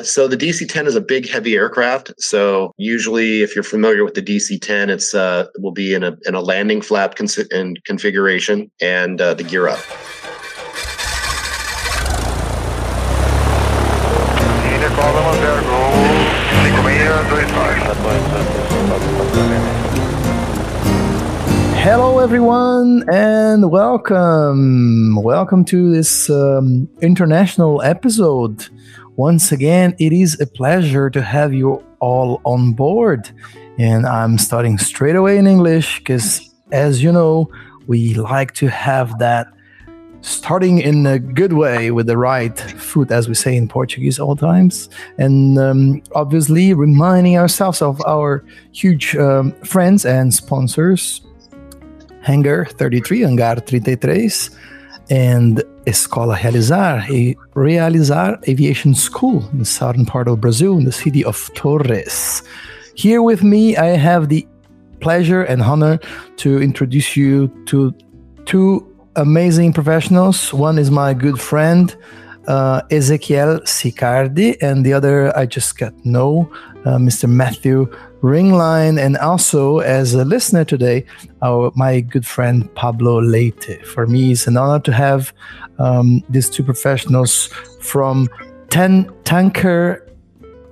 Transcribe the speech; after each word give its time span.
So 0.00 0.28
the 0.28 0.36
DC-10 0.36 0.86
is 0.86 0.94
a 0.94 1.00
big, 1.00 1.28
heavy 1.28 1.56
aircraft. 1.56 2.12
So 2.18 2.72
usually, 2.76 3.42
if 3.42 3.56
you're 3.56 3.64
familiar 3.64 4.04
with 4.04 4.14
the 4.14 4.22
DC-10, 4.22 4.90
it's 4.90 5.12
uh, 5.12 5.46
will 5.58 5.72
be 5.72 5.92
in 5.92 6.04
a 6.04 6.16
in 6.24 6.36
a 6.36 6.40
landing 6.40 6.80
flap 6.80 7.16
cons- 7.16 7.36
in 7.36 7.74
configuration 7.84 8.70
and 8.80 9.20
uh, 9.20 9.34
the 9.34 9.42
gear 9.42 9.66
up. 9.66 9.80
Hello, 21.82 22.20
everyone, 22.20 23.02
and 23.12 23.72
welcome. 23.72 25.16
Welcome 25.16 25.64
to 25.64 25.90
this 25.90 26.30
um, 26.30 26.88
international 27.02 27.82
episode. 27.82 28.68
Once 29.18 29.50
again, 29.50 29.96
it 29.98 30.12
is 30.12 30.40
a 30.40 30.46
pleasure 30.46 31.10
to 31.10 31.20
have 31.20 31.52
you 31.52 31.84
all 31.98 32.40
on 32.44 32.72
board. 32.72 33.28
And 33.76 34.06
I'm 34.06 34.38
starting 34.38 34.78
straight 34.78 35.16
away 35.16 35.38
in 35.38 35.46
English 35.48 35.98
because, 35.98 36.48
as 36.70 37.02
you 37.02 37.10
know, 37.10 37.50
we 37.88 38.14
like 38.14 38.54
to 38.54 38.68
have 38.68 39.18
that 39.18 39.48
starting 40.20 40.78
in 40.78 41.04
a 41.04 41.18
good 41.18 41.54
way 41.54 41.90
with 41.90 42.06
the 42.06 42.16
right 42.16 42.56
foot, 42.60 43.10
as 43.10 43.26
we 43.26 43.34
say 43.34 43.56
in 43.56 43.66
Portuguese 43.66 44.20
all 44.20 44.36
times. 44.36 44.88
And 45.18 45.58
um, 45.58 46.00
obviously, 46.14 46.72
reminding 46.72 47.38
ourselves 47.38 47.82
of 47.82 48.00
our 48.06 48.44
huge 48.70 49.16
um, 49.16 49.50
friends 49.64 50.06
and 50.06 50.32
sponsors 50.32 51.22
Hangar 52.22 52.66
33, 52.66 53.22
Hangar 53.22 53.56
33, 53.56 54.30
and 55.10 55.64
Escola 55.88 56.36
Realizar, 56.36 57.08
a 57.10 57.34
Realizar 57.54 58.38
Aviation 58.46 58.94
School 58.94 59.48
in 59.52 59.58
the 59.60 59.64
southern 59.64 60.04
part 60.04 60.28
of 60.28 60.40
Brazil, 60.40 60.76
in 60.76 60.84
the 60.84 60.92
city 60.92 61.24
of 61.24 61.50
Torres. 61.54 62.42
Here 62.94 63.22
with 63.22 63.42
me, 63.42 63.76
I 63.76 63.96
have 63.96 64.28
the 64.28 64.46
pleasure 65.00 65.42
and 65.42 65.62
honor 65.62 65.98
to 66.36 66.60
introduce 66.60 67.16
you 67.16 67.48
to 67.66 67.94
two 68.44 68.84
amazing 69.16 69.72
professionals. 69.72 70.52
One 70.52 70.78
is 70.78 70.90
my 70.90 71.14
good 71.14 71.40
friend, 71.40 71.96
uh, 72.48 72.80
Ezequiel 72.90 73.60
Sicardi, 73.62 74.56
and 74.60 74.84
the 74.84 74.92
other 74.92 75.36
I 75.36 75.46
just 75.46 75.78
got 75.78 75.92
no, 76.04 76.50
uh, 76.86 76.96
Mr. 76.96 77.28
Matthew 77.28 77.86
Ringline, 78.22 78.98
and 78.98 79.16
also 79.18 79.78
as 79.78 80.14
a 80.14 80.24
listener 80.24 80.64
today, 80.64 81.04
our, 81.42 81.70
my 81.76 82.00
good 82.00 82.26
friend 82.26 82.74
Pablo 82.74 83.20
Leite. 83.20 83.84
For 83.86 84.06
me, 84.06 84.32
it's 84.32 84.46
an 84.46 84.56
honor 84.56 84.80
to 84.80 84.92
have 84.92 85.32
um, 85.78 86.24
these 86.30 86.48
two 86.48 86.64
professionals 86.64 87.48
from 87.80 88.28
Ten 88.70 89.12
Tanker 89.24 90.10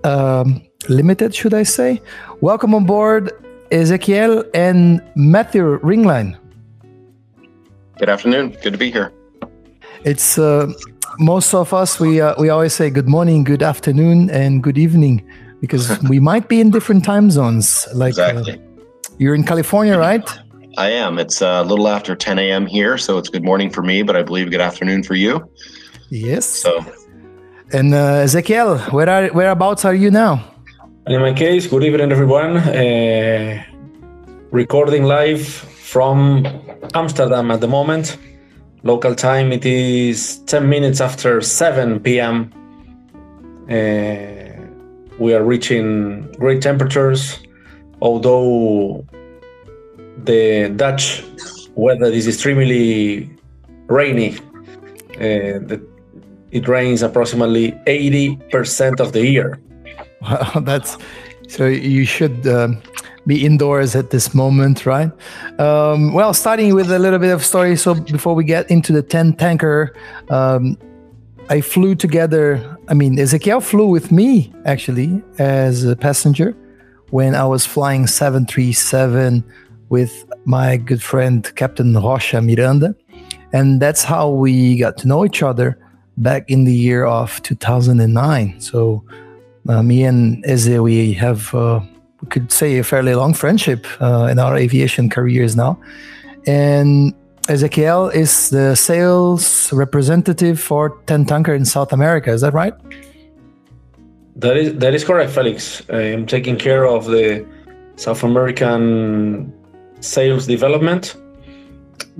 um, 0.02 0.62
Limited, 0.88 1.34
should 1.34 1.52
I 1.52 1.62
say? 1.62 2.00
Welcome 2.40 2.74
on 2.74 2.86
board, 2.86 3.32
Ezekiel 3.70 4.44
and 4.54 5.02
Matthew 5.14 5.78
Ringline. 5.80 6.38
Good 7.98 8.08
afternoon. 8.08 8.56
Good 8.62 8.72
to 8.72 8.78
be 8.78 8.90
here. 8.90 9.12
It's 10.04 10.38
uh, 10.38 10.72
most 11.18 11.54
of 11.54 11.72
us. 11.72 12.00
We 12.00 12.20
uh, 12.20 12.34
we 12.38 12.48
always 12.48 12.74
say 12.74 12.90
good 12.90 13.08
morning, 13.08 13.44
good 13.44 13.62
afternoon, 13.62 14.30
and 14.30 14.62
good 14.62 14.78
evening 14.78 15.26
because 15.60 16.00
we 16.08 16.20
might 16.20 16.48
be 16.48 16.60
in 16.60 16.70
different 16.70 17.04
time 17.04 17.30
zones. 17.30 17.86
Like 17.94 18.18
uh, 18.18 18.42
you're 19.18 19.34
in 19.34 19.44
California, 19.44 19.98
right? 19.98 20.26
I 20.78 20.90
am. 20.90 21.18
It's 21.18 21.40
a 21.40 21.62
little 21.62 21.88
after 21.88 22.14
10 22.14 22.38
a.m. 22.38 22.66
here, 22.66 22.98
so 22.98 23.16
it's 23.16 23.30
good 23.30 23.44
morning 23.44 23.70
for 23.70 23.82
me, 23.82 24.02
but 24.02 24.14
I 24.14 24.22
believe 24.22 24.50
good 24.50 24.60
afternoon 24.60 25.02
for 25.02 25.14
you. 25.14 25.48
Yes. 26.10 26.44
So 26.44 26.84
And 27.72 27.94
uh, 27.94 28.24
Ezequiel, 28.24 28.92
where 28.92 29.08
are 29.08 29.28
whereabouts 29.28 29.84
are 29.84 29.94
you 29.94 30.10
now? 30.10 30.44
In 31.06 31.20
my 31.20 31.32
case, 31.32 31.66
good 31.66 31.84
evening, 31.84 32.12
everyone. 32.12 32.56
Uh, 32.58 33.62
recording 34.50 35.04
live 35.04 35.46
from 35.46 36.46
Amsterdam 36.94 37.50
at 37.50 37.60
the 37.60 37.68
moment. 37.68 38.18
Local 38.86 39.16
time, 39.16 39.50
it 39.50 39.66
is 39.66 40.38
10 40.46 40.68
minutes 40.68 41.00
after 41.00 41.40
7 41.40 41.98
p.m. 41.98 42.52
Uh, 43.68 44.62
we 45.18 45.34
are 45.34 45.42
reaching 45.42 46.30
great 46.38 46.62
temperatures, 46.62 47.40
although 48.00 49.04
the 50.22 50.72
Dutch 50.76 51.24
weather 51.74 52.06
is 52.06 52.28
extremely 52.28 53.28
rainy. 53.88 54.38
Uh, 55.16 55.58
the, 55.66 55.84
it 56.52 56.68
rains 56.68 57.02
approximately 57.02 57.72
80% 57.88 59.00
of 59.00 59.12
the 59.12 59.26
year. 59.26 59.58
Wow, 60.22 60.60
that's 60.60 60.96
so 61.48 61.66
you 61.66 62.04
should 62.04 62.46
um, 62.46 62.80
be 63.26 63.44
indoors 63.44 63.96
at 63.96 64.10
this 64.10 64.34
moment, 64.34 64.86
right? 64.86 65.10
Um, 65.58 66.12
well, 66.12 66.32
starting 66.32 66.74
with 66.74 66.90
a 66.90 66.98
little 66.98 67.18
bit 67.18 67.32
of 67.32 67.44
story. 67.44 67.76
So 67.76 67.94
before 67.94 68.34
we 68.34 68.44
get 68.44 68.70
into 68.70 68.92
the 68.92 69.02
10 69.02 69.34
tanker, 69.34 69.94
um, 70.30 70.78
I 71.48 71.60
flew 71.60 71.94
together. 71.94 72.76
I 72.88 72.94
mean, 72.94 73.18
Ezekiel 73.18 73.60
flew 73.60 73.88
with 73.88 74.12
me 74.12 74.52
actually 74.64 75.22
as 75.38 75.84
a 75.84 75.96
passenger 75.96 76.56
when 77.10 77.34
I 77.34 77.44
was 77.44 77.66
flying 77.66 78.06
737 78.06 79.44
with 79.88 80.24
my 80.44 80.76
good 80.76 81.02
friend 81.02 81.50
Captain 81.54 81.94
Rocha 81.94 82.40
Miranda. 82.40 82.94
And 83.52 83.80
that's 83.80 84.02
how 84.02 84.30
we 84.30 84.76
got 84.76 84.96
to 84.98 85.08
know 85.08 85.24
each 85.24 85.42
other 85.42 85.78
back 86.16 86.50
in 86.50 86.64
the 86.64 86.72
year 86.72 87.04
of 87.04 87.40
2009. 87.42 88.60
So 88.60 89.04
uh, 89.68 89.82
me 89.82 90.04
and 90.04 90.44
Eze, 90.46 90.78
we 90.80 91.12
have, 91.14 91.54
uh, 91.54 91.80
we 92.20 92.28
could 92.28 92.50
say, 92.50 92.78
a 92.78 92.84
fairly 92.84 93.14
long 93.14 93.34
friendship 93.34 93.86
uh, 94.00 94.28
in 94.30 94.38
our 94.38 94.56
aviation 94.56 95.10
careers 95.10 95.56
now. 95.56 95.78
And 96.46 97.14
Ezekiel 97.48 98.08
is 98.08 98.50
the 98.50 98.74
sales 98.74 99.72
representative 99.72 100.60
for 100.60 100.98
Ten 101.06 101.24
Tanker 101.24 101.54
in 101.54 101.64
South 101.64 101.92
America. 101.92 102.30
Is 102.32 102.40
that 102.40 102.54
right? 102.54 102.74
That 104.36 104.56
is 104.56 104.74
that 104.78 104.94
is 104.94 105.04
correct, 105.04 105.30
Felix. 105.30 105.82
I 105.88 106.02
am 106.02 106.26
taking 106.26 106.56
care 106.56 106.86
of 106.86 107.06
the 107.06 107.46
South 107.96 108.22
American 108.22 109.52
sales 110.00 110.46
development, 110.46 111.16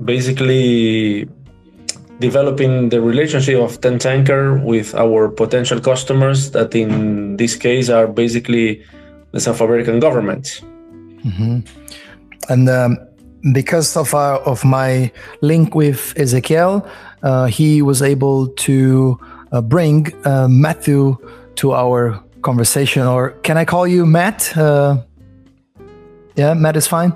basically 0.03 1.27
developing 2.19 2.89
the 2.89 3.01
relationship 3.01 3.59
of 3.59 3.79
Ten 3.81 3.99
Tanker 3.99 4.57
with 4.57 4.95
our 4.95 5.29
potential 5.29 5.79
customers 5.79 6.51
that 6.51 6.73
in 6.73 7.37
this 7.37 7.55
case 7.55 7.89
are 7.89 8.07
basically 8.07 8.83
the 9.37 9.41
South 9.41 9.61
American 9.61 9.99
government. 9.99 10.61
Mm-hmm. 11.27 11.59
And 12.49 12.69
um, 12.69 12.97
because 13.53 13.95
of 13.95 14.13
our, 14.13 14.37
of 14.51 14.65
my 14.65 15.11
link 15.41 15.75
with 15.75 16.13
Ezekiel, 16.17 16.81
uh, 17.21 17.45
he 17.45 17.81
was 17.81 18.01
able 18.01 18.47
to 18.65 19.19
uh, 19.51 19.61
bring 19.61 20.11
uh, 20.25 20.47
Matthew 20.49 21.17
to 21.55 21.73
our 21.73 22.19
conversation. 22.41 23.03
Or 23.03 23.31
can 23.43 23.57
I 23.57 23.65
call 23.65 23.85
you 23.87 24.05
Matt? 24.05 24.57
Uh, 24.57 25.03
yeah, 26.35 26.53
Matt 26.55 26.75
is 26.75 26.87
fine. 26.87 27.13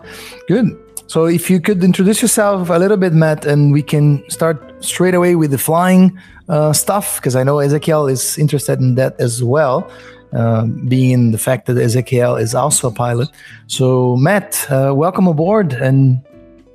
Good. 0.47 0.77
So 1.07 1.25
if 1.25 1.49
you 1.49 1.59
could 1.59 1.83
introduce 1.83 2.21
yourself 2.21 2.69
a 2.69 2.77
little 2.77 2.97
bit, 2.97 3.13
Matt, 3.13 3.45
and 3.45 3.73
we 3.73 3.81
can 3.81 4.23
start 4.29 4.57
straight 4.79 5.15
away 5.15 5.35
with 5.35 5.51
the 5.51 5.57
flying 5.57 6.17
uh, 6.49 6.73
stuff, 6.73 7.17
because 7.17 7.35
I 7.35 7.43
know 7.43 7.59
Ezekiel 7.59 8.07
is 8.07 8.37
interested 8.37 8.79
in 8.79 8.95
that 8.95 9.19
as 9.19 9.43
well, 9.43 9.89
uh, 10.33 10.65
being 10.87 11.31
the 11.31 11.37
fact 11.37 11.65
that 11.67 11.77
Ezekiel 11.77 12.35
is 12.35 12.55
also 12.55 12.87
a 12.87 12.91
pilot. 12.91 13.29
So, 13.67 14.15
Matt, 14.17 14.65
uh, 14.69 14.93
welcome 14.95 15.27
aboard 15.27 15.73
and 15.73 16.21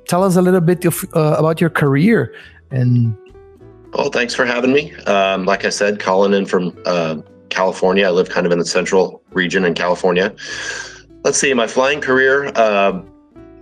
tell 0.07 0.23
us 0.23 0.35
a 0.35 0.41
little 0.41 0.61
bit 0.61 0.85
of, 0.85 1.03
uh, 1.15 1.35
about 1.37 1.59
your 1.59 1.69
career. 1.69 2.33
And 2.71 3.15
Well, 3.93 4.09
thanks 4.09 4.35
for 4.35 4.45
having 4.45 4.73
me. 4.73 4.93
Um, 5.05 5.45
like 5.45 5.65
I 5.65 5.69
said, 5.69 5.99
calling 5.99 6.33
in 6.33 6.45
from 6.45 6.77
uh, 6.85 7.17
California. 7.49 8.05
I 8.05 8.11
live 8.11 8.29
kind 8.29 8.45
of 8.45 8.51
in 8.51 8.59
the 8.59 8.65
central 8.65 9.21
region 9.31 9.65
in 9.65 9.73
California. 9.73 10.35
Let's 11.23 11.37
see, 11.37 11.53
my 11.53 11.67
flying 11.67 12.01
career. 12.01 12.51
Uh, 12.55 13.01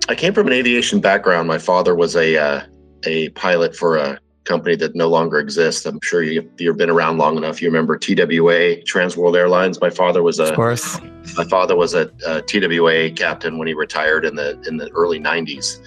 I 0.09 0.15
came 0.15 0.33
from 0.33 0.47
an 0.47 0.53
aviation 0.53 0.99
background. 0.99 1.47
My 1.47 1.57
father 1.57 1.95
was 1.95 2.15
a 2.15 2.37
uh, 2.37 2.61
a 3.05 3.29
pilot 3.29 3.75
for 3.75 3.97
a 3.97 4.19
company 4.45 4.75
that 4.77 4.95
no 4.95 5.09
longer 5.09 5.39
exists. 5.39 5.85
I'm 5.85 5.99
sure 6.01 6.23
you, 6.23 6.49
you've 6.57 6.77
been 6.77 6.89
around 6.89 7.17
long 7.17 7.37
enough. 7.37 7.61
You 7.61 7.67
remember 7.67 7.97
TWA, 7.97 8.81
Trans 8.83 9.17
World 9.17 9.35
Airlines. 9.35 9.81
My 9.81 9.89
father 9.89 10.23
was 10.23 10.39
a 10.39 10.45
of 10.45 10.55
course, 10.55 10.99
my 11.35 11.43
father 11.45 11.75
was 11.75 11.93
a, 11.93 12.11
a 12.25 12.41
TWA 12.41 13.09
captain 13.11 13.57
when 13.57 13.67
he 13.67 13.73
retired 13.73 14.25
in 14.25 14.35
the 14.35 14.59
in 14.67 14.77
the 14.77 14.89
early 14.91 15.19
'90s. 15.19 15.79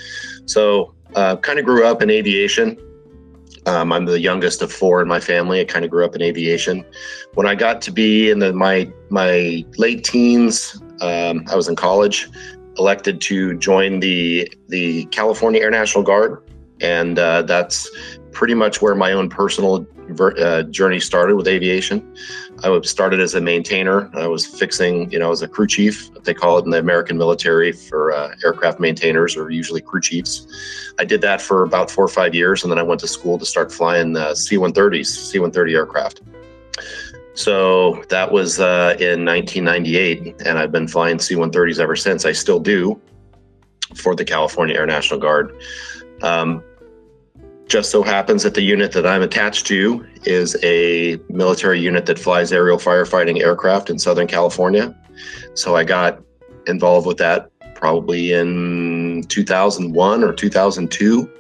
So, 0.46 0.94
uh, 1.14 1.37
kind 1.37 1.58
of 1.58 1.64
grew 1.64 1.87
up 1.87 2.02
in 2.02 2.10
aviation. 2.10 2.76
Um, 3.66 3.93
I'm 3.93 4.06
the 4.06 4.19
youngest 4.19 4.62
of 4.62 4.72
four 4.72 5.02
in 5.02 5.08
my 5.08 5.20
family. 5.20 5.60
I 5.60 5.64
kind 5.64 5.84
of 5.84 5.90
grew 5.90 6.05
up 6.05 6.14
in 6.14 6.22
aviation. 6.22 6.84
When 7.34 7.46
I 7.46 7.55
got 7.55 7.82
to 7.82 7.90
be 7.90 8.31
in 8.31 8.38
the, 8.38 8.52
my 8.52 8.90
my 9.10 9.64
late 9.76 10.05
teens, 10.05 10.81
um, 11.00 11.44
I 11.50 11.56
was 11.56 11.69
in 11.69 11.76
college. 11.76 12.28
Elected 12.78 13.20
to 13.22 13.58
join 13.58 14.00
the 14.00 14.50
the 14.69 15.05
California 15.06 15.60
Air 15.60 15.70
National 15.70 16.05
Guard, 16.05 16.40
and 16.81 17.19
uh, 17.19 17.43
that's 17.43 17.90
pretty 18.38 18.55
much 18.55 18.81
where 18.81 18.94
my 18.94 19.11
own 19.11 19.29
personal 19.29 19.85
uh, 20.20 20.62
journey 20.62 21.00
started 21.00 21.35
with 21.35 21.49
aviation. 21.49 22.14
I 22.62 22.81
started 22.82 23.19
as 23.19 23.35
a 23.35 23.40
maintainer. 23.40 24.08
I 24.14 24.29
was 24.29 24.46
fixing, 24.46 25.11
you 25.11 25.19
know, 25.19 25.32
as 25.32 25.43
a 25.43 25.49
crew 25.49 25.67
chief. 25.67 26.08
They 26.23 26.35
call 26.35 26.56
it 26.56 26.64
in 26.64 26.70
the 26.70 26.79
American 26.79 27.19
military 27.19 27.73
for 27.73 28.12
uh, 28.12 28.37
aircraft 28.44 28.79
maintainers, 28.79 29.37
or 29.37 29.50
usually 29.50 29.81
crew 29.81 30.00
chiefs. 30.00 30.46
I 31.00 31.05
did 31.05 31.20
that 31.23 31.43
for 31.43 31.64
about 31.64 31.90
four 31.90 32.05
or 32.05 32.08
five 32.20 32.32
years, 32.32 32.62
and 32.62 32.70
then 32.70 32.79
I 32.79 32.85
went 32.85 33.00
to 33.00 33.08
school 33.08 33.40
to 33.40 33.44
start 33.44 33.73
flying 33.73 34.17
uh, 34.17 34.37
C-130s, 34.37 35.06
C-130 35.06 35.75
aircraft. 35.75 36.20
So 37.34 38.05
that 38.08 38.31
was 38.31 38.61
uh, 38.61 38.94
in 39.00 39.25
1998, 39.25 40.43
and 40.46 40.61
I've 40.61 40.70
been 40.70 40.87
flying 40.87 41.19
C-130s 41.19 41.81
ever 41.81 41.96
since. 41.96 42.25
I 42.25 42.31
still 42.31 42.61
do 42.61 43.00
for 43.96 44.14
the 44.14 44.25
California 44.25 44.76
Air 44.76 44.87
National 44.87 45.19
Guard. 45.19 45.61
Um, 46.23 46.62
just 47.69 47.91
so 47.91 48.03
happens 48.03 48.43
that 48.43 48.55
the 48.55 48.62
unit 48.62 48.93
that 48.93 49.06
I'm 49.06 49.23
attached 49.23 49.67
to 49.67 50.06
is 50.25 50.56
a 50.62 51.19
military 51.29 51.79
unit 51.79 52.06
that 52.06 52.19
flies 52.19 52.53
aerial 52.53 52.79
firefighting 52.79 53.41
aircraft 53.41 53.91
in 53.91 53.99
Southern 53.99 54.26
California. 54.26 54.97
So 55.55 55.76
I 55.76 55.85
got 55.85 56.20
involved 56.67 57.06
with 57.06 57.19
that 57.19 57.50
probably 57.75 58.32
in 58.32 59.25
2001 59.29 60.25
or 60.25 60.32
2002, 60.32 61.31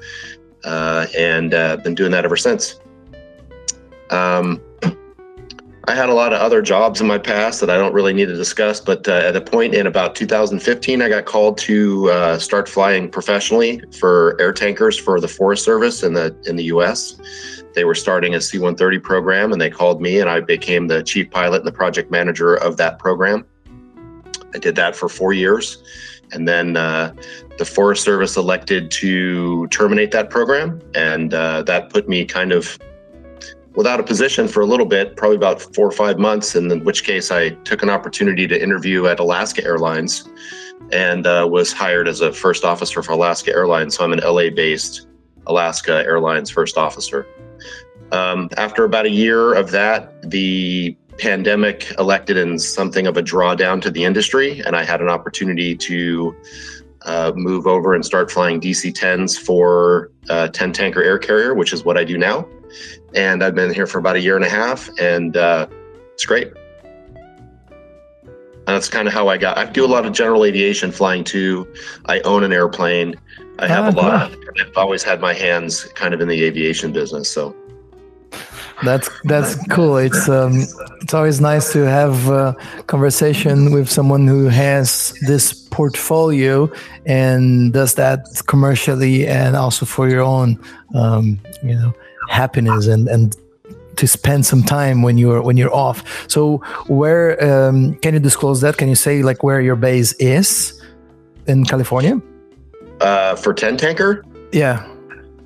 uh, 0.64 1.06
and 1.16 1.54
uh, 1.54 1.76
been 1.78 1.94
doing 1.94 2.12
that 2.12 2.24
ever 2.24 2.36
since. 2.36 2.78
Um, 4.10 4.60
I 5.88 5.94
had 5.94 6.10
a 6.10 6.14
lot 6.14 6.34
of 6.34 6.40
other 6.42 6.60
jobs 6.60 7.00
in 7.00 7.06
my 7.06 7.16
past 7.16 7.60
that 7.60 7.70
I 7.70 7.78
don't 7.78 7.94
really 7.94 8.12
need 8.12 8.26
to 8.26 8.36
discuss, 8.36 8.78
but 8.78 9.08
uh, 9.08 9.12
at 9.12 9.34
a 9.34 9.40
point 9.40 9.74
in 9.74 9.86
about 9.86 10.14
2015, 10.14 11.00
I 11.00 11.08
got 11.08 11.24
called 11.24 11.56
to 11.58 12.10
uh, 12.10 12.38
start 12.38 12.68
flying 12.68 13.10
professionally 13.10 13.82
for 13.98 14.36
air 14.38 14.52
tankers 14.52 14.98
for 14.98 15.18
the 15.18 15.28
Forest 15.28 15.64
Service 15.64 16.02
in 16.02 16.12
the 16.12 16.36
in 16.44 16.56
the 16.56 16.64
U.S. 16.64 17.18
They 17.74 17.84
were 17.84 17.94
starting 17.94 18.34
a 18.34 18.40
C-130 18.42 19.02
program, 19.02 19.50
and 19.50 19.58
they 19.58 19.70
called 19.70 20.02
me, 20.02 20.20
and 20.20 20.28
I 20.28 20.40
became 20.40 20.88
the 20.88 21.02
chief 21.02 21.30
pilot 21.30 21.60
and 21.60 21.66
the 21.66 21.72
project 21.72 22.10
manager 22.10 22.54
of 22.56 22.76
that 22.76 22.98
program. 22.98 23.46
I 24.54 24.58
did 24.58 24.76
that 24.76 24.94
for 24.94 25.08
four 25.08 25.32
years, 25.32 25.82
and 26.32 26.46
then 26.46 26.76
uh, 26.76 27.14
the 27.56 27.64
Forest 27.64 28.04
Service 28.04 28.36
elected 28.36 28.90
to 28.90 29.66
terminate 29.68 30.10
that 30.10 30.28
program, 30.28 30.82
and 30.94 31.32
uh, 31.32 31.62
that 31.62 31.88
put 31.88 32.10
me 32.10 32.26
kind 32.26 32.52
of 32.52 32.78
without 33.78 34.00
a 34.00 34.02
position 34.02 34.48
for 34.48 34.60
a 34.60 34.66
little 34.66 34.84
bit, 34.84 35.14
probably 35.14 35.36
about 35.36 35.62
four 35.72 35.86
or 35.86 35.92
five 35.92 36.18
months, 36.18 36.56
and 36.56 36.72
in 36.72 36.82
which 36.82 37.04
case 37.04 37.30
I 37.30 37.50
took 37.62 37.80
an 37.80 37.88
opportunity 37.88 38.44
to 38.48 38.60
interview 38.60 39.06
at 39.06 39.20
Alaska 39.20 39.64
Airlines 39.64 40.28
and 40.90 41.28
uh, 41.28 41.46
was 41.48 41.72
hired 41.72 42.08
as 42.08 42.20
a 42.20 42.32
first 42.32 42.64
officer 42.64 43.04
for 43.04 43.12
Alaska 43.12 43.52
Airlines. 43.52 43.94
So 43.96 44.02
I'm 44.02 44.12
an 44.12 44.18
LA 44.18 44.50
based 44.50 45.06
Alaska 45.46 46.02
Airlines 46.04 46.50
first 46.50 46.76
officer. 46.76 47.24
Um, 48.10 48.48
after 48.56 48.82
about 48.82 49.06
a 49.06 49.10
year 49.10 49.54
of 49.54 49.70
that, 49.70 50.28
the 50.28 50.96
pandemic 51.18 51.92
elected 52.00 52.36
in 52.36 52.58
something 52.58 53.06
of 53.06 53.16
a 53.16 53.22
drawdown 53.22 53.80
to 53.82 53.92
the 53.92 54.02
industry, 54.02 54.60
and 54.66 54.74
I 54.74 54.82
had 54.82 55.00
an 55.00 55.08
opportunity 55.08 55.76
to 55.76 56.34
uh, 57.08 57.32
move 57.34 57.66
over 57.66 57.94
and 57.94 58.04
start 58.04 58.30
flying 58.30 58.60
DC 58.60 58.92
10s 58.92 59.36
for 59.38 60.10
uh, 60.28 60.48
10 60.48 60.72
tanker 60.72 61.02
air 61.02 61.18
carrier, 61.18 61.54
which 61.54 61.72
is 61.72 61.84
what 61.84 61.98
I 61.98 62.04
do 62.04 62.16
now 62.16 62.46
and 63.14 63.42
I've 63.42 63.54
been 63.54 63.72
here 63.72 63.86
for 63.86 63.98
about 63.98 64.16
a 64.16 64.20
year 64.20 64.36
and 64.36 64.44
a 64.44 64.48
half, 64.48 64.88
and 64.98 65.36
uh, 65.36 65.66
it's 66.12 66.24
great. 66.24 66.52
And 67.62 68.74
that's 68.74 68.88
kind 68.88 69.08
of 69.08 69.14
how 69.14 69.28
I 69.28 69.38
got. 69.38 69.56
I 69.56 69.64
do 69.64 69.84
a 69.84 69.88
lot 69.88 70.04
of 70.04 70.12
general 70.12 70.44
aviation 70.44 70.92
flying 70.92 71.24
too. 71.24 71.66
I 72.04 72.20
own 72.20 72.44
an 72.44 72.52
airplane. 72.52 73.14
I 73.58 73.66
have 73.66 73.86
ah, 73.86 73.88
a 73.88 73.94
lot. 73.96 74.32
Of, 74.32 74.38
I've 74.60 74.76
always 74.76 75.02
had 75.02 75.20
my 75.20 75.32
hands 75.32 75.84
kind 75.94 76.12
of 76.12 76.20
in 76.20 76.28
the 76.28 76.44
aviation 76.44 76.92
business, 76.92 77.30
so. 77.30 77.56
That's 78.84 79.08
that's 79.24 79.56
cool. 79.68 79.96
It's 79.96 80.28
um, 80.28 80.52
it's 81.00 81.14
always 81.14 81.40
nice 81.40 81.72
to 81.72 81.80
have 81.80 82.28
a 82.28 82.54
conversation 82.86 83.72
with 83.72 83.90
someone 83.90 84.26
who 84.26 84.46
has 84.46 85.14
this 85.26 85.52
portfolio 85.52 86.70
and 87.04 87.72
does 87.72 87.94
that 87.94 88.26
commercially 88.46 89.26
and 89.26 89.56
also 89.56 89.84
for 89.84 90.08
your 90.08 90.22
own, 90.22 90.60
um, 90.94 91.40
you 91.62 91.74
know, 91.74 91.92
happiness 92.28 92.86
and 92.86 93.08
and 93.08 93.36
to 93.96 94.06
spend 94.06 94.46
some 94.46 94.62
time 94.62 95.02
when 95.02 95.18
you're 95.18 95.42
when 95.42 95.56
you're 95.56 95.74
off. 95.74 96.04
So 96.28 96.58
where 96.86 97.34
um, 97.42 97.94
can 97.96 98.14
you 98.14 98.20
disclose 98.20 98.60
that? 98.60 98.76
Can 98.76 98.88
you 98.88 98.94
say 98.94 99.22
like 99.22 99.42
where 99.42 99.60
your 99.60 99.76
base 99.76 100.12
is 100.14 100.80
in 101.46 101.64
California? 101.64 102.20
Uh, 103.00 103.34
for 103.34 103.52
ten 103.52 103.76
tanker. 103.76 104.24
Yeah. 104.52 104.86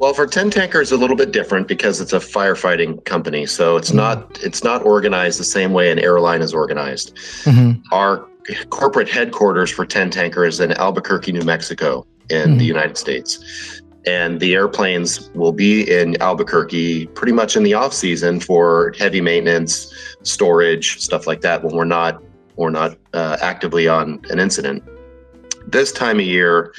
Well, 0.03 0.15
for 0.15 0.27
ten 0.27 0.51
tanker 0.51 0.81
is 0.81 0.91
a 0.91 0.97
little 0.97 1.15
bit 1.15 1.31
different 1.31 1.69
because 1.69 2.01
it's 2.01 2.13
a 2.13 2.19
firefighting 2.19 3.05
company, 3.05 3.47
so 3.47 3.77
it's 3.77 3.91
mm-hmm. 3.91 3.99
not 3.99 4.43
it's 4.43 4.65
not 4.65 4.85
organized 4.85 5.39
the 5.39 5.45
same 5.45 5.73
way 5.73 5.93
an 5.93 6.01
airline 6.01 6.43
is 6.43 6.53
organized. 6.53 7.15
Mm-hmm. 7.45 7.81
Our 7.93 8.29
corporate 8.71 9.09
headquarters 9.09 9.71
for 9.71 9.87
ten 9.87 10.11
tanker 10.11 10.45
is 10.45 10.59
in 10.59 10.73
Albuquerque, 10.73 11.31
New 11.31 11.43
Mexico, 11.43 12.05
in 12.31 12.49
mm-hmm. 12.49 12.59
the 12.59 12.65
United 12.65 12.99
States 12.99 13.81
and 14.05 14.41
the 14.41 14.55
airplanes 14.55 15.31
will 15.35 15.53
be 15.53 15.89
in 15.89 16.21
Albuquerque 16.21 17.07
pretty 17.15 17.33
much 17.33 17.55
in 17.55 17.63
the 17.63 17.73
off 17.73 17.95
season 17.95 18.41
for 18.41 18.93
heavy 18.99 19.21
maintenance, 19.21 19.95
storage, 20.25 21.01
stuff 21.01 21.29
like 21.29 21.43
that. 21.43 21.63
When 21.63 21.77
we're 21.77 21.85
not 21.85 22.21
we're 22.57 22.71
not 22.71 22.99
uh, 23.13 23.37
actively 23.41 23.87
on 23.87 24.21
an 24.31 24.41
incident. 24.41 24.83
This 25.69 25.93
time 25.93 26.19
of 26.19 26.27
year, 26.27 26.75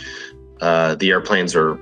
uh, 0.60 0.96
the 0.96 1.12
airplanes 1.12 1.56
are 1.56 1.80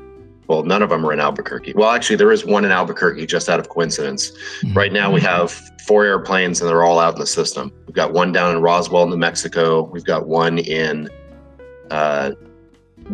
well, 0.51 0.63
none 0.63 0.83
of 0.83 0.89
them 0.89 1.05
are 1.05 1.13
in 1.13 1.21
Albuquerque. 1.21 1.71
Well, 1.77 1.91
actually, 1.91 2.17
there 2.17 2.29
is 2.29 2.43
one 2.43 2.65
in 2.65 2.71
Albuquerque 2.71 3.25
just 3.25 3.47
out 3.47 3.61
of 3.61 3.69
coincidence. 3.69 4.31
Mm-hmm. 4.31 4.77
Right 4.77 4.91
now, 4.91 5.09
we 5.09 5.21
have 5.21 5.49
four 5.87 6.03
airplanes 6.03 6.59
and 6.59 6.69
they're 6.69 6.83
all 6.83 6.99
out 6.99 7.13
in 7.13 7.21
the 7.21 7.25
system. 7.25 7.71
We've 7.87 7.95
got 7.95 8.11
one 8.11 8.33
down 8.33 8.53
in 8.53 8.61
Roswell, 8.61 9.07
New 9.07 9.15
Mexico. 9.15 9.83
We've 9.83 10.03
got 10.03 10.27
one 10.27 10.57
in 10.59 11.09
uh, 11.89 12.31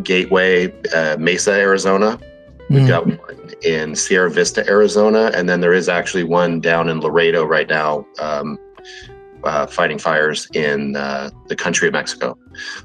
Gateway, 0.02 0.74
uh, 0.92 1.16
Mesa, 1.20 1.52
Arizona. 1.52 2.18
We've 2.70 2.80
mm. 2.80 2.88
got 2.88 3.06
one 3.06 3.52
in 3.62 3.94
Sierra 3.94 4.28
Vista, 4.28 4.66
Arizona, 4.68 5.30
and 5.32 5.48
then 5.48 5.60
there 5.60 5.72
is 5.72 5.88
actually 5.88 6.24
one 6.24 6.60
down 6.60 6.88
in 6.88 6.98
Laredo 7.00 7.44
right 7.44 7.68
now, 7.68 8.04
um, 8.18 8.58
uh, 9.44 9.66
fighting 9.66 9.98
fires 9.98 10.48
in 10.54 10.96
uh, 10.96 11.30
the 11.46 11.56
country 11.56 11.88
of 11.88 11.92
Mexico. 11.92 12.38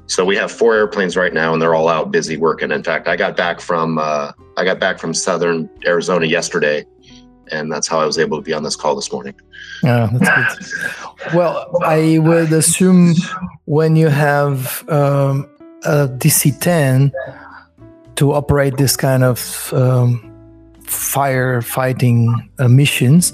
So 0.06 0.24
we 0.24 0.36
have 0.36 0.50
four 0.50 0.74
airplanes 0.74 1.16
right 1.16 1.32
now, 1.32 1.52
and 1.52 1.60
they're 1.60 1.74
all 1.74 1.88
out 1.88 2.10
busy 2.10 2.36
working. 2.36 2.70
In 2.70 2.82
fact, 2.82 3.08
I 3.08 3.16
got 3.16 3.36
back 3.36 3.60
from 3.60 3.98
uh, 3.98 4.32
I 4.56 4.64
got 4.64 4.78
back 4.78 4.98
from 4.98 5.14
Southern 5.14 5.68
Arizona 5.86 6.26
yesterday, 6.26 6.84
and 7.50 7.70
that's 7.70 7.88
how 7.88 8.00
I 8.00 8.06
was 8.06 8.18
able 8.18 8.38
to 8.38 8.42
be 8.42 8.52
on 8.52 8.62
this 8.62 8.76
call 8.76 8.94
this 8.94 9.12
morning. 9.12 9.34
Yeah, 9.82 10.08
that's 10.12 10.72
good. 10.72 11.34
well, 11.34 11.70
I 11.82 12.18
would 12.18 12.52
assume 12.52 13.14
when 13.64 13.96
you 13.96 14.08
have 14.08 14.88
um, 14.88 15.48
a 15.84 16.08
DC-10 16.08 17.12
to 18.16 18.32
operate 18.32 18.76
this 18.76 18.96
kind 18.96 19.24
of 19.24 19.72
um, 19.72 20.30
firefighting 20.84 22.48
uh, 22.58 22.68
missions, 22.68 23.32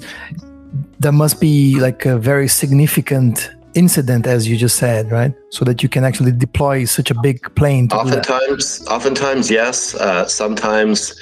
there 1.01 1.11
must 1.11 1.41
be 1.41 1.79
like 1.79 2.05
a 2.05 2.17
very 2.17 2.47
significant 2.47 3.49
incident, 3.73 4.27
as 4.27 4.47
you 4.47 4.55
just 4.55 4.75
said, 4.75 5.11
right? 5.11 5.33
So 5.49 5.65
that 5.65 5.81
you 5.81 5.89
can 5.89 6.03
actually 6.03 6.31
deploy 6.31 6.85
such 6.85 7.09
a 7.09 7.15
big 7.21 7.37
plane. 7.55 7.89
oftentimes, 7.91 8.85
oftentimes, 8.87 9.49
yes. 9.49 9.95
Uh, 9.95 10.27
sometimes, 10.27 11.19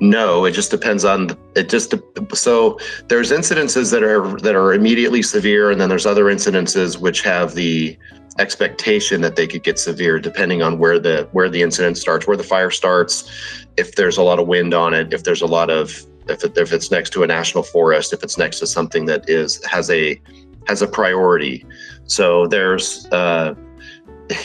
no. 0.00 0.44
It 0.44 0.52
just 0.52 0.70
depends 0.70 1.04
on 1.04 1.36
it. 1.56 1.68
Just 1.68 1.92
so 2.34 2.78
there's 3.08 3.32
incidences 3.32 3.90
that 3.90 4.04
are 4.04 4.38
that 4.42 4.54
are 4.54 4.72
immediately 4.72 5.22
severe, 5.22 5.72
and 5.72 5.80
then 5.80 5.88
there's 5.88 6.06
other 6.06 6.26
incidences 6.26 7.00
which 7.00 7.22
have 7.22 7.54
the 7.54 7.98
expectation 8.38 9.22
that 9.22 9.34
they 9.34 9.46
could 9.46 9.62
get 9.62 9.78
severe 9.78 10.20
depending 10.20 10.60
on 10.62 10.78
where 10.78 10.98
the 10.98 11.26
where 11.32 11.48
the 11.48 11.62
incident 11.62 11.96
starts 11.96 12.26
where 12.26 12.36
the 12.36 12.44
fire 12.44 12.70
starts 12.70 13.30
if 13.78 13.94
there's 13.94 14.18
a 14.18 14.22
lot 14.22 14.38
of 14.38 14.46
wind 14.46 14.74
on 14.74 14.92
it 14.92 15.10
if 15.14 15.24
there's 15.24 15.40
a 15.40 15.46
lot 15.46 15.70
of 15.70 16.06
if, 16.28 16.44
it, 16.44 16.56
if 16.56 16.72
it's 16.72 16.90
next 16.90 17.10
to 17.10 17.22
a 17.22 17.26
national 17.26 17.62
forest 17.62 18.12
if 18.12 18.22
it's 18.22 18.38
next 18.38 18.58
to 18.60 18.66
something 18.66 19.06
that 19.06 19.28
is 19.28 19.64
has 19.64 19.90
a 19.90 20.20
has 20.66 20.82
a 20.82 20.86
priority. 20.86 21.64
So 22.06 22.46
there's 22.46 23.06
uh, 23.06 23.54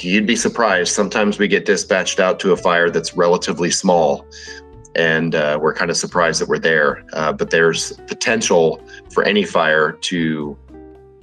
you'd 0.02 0.28
be 0.28 0.36
surprised. 0.36 0.94
Sometimes 0.94 1.40
we 1.40 1.48
get 1.48 1.66
dispatched 1.66 2.20
out 2.20 2.40
to 2.42 2.52
a 2.52 2.58
fire 2.58 2.90
that's 2.90 3.16
relatively 3.16 3.72
small 3.72 4.26
and 4.96 5.36
uh, 5.36 5.58
we're 5.62 5.74
kind 5.74 5.90
of 5.90 5.96
surprised 5.96 6.42
that 6.42 6.50
we're 6.50 6.60
there. 6.60 7.06
Uh, 7.14 7.32
but 7.32 7.50
there's 7.50 7.94
potential 8.08 8.84
for 9.10 9.24
any 9.24 9.46
fire 9.46 9.94
to 9.94 10.58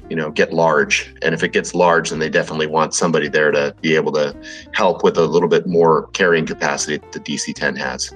you 0.09 0.17
know 0.17 0.31
get 0.31 0.53
large. 0.53 1.15
And 1.23 1.35
if 1.35 1.43
it 1.43 1.53
gets 1.53 1.75
large 1.75 2.11
then 2.11 2.19
they 2.19 2.31
definitely 2.31 2.67
want 2.67 2.95
somebody 2.95 3.29
there 3.29 3.51
to 3.51 3.75
be 3.81 3.95
able 3.95 4.13
to 4.13 4.35
help 4.73 5.05
with 5.05 5.19
a 5.19 5.27
little 5.27 5.49
bit 5.49 5.67
more 5.67 6.07
carrying 6.09 6.47
capacity 6.47 6.97
that 6.97 7.13
the 7.13 7.21
dc-10 7.21 7.77
has 7.77 8.11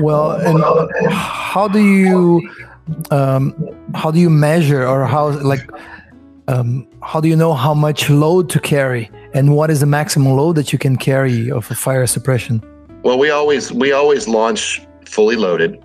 well 0.00 0.32
and 0.32 0.62
how 1.12 1.66
do 1.66 1.80
you 1.80 2.50
um, 3.10 3.54
how 3.94 4.10
do 4.10 4.18
you 4.18 4.30
measure 4.30 4.86
or 4.86 5.06
how 5.06 5.30
like 5.40 5.68
um, 6.48 6.86
how 7.02 7.20
do 7.20 7.28
you 7.28 7.36
know 7.36 7.54
how 7.54 7.72
much 7.72 8.10
load 8.10 8.50
to 8.50 8.60
carry 8.60 9.10
and 9.34 9.54
what 9.56 9.70
is 9.70 9.80
the 9.80 9.86
maximum 9.86 10.32
load 10.36 10.56
that 10.56 10.72
you 10.72 10.78
can 10.78 10.96
carry 10.96 11.50
of 11.50 11.70
a 11.70 11.74
fire 11.74 12.06
suppression 12.06 12.62
well 13.02 13.18
we 13.18 13.30
always 13.30 13.72
we 13.72 13.92
always 13.92 14.28
launch 14.28 14.82
fully 15.06 15.36
loaded 15.36 15.82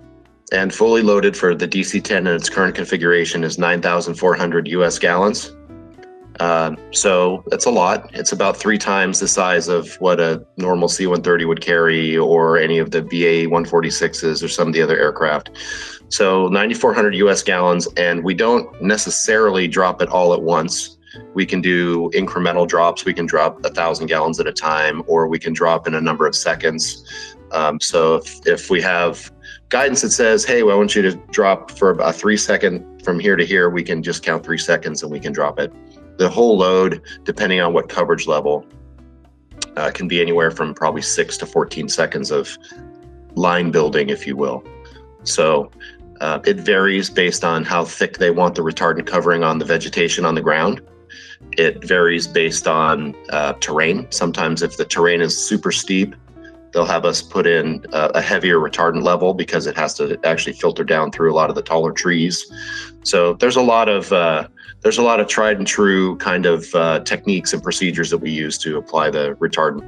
and 0.52 0.74
fully 0.74 1.02
loaded 1.02 1.36
for 1.36 1.54
the 1.54 1.68
DC-10 1.68 2.18
in 2.18 2.26
its 2.28 2.48
current 2.48 2.74
configuration 2.74 3.44
is 3.44 3.58
9,400 3.58 4.68
US 4.68 4.98
gallons. 4.98 5.54
Um, 6.40 6.76
so 6.92 7.42
that's 7.48 7.66
a 7.66 7.70
lot. 7.70 8.10
It's 8.14 8.32
about 8.32 8.56
three 8.56 8.78
times 8.78 9.20
the 9.20 9.28
size 9.28 9.68
of 9.68 9.94
what 9.96 10.20
a 10.20 10.44
normal 10.56 10.88
C-130 10.88 11.46
would 11.46 11.60
carry, 11.60 12.16
or 12.16 12.58
any 12.58 12.78
of 12.78 12.90
the 12.90 13.02
BA-146s, 13.02 14.42
or 14.42 14.48
some 14.48 14.68
of 14.68 14.74
the 14.74 14.82
other 14.82 14.98
aircraft. 14.98 15.50
So 16.10 16.48
9,400 16.48 17.14
US 17.16 17.42
gallons, 17.42 17.88
and 17.96 18.24
we 18.24 18.34
don't 18.34 18.80
necessarily 18.80 19.68
drop 19.68 20.00
it 20.00 20.08
all 20.08 20.32
at 20.32 20.42
once. 20.42 20.96
We 21.34 21.44
can 21.44 21.60
do 21.60 22.10
incremental 22.10 22.66
drops. 22.66 23.04
We 23.04 23.14
can 23.14 23.26
drop 23.26 23.64
a 23.64 23.70
thousand 23.70 24.06
gallons 24.06 24.38
at 24.40 24.46
a 24.46 24.52
time, 24.52 25.02
or 25.06 25.26
we 25.26 25.38
can 25.38 25.52
drop 25.52 25.86
in 25.86 25.94
a 25.94 26.00
number 26.00 26.26
of 26.26 26.34
seconds. 26.34 27.04
Um, 27.50 27.80
so 27.80 28.16
if, 28.16 28.46
if 28.46 28.70
we 28.70 28.80
have 28.82 29.32
guidance 29.68 30.02
that 30.02 30.10
says, 30.10 30.44
hey, 30.44 30.62
well, 30.62 30.76
I 30.76 30.78
want 30.78 30.94
you 30.94 31.02
to 31.02 31.16
drop 31.30 31.70
for 31.70 31.92
a 31.92 32.12
three 32.12 32.36
second 32.36 33.02
from 33.02 33.18
here 33.18 33.36
to 33.36 33.44
here, 33.44 33.70
we 33.70 33.82
can 33.82 34.02
just 34.02 34.22
count 34.22 34.44
three 34.44 34.58
seconds 34.58 35.02
and 35.02 35.10
we 35.10 35.20
can 35.20 35.32
drop 35.32 35.58
it. 35.58 35.72
The 36.18 36.28
whole 36.28 36.58
load, 36.58 37.02
depending 37.24 37.60
on 37.60 37.72
what 37.72 37.88
coverage 37.88 38.26
level, 38.26 38.66
uh, 39.76 39.90
can 39.90 40.08
be 40.08 40.20
anywhere 40.20 40.50
from 40.50 40.74
probably 40.74 41.02
six 41.02 41.36
to 41.38 41.46
14 41.46 41.88
seconds 41.88 42.30
of 42.30 42.58
line 43.34 43.70
building, 43.70 44.10
if 44.10 44.26
you 44.26 44.36
will. 44.36 44.64
So 45.22 45.70
uh, 46.20 46.40
it 46.44 46.56
varies 46.56 47.10
based 47.10 47.44
on 47.44 47.64
how 47.64 47.84
thick 47.84 48.18
they 48.18 48.30
want 48.30 48.56
the 48.56 48.62
retardant 48.62 49.06
covering 49.06 49.44
on 49.44 49.58
the 49.58 49.64
vegetation 49.64 50.24
on 50.24 50.34
the 50.34 50.40
ground. 50.40 50.80
It 51.52 51.84
varies 51.84 52.26
based 52.26 52.66
on 52.66 53.14
uh, 53.30 53.52
terrain. 53.54 54.06
Sometimes, 54.10 54.62
if 54.62 54.76
the 54.76 54.84
terrain 54.84 55.20
is 55.20 55.36
super 55.36 55.70
steep, 55.70 56.14
they'll 56.72 56.84
have 56.84 57.04
us 57.04 57.22
put 57.22 57.46
in 57.46 57.84
a, 57.92 58.10
a, 58.16 58.20
heavier 58.20 58.58
retardant 58.58 59.02
level 59.02 59.32
because 59.34 59.66
it 59.66 59.76
has 59.76 59.94
to 59.94 60.18
actually 60.24 60.52
filter 60.52 60.84
down 60.84 61.10
through 61.10 61.32
a 61.32 61.34
lot 61.34 61.48
of 61.48 61.56
the 61.56 61.62
taller 61.62 61.92
trees. 61.92 62.52
So 63.04 63.34
there's 63.34 63.56
a 63.56 63.62
lot 63.62 63.88
of 63.88 64.12
uh, 64.12 64.48
there's 64.82 64.98
a 64.98 65.02
lot 65.02 65.20
of 65.20 65.28
tried 65.28 65.58
and 65.58 65.66
true 65.66 66.16
kind 66.16 66.46
of 66.46 66.74
uh, 66.74 67.00
techniques 67.00 67.52
and 67.52 67.62
procedures 67.62 68.10
that 68.10 68.18
we 68.18 68.30
use 68.30 68.58
to 68.58 68.78
apply 68.78 69.10
the 69.10 69.34
retardant. 69.40 69.86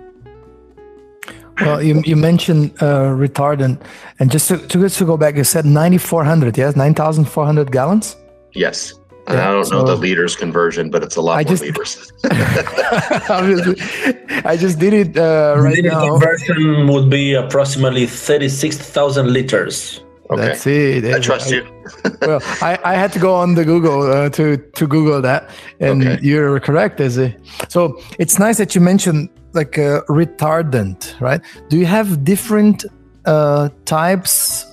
Well, 1.61 1.83
you, 1.83 2.01
you 2.07 2.17
mentioned 2.17 2.73
uh, 2.81 3.11
retardant, 3.11 3.83
and 4.19 4.31
just 4.31 4.49
to, 4.49 4.57
to, 4.57 4.89
to 4.89 5.05
go 5.05 5.17
back, 5.19 5.37
you 5.37 5.45
said 5.45 5.67
9,400, 5.67 6.57
yes, 6.57 6.75
9,400 6.75 7.71
gallons. 7.71 8.17
Yes. 8.53 8.95
Yeah, 9.29 9.49
I 9.49 9.53
don't 9.53 9.65
so 9.65 9.81
know 9.81 9.87
the 9.87 9.95
liters 9.95 10.35
conversion, 10.35 10.91
but 10.91 11.05
it's 11.05 11.17
a 11.17 11.21
lot 11.21 11.39
I 11.39 11.43
more 11.43 11.51
just, 11.51 11.63
liters. 11.63 12.13
I 14.45 14.57
just 14.59 14.79
did 14.79 14.93
it 14.93 15.17
uh, 15.17 15.55
right 15.59 15.77
the 15.77 15.83
now. 15.83 16.09
conversion 16.09 16.89
would 16.89 17.11
be 17.11 17.35
approximately 17.35 18.07
36,000 18.07 19.33
liters. 19.33 20.03
Okay. 20.31 20.43
That's 20.43 20.67
it. 20.67 21.05
I 21.13 21.19
trust 21.19 21.51
you. 21.51 21.67
well, 22.23 22.41
I, 22.63 22.79
I 22.85 22.95
had 22.95 23.13
to 23.15 23.19
go 23.19 23.35
on 23.35 23.55
the 23.55 23.65
Google 23.65 24.03
uh, 24.03 24.29
to 24.31 24.57
to 24.57 24.87
Google 24.87 25.21
that, 25.23 25.51
and 25.81 26.07
okay. 26.07 26.19
you're 26.23 26.61
correct, 26.61 27.01
Izzy. 27.01 27.37
So 27.69 28.01
it's 28.19 28.39
nice 28.39 28.59
that 28.59 28.75
you 28.75 28.81
mentioned 28.81 29.29
like 29.55 29.77
a 29.77 30.03
retardant, 30.09 31.21
right? 31.21 31.41
Do 31.69 31.77
you 31.77 31.87
have 31.87 32.25
different 32.25 32.85
uh, 33.25 33.71
types 33.87 34.67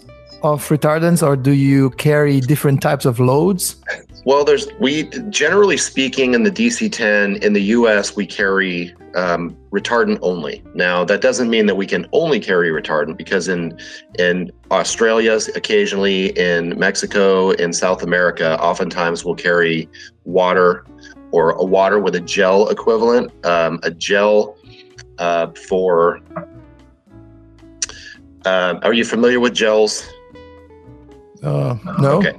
of 0.43 0.67
retardants, 0.69 1.25
or 1.25 1.35
do 1.35 1.51
you 1.51 1.89
carry 1.91 2.39
different 2.39 2.81
types 2.81 3.05
of 3.05 3.19
loads? 3.19 3.77
Well, 4.27 4.43
there's 4.43 4.67
we 4.77 5.03
generally 5.29 5.77
speaking 5.77 6.33
in 6.33 6.43
the 6.43 6.51
DC-10 6.51 7.41
in 7.41 7.53
the 7.53 7.61
U.S. 7.77 8.17
we 8.17 8.25
carry 8.25 8.93
um, 9.15 9.55
retardant 9.71 10.19
only. 10.21 10.61
Now 10.73 11.05
that 11.05 11.21
doesn't 11.21 11.49
mean 11.49 11.65
that 11.67 11.75
we 11.75 11.87
can 11.87 12.05
only 12.11 12.41
carry 12.41 12.69
retardant 12.69 13.15
because 13.15 13.47
in 13.47 13.79
in 14.19 14.51
Australia, 14.69 15.39
occasionally 15.55 16.37
in 16.37 16.77
Mexico, 16.77 17.51
in 17.51 17.71
South 17.71 18.03
America, 18.03 18.61
oftentimes 18.61 19.23
we'll 19.23 19.33
carry 19.33 19.87
water 20.25 20.85
or 21.31 21.51
a 21.51 21.63
water 21.63 21.97
with 21.97 22.13
a 22.13 22.19
gel 22.19 22.67
equivalent, 22.67 23.31
um, 23.45 23.79
a 23.83 23.91
gel 23.91 24.57
uh, 25.19 25.47
for. 25.69 26.19
Uh, 28.43 28.77
are 28.83 28.93
you 28.93 29.05
familiar 29.05 29.39
with 29.39 29.53
gels? 29.53 30.05
Uh, 31.43 31.77
no. 31.99 32.17
Okay. 32.17 32.33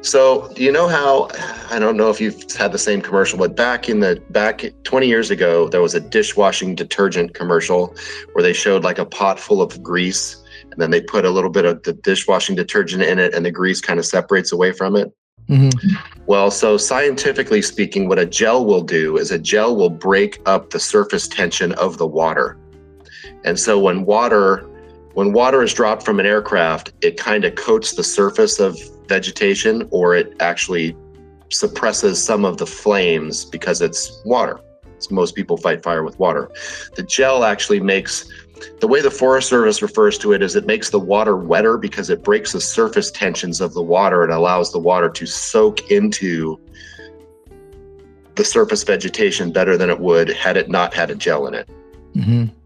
So, 0.00 0.52
you 0.56 0.72
know 0.72 0.88
how? 0.88 1.28
I 1.70 1.78
don't 1.78 1.96
know 1.96 2.10
if 2.10 2.20
you've 2.20 2.50
had 2.52 2.72
the 2.72 2.78
same 2.78 3.00
commercial, 3.00 3.38
but 3.38 3.56
back 3.56 3.88
in 3.88 4.00
the 4.00 4.22
back 4.30 4.64
20 4.84 5.06
years 5.06 5.30
ago, 5.30 5.68
there 5.68 5.80
was 5.80 5.94
a 5.94 6.00
dishwashing 6.00 6.74
detergent 6.74 7.34
commercial 7.34 7.94
where 8.32 8.42
they 8.42 8.52
showed 8.52 8.84
like 8.84 8.98
a 8.98 9.06
pot 9.06 9.38
full 9.38 9.62
of 9.62 9.82
grease, 9.82 10.42
and 10.70 10.80
then 10.80 10.90
they 10.90 11.00
put 11.00 11.24
a 11.24 11.30
little 11.30 11.50
bit 11.50 11.64
of 11.64 11.82
the 11.84 11.92
dishwashing 11.92 12.56
detergent 12.56 13.02
in 13.02 13.18
it, 13.18 13.32
and 13.34 13.46
the 13.46 13.50
grease 13.50 13.80
kind 13.80 13.98
of 13.98 14.06
separates 14.06 14.52
away 14.52 14.72
from 14.72 14.96
it. 14.96 15.12
Mm-hmm. 15.48 16.22
Well, 16.26 16.50
so 16.50 16.76
scientifically 16.76 17.62
speaking, 17.62 18.08
what 18.08 18.18
a 18.18 18.26
gel 18.26 18.64
will 18.64 18.82
do 18.82 19.18
is 19.18 19.30
a 19.30 19.38
gel 19.38 19.76
will 19.76 19.90
break 19.90 20.40
up 20.46 20.70
the 20.70 20.80
surface 20.80 21.28
tension 21.28 21.72
of 21.72 21.98
the 21.98 22.06
water. 22.06 22.56
And 23.44 23.58
so 23.58 23.78
when 23.78 24.04
water 24.04 24.68
when 25.14 25.32
water 25.32 25.62
is 25.62 25.74
dropped 25.74 26.04
from 26.04 26.20
an 26.20 26.26
aircraft, 26.26 26.92
it 27.02 27.16
kind 27.16 27.44
of 27.44 27.54
coats 27.54 27.94
the 27.94 28.04
surface 28.04 28.58
of 28.58 28.78
vegetation 29.08 29.86
or 29.90 30.14
it 30.14 30.34
actually 30.40 30.96
suppresses 31.50 32.22
some 32.22 32.44
of 32.44 32.56
the 32.56 32.66
flames 32.66 33.44
because 33.44 33.82
it's 33.82 34.22
water. 34.24 34.58
So 34.98 35.14
most 35.14 35.34
people 35.34 35.56
fight 35.56 35.82
fire 35.82 36.02
with 36.02 36.18
water. 36.18 36.50
The 36.94 37.02
gel 37.02 37.44
actually 37.44 37.80
makes 37.80 38.26
the 38.80 38.86
way 38.86 39.00
the 39.00 39.10
Forest 39.10 39.48
Service 39.48 39.82
refers 39.82 40.16
to 40.18 40.32
it 40.32 40.42
is 40.42 40.54
it 40.54 40.66
makes 40.66 40.90
the 40.90 40.98
water 40.98 41.36
wetter 41.36 41.76
because 41.76 42.10
it 42.10 42.22
breaks 42.22 42.52
the 42.52 42.60
surface 42.60 43.10
tensions 43.10 43.60
of 43.60 43.74
the 43.74 43.82
water 43.82 44.22
and 44.22 44.32
allows 44.32 44.70
the 44.72 44.78
water 44.78 45.10
to 45.10 45.26
soak 45.26 45.90
into 45.90 46.60
the 48.36 48.44
surface 48.44 48.84
vegetation 48.84 49.52
better 49.52 49.76
than 49.76 49.90
it 49.90 49.98
would 49.98 50.28
had 50.28 50.56
it 50.56 50.70
not 50.70 50.94
had 50.94 51.10
a 51.10 51.14
gel 51.14 51.46
in 51.48 51.54
it. 51.54 51.68
Mm-hmm. 52.14 52.61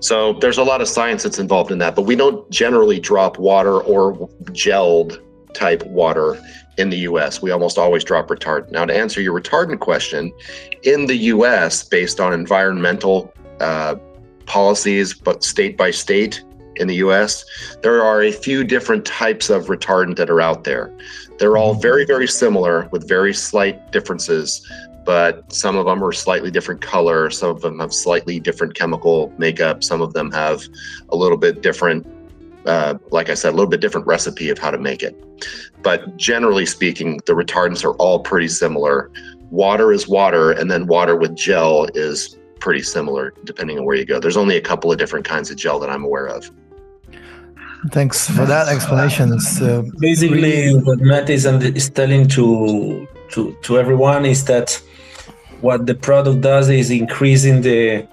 So 0.00 0.34
there's 0.34 0.58
a 0.58 0.64
lot 0.64 0.80
of 0.80 0.88
science 0.88 1.22
that's 1.22 1.38
involved 1.38 1.70
in 1.70 1.78
that, 1.78 1.94
but 1.94 2.02
we 2.02 2.16
don't 2.16 2.48
generally 2.50 3.00
drop 3.00 3.38
water 3.38 3.80
or 3.80 4.28
gelled 4.52 5.20
type 5.54 5.84
water 5.86 6.40
in 6.78 6.90
the 6.90 6.98
US. 6.98 7.42
We 7.42 7.50
almost 7.50 7.78
always 7.78 8.04
drop 8.04 8.28
retardant. 8.28 8.70
Now, 8.70 8.84
to 8.84 8.96
answer 8.96 9.20
your 9.20 9.38
retardant 9.38 9.80
question, 9.80 10.32
in 10.82 11.06
the 11.06 11.16
US, 11.16 11.82
based 11.82 12.20
on 12.20 12.32
environmental 12.32 13.32
uh, 13.60 13.96
policies, 14.46 15.14
but 15.14 15.44
state 15.44 15.76
by 15.76 15.90
state 15.90 16.42
in 16.76 16.88
the 16.88 16.96
US, 16.96 17.44
there 17.82 18.02
are 18.02 18.22
a 18.22 18.32
few 18.32 18.64
different 18.64 19.04
types 19.04 19.50
of 19.50 19.66
retardant 19.66 20.16
that 20.16 20.30
are 20.30 20.40
out 20.40 20.64
there. 20.64 20.92
They're 21.38 21.56
all 21.56 21.74
very, 21.74 22.04
very 22.04 22.26
similar 22.26 22.88
with 22.92 23.06
very 23.08 23.34
slight 23.34 23.92
differences 23.92 24.66
but 25.10 25.52
some 25.52 25.74
of 25.74 25.86
them 25.86 26.04
are 26.04 26.12
slightly 26.12 26.52
different 26.52 26.80
color. 26.80 27.30
Some 27.30 27.50
of 27.50 27.62
them 27.62 27.80
have 27.80 27.92
slightly 27.92 28.38
different 28.38 28.76
chemical 28.76 29.34
makeup. 29.38 29.82
Some 29.82 30.00
of 30.00 30.12
them 30.12 30.30
have 30.30 30.62
a 31.08 31.16
little 31.16 31.36
bit 31.36 31.62
different, 31.62 32.06
uh, 32.64 32.94
like 33.10 33.28
I 33.28 33.34
said, 33.34 33.48
a 33.48 33.56
little 33.56 33.68
bit 33.68 33.80
different 33.80 34.06
recipe 34.06 34.50
of 34.50 34.58
how 34.58 34.70
to 34.70 34.78
make 34.78 35.02
it. 35.02 35.16
But 35.82 36.16
generally 36.16 36.64
speaking, 36.64 37.18
the 37.26 37.32
retardants 37.32 37.82
are 37.84 37.94
all 37.94 38.20
pretty 38.20 38.46
similar. 38.46 39.10
Water 39.50 39.92
is 39.92 40.06
water, 40.06 40.52
and 40.52 40.70
then 40.70 40.86
water 40.86 41.16
with 41.16 41.34
gel 41.34 41.88
is 41.96 42.38
pretty 42.60 42.82
similar 42.82 43.34
depending 43.42 43.80
on 43.80 43.84
where 43.86 43.96
you 43.96 44.04
go. 44.04 44.20
There's 44.20 44.36
only 44.36 44.58
a 44.58 44.64
couple 44.70 44.92
of 44.92 44.98
different 44.98 45.24
kinds 45.24 45.50
of 45.50 45.56
gel 45.56 45.80
that 45.80 45.90
I'm 45.90 46.04
aware 46.04 46.28
of. 46.28 46.48
Thanks 47.90 48.30
for 48.30 48.46
that 48.46 48.68
explanation. 48.68 49.32
Uh, 49.32 49.82
Basically, 49.98 50.68
really... 50.68 50.80
what 50.84 51.00
Matt 51.00 51.28
is, 51.30 51.46
is 51.46 51.90
telling 51.90 52.28
to 52.28 53.08
to 53.30 53.56
to 53.62 53.78
everyone 53.78 54.24
is 54.24 54.44
that 54.44 54.80
what 55.60 55.86
the 55.86 55.94
product 55.94 56.40
does 56.40 56.68
is 56.68 56.90
increasing 56.90 57.62
the 57.62 58.06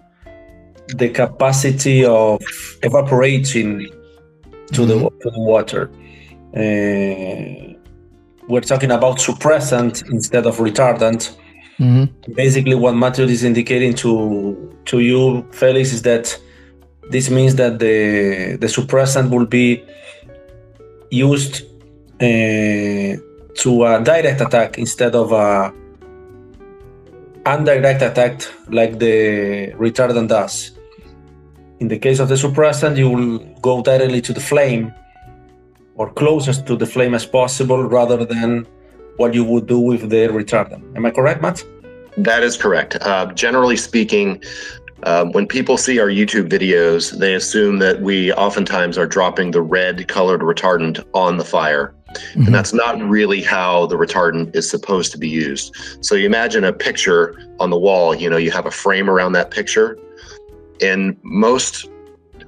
the 0.95 1.09
capacity 1.09 2.05
of 2.05 2.41
evaporating 2.83 3.87
to 4.73 4.85
the 4.85 4.95
mm-hmm. 4.95 5.17
to 5.19 5.29
the 5.29 5.39
water. 5.39 5.89
Uh, 6.55 7.73
we're 8.47 8.61
talking 8.61 8.91
about 8.91 9.17
suppressant 9.17 10.09
instead 10.09 10.45
of 10.45 10.57
retardant. 10.57 11.35
Mm-hmm. 11.79 12.33
Basically, 12.33 12.75
what 12.75 12.95
Matthew 12.95 13.25
is 13.25 13.43
indicating 13.43 13.93
to 13.95 14.73
to 14.85 14.99
you, 14.99 15.45
Felix, 15.51 15.93
is 15.93 16.01
that 16.03 16.37
this 17.09 17.29
means 17.29 17.55
that 17.55 17.79
the 17.79 18.57
the 18.59 18.67
suppressant 18.67 19.29
will 19.29 19.45
be 19.45 19.83
used 21.11 21.63
uh, 22.21 23.15
to 23.55 23.85
a 23.85 24.01
direct 24.03 24.41
attack 24.41 24.77
instead 24.77 25.15
of 25.15 25.31
a 25.31 25.73
indirect 27.53 28.01
attack 28.01 28.41
like 28.69 28.99
the 28.99 29.71
retardant 29.73 30.27
does. 30.29 30.71
In 31.79 31.87
the 31.87 31.99
case 31.99 32.19
of 32.19 32.27
the 32.27 32.35
suppressant, 32.35 32.97
you 32.97 33.09
will 33.09 33.37
go 33.61 33.81
directly 33.81 34.21
to 34.21 34.33
the 34.33 34.39
flame 34.39 34.93
or 35.95 36.11
closest 36.11 36.65
to 36.67 36.75
the 36.75 36.85
flame 36.85 37.13
as 37.13 37.25
possible 37.25 37.83
rather 37.83 38.25
than 38.25 38.67
what 39.17 39.33
you 39.33 39.43
would 39.43 39.67
do 39.67 39.79
with 39.79 40.09
the 40.09 40.27
retardant. 40.27 40.83
Am 40.95 41.05
I 41.05 41.11
correct, 41.11 41.41
Matt? 41.41 41.63
That 42.17 42.43
is 42.43 42.57
correct. 42.57 42.97
Uh, 43.01 43.25
generally 43.33 43.77
speaking, 43.77 44.41
Um, 45.03 45.31
when 45.31 45.45
people 45.45 45.77
see 45.77 45.99
our 45.99 46.09
YouTube 46.09 46.49
videos, 46.49 47.11
they 47.19 47.35
assume 47.35 47.77
that 47.85 48.01
we 48.01 48.33
oftentimes 48.33 48.97
are 48.97 49.05
dropping 49.05 49.51
the 49.51 49.61
red 49.61 50.07
colored 50.07 50.41
retardant 50.41 51.05
on 51.13 51.37
the 51.37 51.45
fire. 51.45 51.93
Mm-hmm. 52.07 52.45
And 52.45 52.55
that's 52.55 52.73
not 52.73 52.99
really 53.01 53.41
how 53.41 53.85
the 53.87 53.95
retardant 53.95 54.55
is 54.55 54.69
supposed 54.69 55.11
to 55.11 55.17
be 55.17 55.27
used. 55.27 55.75
So 56.01 56.15
you 56.15 56.25
imagine 56.25 56.63
a 56.63 56.73
picture 56.73 57.37
on 57.59 57.69
the 57.69 57.77
wall, 57.77 58.15
you 58.15 58.29
know, 58.29 58.37
you 58.37 58.51
have 58.51 58.65
a 58.65 58.71
frame 58.71 59.09
around 59.09 59.33
that 59.33 59.51
picture. 59.51 59.97
In 60.79 61.17
most 61.23 61.89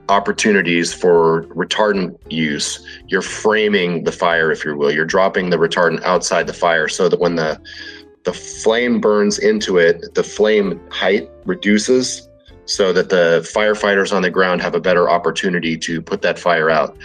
opportunities 0.08 0.94
for 0.94 1.44
retardant 1.46 2.18
use, 2.32 2.86
you're 3.08 3.22
framing 3.22 4.04
the 4.04 4.12
fire, 4.12 4.51
if 4.51 4.63
you 4.63 4.75
will. 4.75 4.92
You're 4.92 5.06
dropping 5.06 5.50
the 5.50 5.58
retardant 5.58 6.04
outside 6.04 6.48
the 6.48 6.54
fire 6.54 6.88
so 6.88 7.10
that 7.10 7.20
when 7.20 7.36
the 7.36 7.60
the 8.25 8.34
flame 8.34 9.00
burns 9.00 9.39
into 9.39 9.78
it, 9.78 10.13
the 10.13 10.24
flame 10.24 10.80
height 10.92 11.30
reduces 11.46 12.28
so 12.66 12.94
that 12.94 13.10
the 13.10 13.39
firefighters 13.56 14.13
on 14.13 14.22
the 14.22 14.30
ground 14.30 14.62
have 14.62 14.75
a 14.75 14.80
better 14.80 15.10
opportunity 15.10 15.78
to 15.78 16.01
put 16.01 16.22
that 16.22 16.38
fire 16.38 16.70
out. 16.70 16.96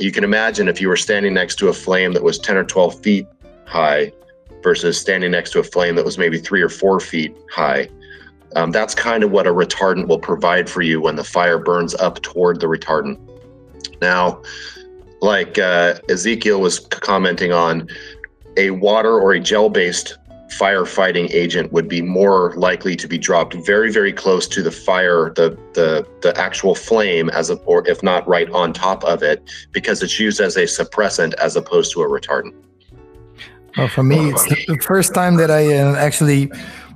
You 0.00 0.10
can 0.10 0.24
imagine 0.24 0.66
if 0.66 0.80
you 0.80 0.88
were 0.88 0.96
standing 0.96 1.34
next 1.34 1.56
to 1.56 1.68
a 1.68 1.74
flame 1.74 2.14
that 2.14 2.22
was 2.22 2.38
10 2.38 2.56
or 2.56 2.64
12 2.64 3.02
feet 3.02 3.26
high 3.66 4.12
versus 4.62 4.98
standing 4.98 5.30
next 5.30 5.50
to 5.52 5.58
a 5.60 5.62
flame 5.62 5.94
that 5.96 6.04
was 6.04 6.16
maybe 6.16 6.38
three 6.38 6.62
or 6.62 6.70
four 6.70 7.00
feet 7.00 7.36
high. 7.50 7.88
Um, 8.56 8.70
that's 8.70 8.94
kind 8.94 9.22
of 9.22 9.30
what 9.30 9.46
a 9.46 9.50
retardant 9.50 10.08
will 10.08 10.18
provide 10.18 10.68
for 10.70 10.80
you 10.80 11.02
when 11.02 11.16
the 11.16 11.24
fire 11.24 11.58
burns 11.58 11.94
up 11.96 12.22
toward 12.22 12.60
the 12.60 12.66
retardant. 12.66 13.18
Now, 14.00 14.42
like 15.20 15.58
uh, 15.58 15.98
Ezekiel 16.08 16.60
was 16.60 16.80
commenting 16.80 17.52
on, 17.52 17.86
a 18.56 18.70
water 18.70 19.20
or 19.20 19.32
a 19.32 19.40
gel 19.40 19.68
based 19.68 20.16
firefighting 20.50 21.30
agent 21.30 21.72
would 21.72 21.88
be 21.88 22.02
more 22.02 22.52
likely 22.56 22.96
to 22.96 23.06
be 23.06 23.16
dropped 23.16 23.54
very 23.66 23.90
very 23.90 24.12
close 24.12 24.48
to 24.48 24.62
the 24.62 24.70
fire 24.70 25.32
the 25.36 25.56
the 25.74 26.06
the 26.22 26.36
actual 26.36 26.74
flame 26.74 27.30
as 27.30 27.50
a 27.50 27.54
or 27.64 27.86
if 27.88 28.02
not 28.02 28.26
right 28.26 28.50
on 28.50 28.72
top 28.72 29.04
of 29.04 29.22
it 29.22 29.42
because 29.72 30.02
it's 30.02 30.18
used 30.18 30.40
as 30.40 30.56
a 30.56 30.64
suppressant 30.64 31.34
as 31.34 31.56
opposed 31.56 31.92
to 31.92 32.02
a 32.02 32.08
retardant. 32.08 32.54
Well 33.76 33.88
for 33.88 34.02
me 34.02 34.30
it's 34.30 34.44
the 34.44 34.78
first 34.78 35.14
time 35.14 35.36
that 35.36 35.50
i 35.50 35.60
am 35.60 35.94
actually 35.94 36.50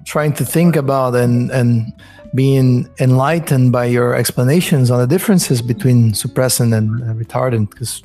trying 0.04 0.32
to 0.34 0.44
think 0.44 0.74
about 0.76 1.14
and 1.14 1.50
and 1.50 1.92
being 2.34 2.88
enlightened 2.98 3.70
by 3.70 3.84
your 3.84 4.14
explanations 4.14 4.90
on 4.90 4.98
the 4.98 5.06
differences 5.06 5.62
between 5.62 6.10
suppressant 6.10 6.76
and 6.76 6.90
retardant 7.16 7.70
because 7.70 8.02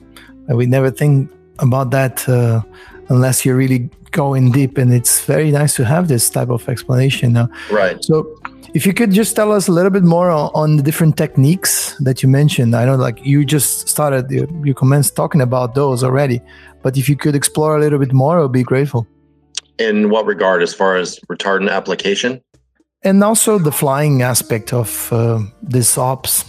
we 0.47 0.67
never 0.67 0.91
think 0.91 1.31
about 1.57 1.89
that 1.91 2.29
uh, 2.29 2.61
unless 3.09 3.45
you're 3.45 3.55
really 3.55 3.89
going 4.11 4.51
deep 4.51 4.77
and 4.77 4.93
it's 4.93 5.25
very 5.25 5.51
nice 5.51 5.75
to 5.75 5.85
have 5.85 6.07
this 6.07 6.29
type 6.29 6.49
of 6.49 6.67
explanation 6.67 7.33
now 7.33 7.49
right. 7.69 8.03
So 8.03 8.39
if 8.73 8.85
you 8.85 8.93
could 8.93 9.11
just 9.11 9.35
tell 9.35 9.51
us 9.51 9.67
a 9.67 9.71
little 9.71 9.91
bit 9.91 10.03
more 10.03 10.29
on, 10.29 10.51
on 10.53 10.77
the 10.77 10.83
different 10.83 11.17
techniques 11.17 11.95
that 11.99 12.21
you 12.21 12.29
mentioned. 12.29 12.75
I 12.75 12.85
know 12.85 12.95
like 12.95 13.23
you 13.25 13.43
just 13.43 13.89
started 13.89 14.29
you, 14.29 14.47
you 14.63 14.73
commenced 14.73 15.15
talking 15.15 15.41
about 15.41 15.75
those 15.75 16.03
already 16.03 16.41
but 16.81 16.97
if 16.97 17.09
you 17.09 17.15
could 17.15 17.35
explore 17.35 17.75
a 17.75 17.79
little 17.79 17.99
bit 17.99 18.13
more 18.13 18.39
i 18.39 18.41
would 18.41 18.51
be 18.51 18.63
grateful. 18.63 19.07
In 19.77 20.09
what 20.09 20.25
regard 20.25 20.61
as 20.61 20.73
far 20.73 20.97
as 20.97 21.19
retardant 21.31 21.71
application? 21.71 22.41
And 23.03 23.23
also 23.23 23.57
the 23.57 23.71
flying 23.71 24.21
aspect 24.21 24.73
of 24.73 25.11
uh, 25.13 25.39
this 25.61 25.97
ops. 25.97 26.43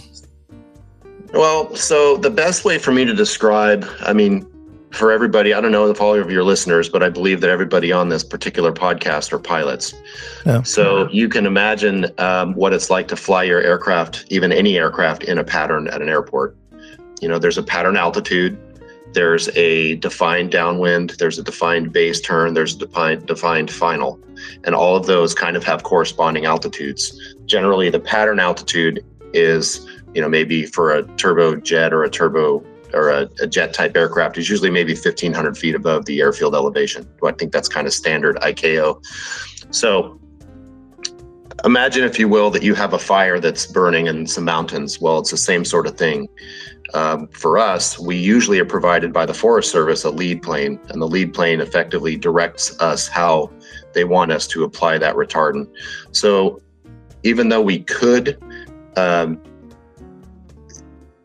Well 1.33 1.73
so 1.75 2.17
the 2.17 2.29
best 2.29 2.65
way 2.65 2.77
for 2.77 2.91
me 2.91 3.05
to 3.05 3.13
describe 3.13 3.85
i 4.01 4.13
mean 4.13 4.50
for 4.91 5.11
everybody, 5.11 5.53
I 5.53 5.61
don't 5.61 5.71
know 5.71 5.89
if 5.89 6.01
all 6.01 6.15
of 6.15 6.29
your 6.29 6.43
listeners, 6.43 6.89
but 6.89 7.01
I 7.01 7.09
believe 7.09 7.41
that 7.41 7.49
everybody 7.49 7.91
on 7.91 8.09
this 8.09 8.23
particular 8.23 8.71
podcast 8.71 9.31
are 9.31 9.39
pilots. 9.39 9.93
Yeah. 10.45 10.63
So 10.63 11.09
you 11.09 11.29
can 11.29 11.45
imagine 11.45 12.07
um, 12.17 12.53
what 12.55 12.73
it's 12.73 12.89
like 12.89 13.07
to 13.09 13.15
fly 13.15 13.43
your 13.43 13.61
aircraft, 13.61 14.25
even 14.29 14.51
any 14.51 14.77
aircraft, 14.77 15.23
in 15.23 15.37
a 15.37 15.43
pattern 15.43 15.87
at 15.87 16.01
an 16.01 16.09
airport. 16.09 16.57
You 17.21 17.29
know, 17.29 17.39
there's 17.39 17.57
a 17.57 17.63
pattern 17.63 17.95
altitude, 17.95 18.57
there's 19.13 19.49
a 19.55 19.95
defined 19.97 20.51
downwind, 20.51 21.11
there's 21.11 21.39
a 21.39 21.43
defined 21.43 21.93
base 21.93 22.19
turn, 22.19 22.53
there's 22.53 22.75
a 22.75 22.79
defined 22.79 23.25
defined 23.25 23.71
final, 23.71 24.19
and 24.63 24.75
all 24.75 24.95
of 24.95 25.05
those 25.05 25.33
kind 25.33 25.55
of 25.55 25.63
have 25.63 25.83
corresponding 25.83 26.45
altitudes. 26.45 27.35
Generally, 27.45 27.91
the 27.91 27.99
pattern 27.99 28.39
altitude 28.39 29.05
is 29.33 29.87
you 30.13 30.21
know 30.21 30.27
maybe 30.27 30.65
for 30.65 30.93
a 30.93 31.03
turbojet 31.03 31.91
or 31.91 32.03
a 32.03 32.09
turbo 32.09 32.63
or 32.93 33.09
a, 33.09 33.29
a, 33.41 33.47
jet 33.47 33.73
type 33.73 33.95
aircraft 33.95 34.37
is 34.37 34.49
usually 34.49 34.69
maybe 34.69 34.93
1500 34.93 35.57
feet 35.57 35.75
above 35.75 36.05
the 36.05 36.19
airfield 36.21 36.55
elevation. 36.55 37.07
I 37.23 37.31
think 37.31 37.51
that's 37.51 37.67
kind 37.67 37.87
of 37.87 37.93
standard 37.93 38.37
ICAO. 38.37 39.03
So 39.71 40.19
imagine, 41.63 42.03
if 42.03 42.19
you 42.19 42.27
will, 42.27 42.49
that 42.51 42.63
you 42.63 42.73
have 42.73 42.93
a 42.93 42.99
fire 42.99 43.39
that's 43.39 43.65
burning 43.65 44.07
in 44.07 44.27
some 44.27 44.45
mountains. 44.45 44.99
Well, 44.99 45.19
it's 45.19 45.31
the 45.31 45.37
same 45.37 45.65
sort 45.65 45.87
of 45.87 45.97
thing. 45.97 46.27
Um, 46.93 47.27
for 47.29 47.57
us, 47.57 47.97
we 47.97 48.17
usually 48.17 48.59
are 48.59 48.65
provided 48.65 49.13
by 49.13 49.25
the 49.25 49.33
Forest 49.33 49.71
Service 49.71 50.03
a 50.03 50.09
lead 50.09 50.41
plane, 50.41 50.79
and 50.89 51.01
the 51.01 51.07
lead 51.07 51.33
plane 51.33 51.61
effectively 51.61 52.17
directs 52.17 52.77
us 52.81 53.07
how 53.07 53.51
they 53.93 54.03
want 54.03 54.31
us 54.31 54.47
to 54.47 54.63
apply 54.63 54.97
that 54.97 55.15
retardant. 55.15 55.69
So 56.11 56.61
even 57.23 57.49
though 57.49 57.61
we 57.61 57.79
could 57.79 58.41
um, 58.97 59.41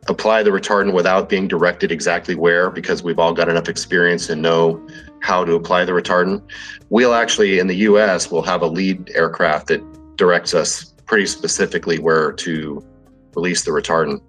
apply 0.08 0.42
the 0.42 0.50
retardant 0.50 0.92
without 0.92 1.28
being 1.28 1.48
directed 1.48 1.90
exactly 1.90 2.34
where 2.34 2.70
because 2.70 3.02
we've 3.02 3.18
all 3.18 3.32
got 3.32 3.48
enough 3.48 3.68
experience 3.68 4.28
and 4.28 4.42
know 4.42 4.84
how 5.20 5.44
to 5.44 5.54
apply 5.54 5.84
the 5.84 5.92
retardant. 5.92 6.42
We'll 6.90 7.14
actually, 7.14 7.58
in 7.58 7.66
the 7.66 7.76
US, 7.76 8.30
we'll 8.30 8.42
have 8.42 8.62
a 8.62 8.66
lead 8.66 9.10
aircraft 9.14 9.68
that 9.68 10.16
directs 10.16 10.54
us 10.54 10.94
pretty 11.06 11.26
specifically 11.26 11.98
where 11.98 12.32
to 12.32 12.84
release 13.36 13.64
the 13.64 13.70
retardant. 13.70 14.20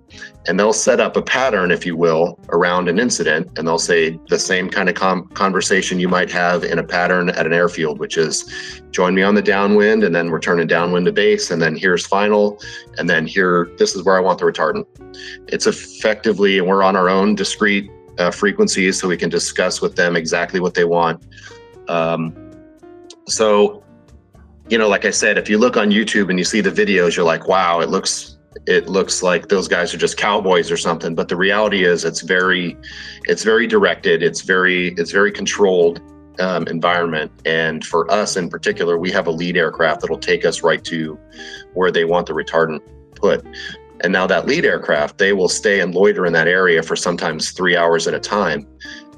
And 0.48 0.60
they'll 0.60 0.74
set 0.74 1.00
up 1.00 1.18
a 1.18 1.22
pattern, 1.22 1.72
if 1.72 1.86
you 1.86 1.96
will, 1.96 2.40
around 2.50 2.88
an 2.90 3.00
incident. 3.00 3.58
And 3.58 3.68
they'll 3.68 3.80
say 3.80 4.20
the 4.30 4.38
same 4.38 4.70
kind 4.70 4.90
of 4.90 4.96
com- 4.96 5.28
conversation 5.30 6.00
you 6.00 6.08
might 6.08 6.30
have 6.32 6.64
in 6.64 6.78
a 6.78 6.84
pattern 6.84 7.30
at 7.30 7.46
an 7.46 7.54
airfield, 7.54 8.00
which 8.00 8.18
is 8.18 8.82
join 8.92 9.16
me 9.16 9.24
on 9.24 9.36
the 9.36 9.42
downwind, 9.42 10.04
and 10.04 10.14
then 10.14 10.30
we're 10.30 10.40
turning 10.40 10.68
downwind 10.68 11.06
to 11.06 11.12
base, 11.12 11.52
and 11.52 11.62
then 11.62 11.76
here's 11.76 12.06
final, 12.06 12.60
and 12.98 13.10
then 13.10 13.28
here, 13.28 13.70
this 13.78 13.96
is 13.96 14.04
where 14.04 14.18
I 14.18 14.20
want 14.20 14.40
the 14.40 14.46
retardant. 14.46 14.86
It's 15.48 15.68
effectively, 15.68 16.58
and 16.58 16.68
we're 16.68 16.84
on 16.84 16.96
our 16.96 17.10
own 17.10 17.36
discrete 17.36 17.90
uh, 18.18 18.32
frequencies, 18.32 19.00
so 19.00 19.08
we 19.08 19.18
can 19.18 19.30
discuss 19.30 19.82
with 19.82 19.96
them 19.96 20.16
exactly 20.16 20.60
what 20.60 20.74
they 20.74 20.86
want. 20.86 21.24
Um, 21.88 22.36
so, 23.28 23.84
you 24.70 24.78
know, 24.78 24.90
like 24.90 25.06
I 25.06 25.12
said, 25.12 25.38
if 25.38 25.50
you 25.50 25.58
look 25.58 25.78
on 25.78 25.92
YouTube 25.92 26.30
and 26.30 26.40
you 26.40 26.46
see 26.46 26.62
the 26.62 26.72
videos, 26.72 27.16
you're 27.16 27.26
like, 27.26 27.48
wow, 27.48 27.80
it 27.80 27.90
looks 27.90 28.37
it 28.66 28.90
looks 28.90 29.22
like 29.22 29.50
those 29.50 29.68
guys 29.68 29.94
are 29.94 29.98
just 29.98 30.18
cowboys 30.18 30.72
or 30.72 30.78
something 30.78 31.16
but 31.16 31.28
the 31.28 31.36
reality 31.36 31.86
is 31.86 32.04
it's 32.04 32.22
very 32.22 32.78
it's 33.26 33.44
very 33.44 33.68
directed 33.68 34.24
it's 34.24 34.42
very 34.42 34.90
it's 34.98 35.12
very 35.12 35.32
controlled 35.32 36.02
um, 36.40 36.68
environment. 36.68 37.32
And 37.46 37.86
for 37.86 38.10
us 38.12 38.38
in 38.38 38.50
particular 38.50 38.98
we 38.98 39.12
have 39.12 39.28
a 39.28 39.32
lead 39.32 39.58
aircraft 39.58 40.02
that'll 40.02 40.20
take 40.20 40.46
us 40.46 40.64
right 40.64 40.84
to 40.86 41.20
where 41.74 41.92
they 41.92 42.06
want 42.06 42.28
the 42.28 42.34
retardant 42.34 42.82
put. 43.16 43.46
And 44.02 44.14
now 44.14 44.28
that 44.28 44.46
lead 44.46 44.66
aircraft 44.66 45.18
they 45.18 45.34
will 45.34 45.50
stay 45.50 45.80
and 45.80 45.94
loiter 45.94 46.26
in 46.26 46.34
that 46.34 46.48
area 46.48 46.84
for 46.84 46.96
sometimes 46.96 47.52
three 47.52 47.76
hours 47.76 48.08
at 48.08 48.14
a 48.14 48.20
time 48.20 48.68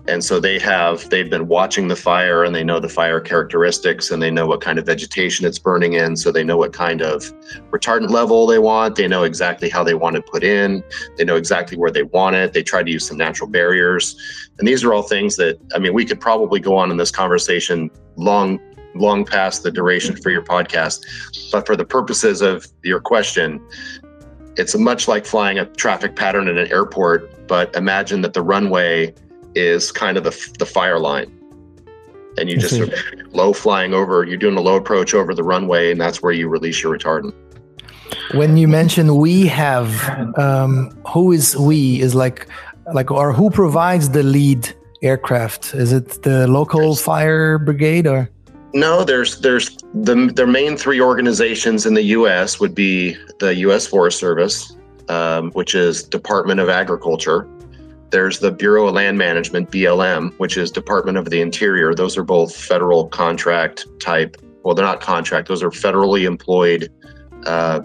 and 0.09 0.23
so 0.23 0.39
they 0.39 0.57
have 0.59 1.07
they've 1.09 1.29
been 1.29 1.47
watching 1.47 1.87
the 1.87 1.95
fire 1.95 2.43
and 2.43 2.55
they 2.55 2.63
know 2.63 2.79
the 2.79 2.89
fire 2.89 3.19
characteristics 3.19 4.09
and 4.09 4.21
they 4.21 4.31
know 4.31 4.47
what 4.47 4.59
kind 4.59 4.79
of 4.79 4.85
vegetation 4.85 5.45
it's 5.45 5.59
burning 5.59 5.93
in. 5.93 6.15
So 6.15 6.31
they 6.31 6.43
know 6.43 6.57
what 6.57 6.73
kind 6.73 7.01
of 7.01 7.31
retardant 7.69 8.09
level 8.09 8.47
they 8.47 8.57
want. 8.57 8.95
They 8.95 9.07
know 9.07 9.23
exactly 9.23 9.69
how 9.69 9.83
they 9.83 9.93
want 9.93 10.15
it 10.15 10.25
put 10.25 10.43
in. 10.43 10.83
They 11.17 11.23
know 11.23 11.35
exactly 11.35 11.77
where 11.77 11.91
they 11.91 12.03
want 12.03 12.35
it. 12.35 12.53
They 12.53 12.63
try 12.63 12.81
to 12.81 12.91
use 12.91 13.07
some 13.07 13.17
natural 13.17 13.49
barriers. 13.49 14.15
And 14.57 14.67
these 14.67 14.83
are 14.83 14.93
all 14.93 15.03
things 15.03 15.35
that 15.35 15.59
i 15.75 15.79
mean 15.79 15.93
we 15.93 16.05
could 16.05 16.19
probably 16.19 16.59
go 16.59 16.75
on 16.75 16.89
in 16.91 16.97
this 16.97 17.11
conversation 17.11 17.89
long 18.17 18.59
long 18.95 19.23
past 19.23 19.61
the 19.61 19.71
duration 19.71 20.15
for 20.15 20.31
your 20.31 20.41
podcast. 20.43 21.05
But 21.51 21.67
for 21.67 21.75
the 21.75 21.85
purposes 21.85 22.41
of 22.41 22.67
your 22.83 22.99
question 22.99 23.61
it's 24.57 24.75
much 24.75 25.07
like 25.07 25.25
flying 25.25 25.59
a 25.59 25.65
traffic 25.65 26.15
pattern 26.15 26.47
in 26.47 26.57
an 26.57 26.69
airport 26.71 27.47
but 27.47 27.73
imagine 27.75 28.21
that 28.21 28.33
the 28.33 28.41
runway 28.41 29.13
is 29.55 29.91
kind 29.91 30.17
of 30.17 30.23
the, 30.23 30.51
the 30.59 30.65
fire 30.65 30.99
line. 30.99 31.31
And 32.37 32.49
you 32.49 32.57
just 32.57 32.75
sort 32.77 32.93
of 32.93 32.99
low 33.33 33.53
flying 33.53 33.93
over, 33.93 34.23
you're 34.23 34.37
doing 34.37 34.57
a 34.57 34.61
low 34.61 34.75
approach 34.75 35.13
over 35.13 35.33
the 35.33 35.43
runway, 35.43 35.91
and 35.91 35.99
that's 35.99 36.21
where 36.21 36.31
you 36.31 36.47
release 36.47 36.81
your 36.81 36.97
retardant. 36.97 37.33
When 38.33 38.57
you 38.57 38.67
mention 38.67 39.17
we 39.17 39.47
have, 39.47 40.37
um, 40.37 40.89
who 41.07 41.31
is 41.31 41.55
we 41.57 42.01
is 42.01 42.15
like, 42.15 42.47
like, 42.93 43.11
or 43.11 43.33
who 43.33 43.49
provides 43.49 44.09
the 44.09 44.23
lead 44.23 44.73
aircraft? 45.01 45.73
Is 45.73 45.91
it 45.93 46.23
the 46.23 46.47
local 46.47 46.95
fire 46.95 47.57
brigade 47.57 48.07
or? 48.07 48.29
No, 48.73 49.03
there's 49.03 49.41
there's 49.41 49.77
the 49.93 50.31
their 50.35 50.47
main 50.47 50.77
three 50.77 51.01
organizations 51.01 51.85
in 51.85 51.95
the 51.95 52.03
U.S. 52.17 52.59
would 52.59 52.75
be 52.75 53.17
the 53.39 53.55
U.S. 53.55 53.87
Forest 53.87 54.19
Service, 54.19 54.75
um, 55.07 55.51
which 55.51 55.73
is 55.73 56.03
Department 56.03 56.59
of 56.59 56.69
Agriculture, 56.69 57.47
there's 58.11 58.39
the 58.39 58.51
Bureau 58.51 58.87
of 58.87 58.95
Land 58.95 59.17
Management, 59.17 59.71
BLM, 59.71 60.33
which 60.39 60.57
is 60.57 60.71
Department 60.71 61.17
of 61.17 61.29
the 61.29 61.41
Interior. 61.41 61.93
Those 61.93 62.17
are 62.17 62.23
both 62.23 62.55
federal 62.55 63.07
contract 63.07 63.85
type. 63.99 64.37
Well, 64.63 64.75
they're 64.75 64.85
not 64.85 65.01
contract, 65.01 65.47
those 65.47 65.63
are 65.63 65.69
federally 65.69 66.25
employed 66.25 66.91
uh, 67.45 67.81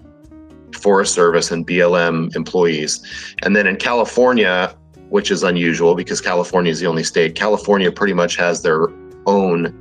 Forest 0.75 1.15
Service 1.15 1.51
and 1.51 1.67
BLM 1.67 2.35
employees. 2.35 3.01
And 3.43 3.55
then 3.55 3.67
in 3.67 3.77
California, 3.77 4.75
which 5.09 5.31
is 5.31 5.43
unusual 5.43 5.95
because 5.95 6.21
California 6.21 6.73
is 6.73 6.81
the 6.81 6.87
only 6.87 7.05
state, 7.05 7.35
California 7.35 7.93
pretty 7.93 8.15
much 8.15 8.37
has 8.37 8.63
their 8.63 8.89
own 9.27 9.81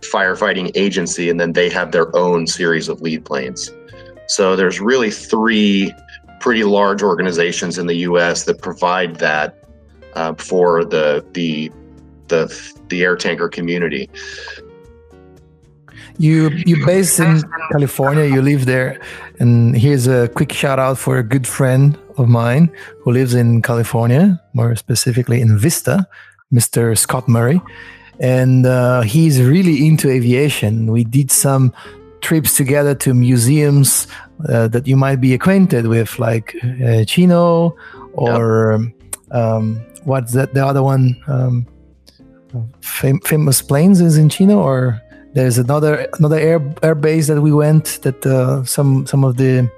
firefighting 0.00 0.70
agency 0.74 1.28
and 1.28 1.40
then 1.40 1.52
they 1.52 1.68
have 1.68 1.92
their 1.92 2.14
own 2.16 2.46
series 2.46 2.88
of 2.88 3.00
lead 3.00 3.24
planes. 3.24 3.70
So 4.28 4.54
there's 4.56 4.80
really 4.80 5.10
three 5.10 5.92
pretty 6.40 6.64
large 6.64 7.02
organizations 7.02 7.78
in 7.78 7.86
the 7.86 7.96
U.S. 7.96 8.44
that 8.44 8.62
provide 8.62 9.16
that 9.16 9.59
uh, 10.14 10.34
for 10.34 10.84
the 10.84 11.24
the 11.32 11.70
the 12.28 12.72
the 12.88 13.02
air 13.02 13.16
tanker 13.16 13.48
community. 13.48 14.08
You 16.18 16.50
you 16.66 16.84
based 16.84 17.18
in 17.18 17.42
California. 17.72 18.24
You 18.24 18.42
live 18.42 18.66
there, 18.66 19.00
and 19.38 19.76
here's 19.76 20.06
a 20.06 20.28
quick 20.28 20.52
shout 20.52 20.78
out 20.78 20.98
for 20.98 21.18
a 21.18 21.22
good 21.22 21.46
friend 21.46 21.98
of 22.18 22.28
mine 22.28 22.70
who 23.00 23.12
lives 23.12 23.34
in 23.34 23.62
California, 23.62 24.40
more 24.52 24.76
specifically 24.76 25.40
in 25.40 25.58
Vista, 25.58 26.06
Mr. 26.52 26.96
Scott 26.96 27.26
Murray, 27.26 27.60
and 28.18 28.66
uh, 28.66 29.00
he's 29.00 29.40
really 29.40 29.86
into 29.86 30.10
aviation. 30.10 30.92
We 30.92 31.04
did 31.04 31.30
some 31.30 31.72
trips 32.20 32.54
together 32.54 32.94
to 32.96 33.14
museums 33.14 34.06
uh, 34.48 34.68
that 34.68 34.86
you 34.86 34.96
might 34.96 35.20
be 35.22 35.32
acquainted 35.32 35.86
with, 35.86 36.18
like 36.18 36.54
uh, 36.84 37.04
Chino 37.04 37.74
or 38.12 38.78
yep. 38.78 38.99
Um, 39.32 39.84
what's 40.04 40.32
that? 40.32 40.54
The 40.54 40.64
other 40.64 40.82
one, 40.82 41.22
um, 41.26 41.66
fam- 42.80 43.20
famous 43.20 43.62
planes 43.62 44.00
is 44.00 44.16
in 44.16 44.28
Chino 44.28 44.60
or 44.60 45.00
there's 45.32 45.58
another 45.58 46.08
another 46.18 46.38
air 46.38 46.60
air 46.82 46.94
base 46.94 47.28
that 47.28 47.40
we 47.40 47.52
went 47.52 48.00
that 48.02 48.24
uh, 48.26 48.64
some 48.64 49.06
some 49.06 49.24
of 49.24 49.36
the 49.36 49.70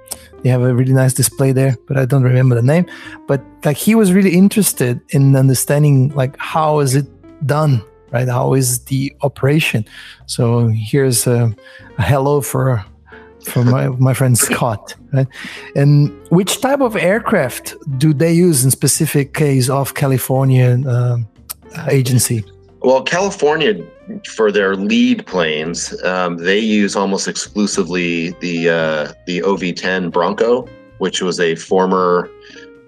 they 0.42 0.48
have 0.48 0.62
a 0.62 0.74
really 0.74 0.92
nice 0.92 1.12
display 1.14 1.52
there 1.52 1.76
but 1.86 1.96
i 1.96 2.04
don't 2.04 2.22
remember 2.22 2.54
the 2.54 2.62
name 2.62 2.86
but 3.28 3.40
like 3.64 3.76
he 3.76 3.94
was 3.94 4.12
really 4.12 4.34
interested 4.34 5.00
in 5.10 5.36
understanding 5.36 6.08
like 6.14 6.36
how 6.38 6.80
is 6.80 6.96
it 6.96 7.06
done 7.46 7.82
right 8.10 8.28
how 8.28 8.54
is 8.54 8.84
the 8.86 9.14
operation 9.22 9.84
so 10.26 10.68
here's 10.68 11.26
a, 11.26 11.54
a 11.98 12.02
hello 12.02 12.40
for 12.40 12.84
for 13.44 13.64
my, 13.64 13.88
my 13.88 14.14
friend 14.14 14.38
scott 14.38 14.94
right? 15.12 15.26
And 15.74 16.10
which 16.30 16.60
type 16.60 16.80
of 16.80 16.96
aircraft 16.96 17.74
do 17.98 18.12
they 18.12 18.32
use 18.32 18.64
in 18.64 18.70
specific 18.70 19.34
case 19.34 19.68
of 19.68 19.94
california 19.94 20.78
uh, 20.86 21.18
agency? 21.90 22.44
Well 22.80 23.02
california 23.02 23.84
for 24.26 24.50
their 24.52 24.76
lead 24.76 25.26
planes, 25.26 26.00
um, 26.04 26.36
they 26.36 26.58
use 26.58 26.96
almost 26.96 27.28
exclusively 27.28 28.30
the 28.40 28.68
uh, 28.68 29.12
the 29.26 29.42
OV-10 29.42 30.12
Bronco, 30.12 30.68
which 30.98 31.22
was 31.22 31.40
a 31.40 31.54
former 31.54 32.30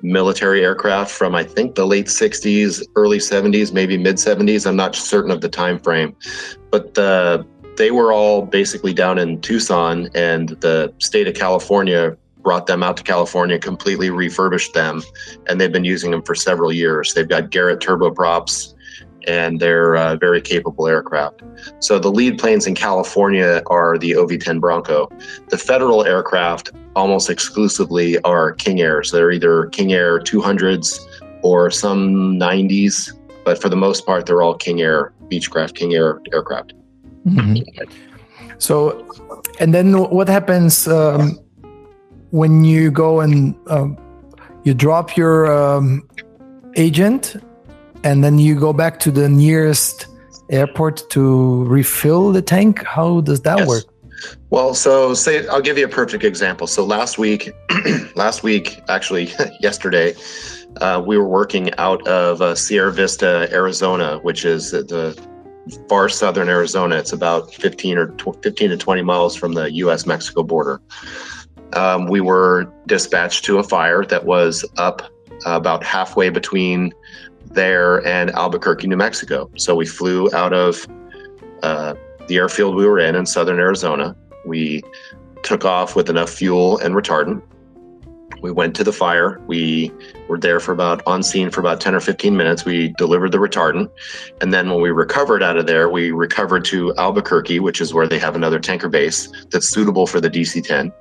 military 0.02 0.62
aircraft 0.62 1.10
from 1.10 1.34
I 1.34 1.44
think 1.44 1.76
the 1.76 1.86
late 1.86 2.06
60s, 2.06 2.82
early 2.96 3.18
70s, 3.18 3.72
maybe 3.72 3.96
mid 3.96 4.16
70s. 4.16 4.66
I'm 4.66 4.76
not 4.76 4.94
certain 4.94 5.30
of 5.30 5.40
the 5.40 5.48
time 5.48 5.78
frame, 5.78 6.14
but 6.70 6.96
uh, 6.98 7.42
they 7.76 7.90
were 7.90 8.12
all 8.12 8.42
basically 8.42 8.92
down 8.92 9.18
in 9.18 9.40
Tucson, 9.40 10.08
and 10.14 10.50
the 10.60 10.92
state 10.98 11.26
of 11.26 11.34
California 11.34 12.16
brought 12.42 12.66
them 12.66 12.82
out 12.82 12.96
to 12.98 13.02
California, 13.02 13.58
completely 13.58 14.10
refurbished 14.10 14.74
them, 14.74 15.02
and 15.48 15.60
they've 15.60 15.72
been 15.72 15.84
using 15.84 16.10
them 16.10 16.22
for 16.22 16.34
several 16.34 16.72
years. 16.72 17.14
They've 17.14 17.28
got 17.28 17.50
Garrett 17.50 17.80
turboprops 17.80 18.74
and 19.26 19.58
they're 19.58 19.96
uh, 19.96 20.16
very 20.16 20.40
capable 20.40 20.86
aircraft. 20.86 21.42
So 21.80 21.98
the 21.98 22.10
lead 22.10 22.38
planes 22.38 22.66
in 22.66 22.74
California 22.74 23.62
are 23.66 23.96
the 23.96 24.16
OV-10 24.16 24.60
Bronco. 24.60 25.08
The 25.48 25.56
federal 25.56 26.04
aircraft 26.04 26.72
almost 26.94 27.30
exclusively 27.30 28.18
are 28.20 28.52
King 28.52 28.82
Airs. 28.82 29.10
They're 29.10 29.30
either 29.30 29.66
King 29.66 29.94
Air 29.94 30.20
200s 30.20 30.98
or 31.42 31.70
some 31.70 32.38
90s, 32.38 33.18
but 33.44 33.60
for 33.60 33.70
the 33.70 33.76
most 33.76 34.06
part, 34.06 34.26
they're 34.26 34.42
all 34.42 34.54
King 34.54 34.80
Air 34.80 35.12
Beechcraft, 35.30 35.74
King 35.74 35.94
Air 35.94 36.20
aircraft. 36.32 36.74
Mm-hmm. 37.26 37.84
So, 38.58 39.06
and 39.60 39.74
then 39.74 39.98
what 40.10 40.28
happens 40.28 40.86
um, 40.86 41.38
when 42.30 42.64
you 42.64 42.90
go 42.90 43.20
and 43.20 43.54
um, 43.68 43.96
you 44.64 44.74
drop 44.74 45.16
your 45.16 45.52
um, 45.52 46.08
agent 46.76 47.36
and 48.02 48.24
then 48.24 48.38
you 48.38 48.58
go 48.58 48.72
back 48.72 48.98
to 49.00 49.10
the 49.10 49.28
nearest 49.28 50.06
airport 50.50 51.08
to 51.10 51.64
refill 51.64 52.32
the 52.32 52.42
tank 52.42 52.84
how 52.84 53.20
does 53.22 53.40
that 53.42 53.58
yes. 53.58 53.68
work 53.68 53.84
well 54.50 54.74
so 54.74 55.14
say 55.14 55.46
i'll 55.48 55.62
give 55.62 55.78
you 55.78 55.86
a 55.86 55.88
perfect 55.88 56.22
example 56.22 56.66
so 56.66 56.84
last 56.84 57.16
week 57.16 57.50
last 58.14 58.42
week 58.42 58.80
actually 58.88 59.32
yesterday 59.60 60.14
uh, 60.82 61.02
we 61.04 61.16
were 61.16 61.28
working 61.28 61.72
out 61.78 62.06
of 62.06 62.42
uh, 62.42 62.54
sierra 62.54 62.92
vista 62.92 63.48
arizona 63.52 64.18
which 64.18 64.44
is 64.44 64.72
the 64.72 65.18
far 65.88 66.08
southern 66.08 66.48
arizona 66.48 66.96
it's 66.96 67.12
about 67.12 67.52
15 67.54 67.98
or 67.98 68.14
15 68.42 68.70
to 68.70 68.76
20 68.76 69.02
miles 69.02 69.34
from 69.34 69.54
the 69.54 69.70
us 69.70 70.06
mexico 70.06 70.42
border 70.42 70.80
um, 71.74 72.06
we 72.06 72.20
were 72.20 72.72
dispatched 72.86 73.44
to 73.46 73.58
a 73.58 73.62
fire 73.62 74.04
that 74.04 74.24
was 74.24 74.64
up 74.76 75.02
uh, 75.46 75.56
about 75.56 75.82
halfway 75.82 76.30
between 76.30 76.92
there 77.50 78.04
and 78.06 78.30
Albuquerque, 78.30 78.86
New 78.86 78.96
Mexico. 78.96 79.50
So 79.56 79.74
we 79.74 79.86
flew 79.86 80.32
out 80.34 80.52
of 80.52 80.86
uh, 81.62 81.94
the 82.28 82.36
airfield 82.36 82.74
we 82.74 82.86
were 82.86 82.98
in 82.98 83.14
in 83.14 83.26
southern 83.26 83.58
Arizona. 83.58 84.16
We 84.44 84.82
took 85.42 85.64
off 85.64 85.96
with 85.96 86.08
enough 86.08 86.30
fuel 86.30 86.78
and 86.78 86.94
retardant. 86.94 87.42
We 88.44 88.50
went 88.50 88.76
to 88.76 88.84
the 88.84 88.92
fire. 88.92 89.40
We 89.46 89.90
were 90.28 90.38
there 90.38 90.60
for 90.60 90.72
about 90.72 91.02
on 91.06 91.22
scene 91.22 91.48
for 91.48 91.60
about 91.60 91.80
10 91.80 91.94
or 91.94 92.00
15 92.00 92.36
minutes. 92.36 92.66
We 92.66 92.88
delivered 92.98 93.32
the 93.32 93.38
retardant. 93.38 93.88
And 94.42 94.52
then 94.52 94.68
when 94.68 94.82
we 94.82 94.90
recovered 94.90 95.42
out 95.42 95.56
of 95.56 95.66
there, 95.66 95.88
we 95.88 96.10
recovered 96.10 96.62
to 96.66 96.94
Albuquerque, 96.96 97.60
which 97.60 97.80
is 97.80 97.94
where 97.94 98.06
they 98.06 98.18
have 98.18 98.36
another 98.36 98.60
tanker 98.60 98.90
base 98.90 99.32
that's 99.50 99.70
suitable 99.70 100.06
for 100.06 100.20
the 100.20 100.28
DC 100.28 100.62
10. 100.62 100.92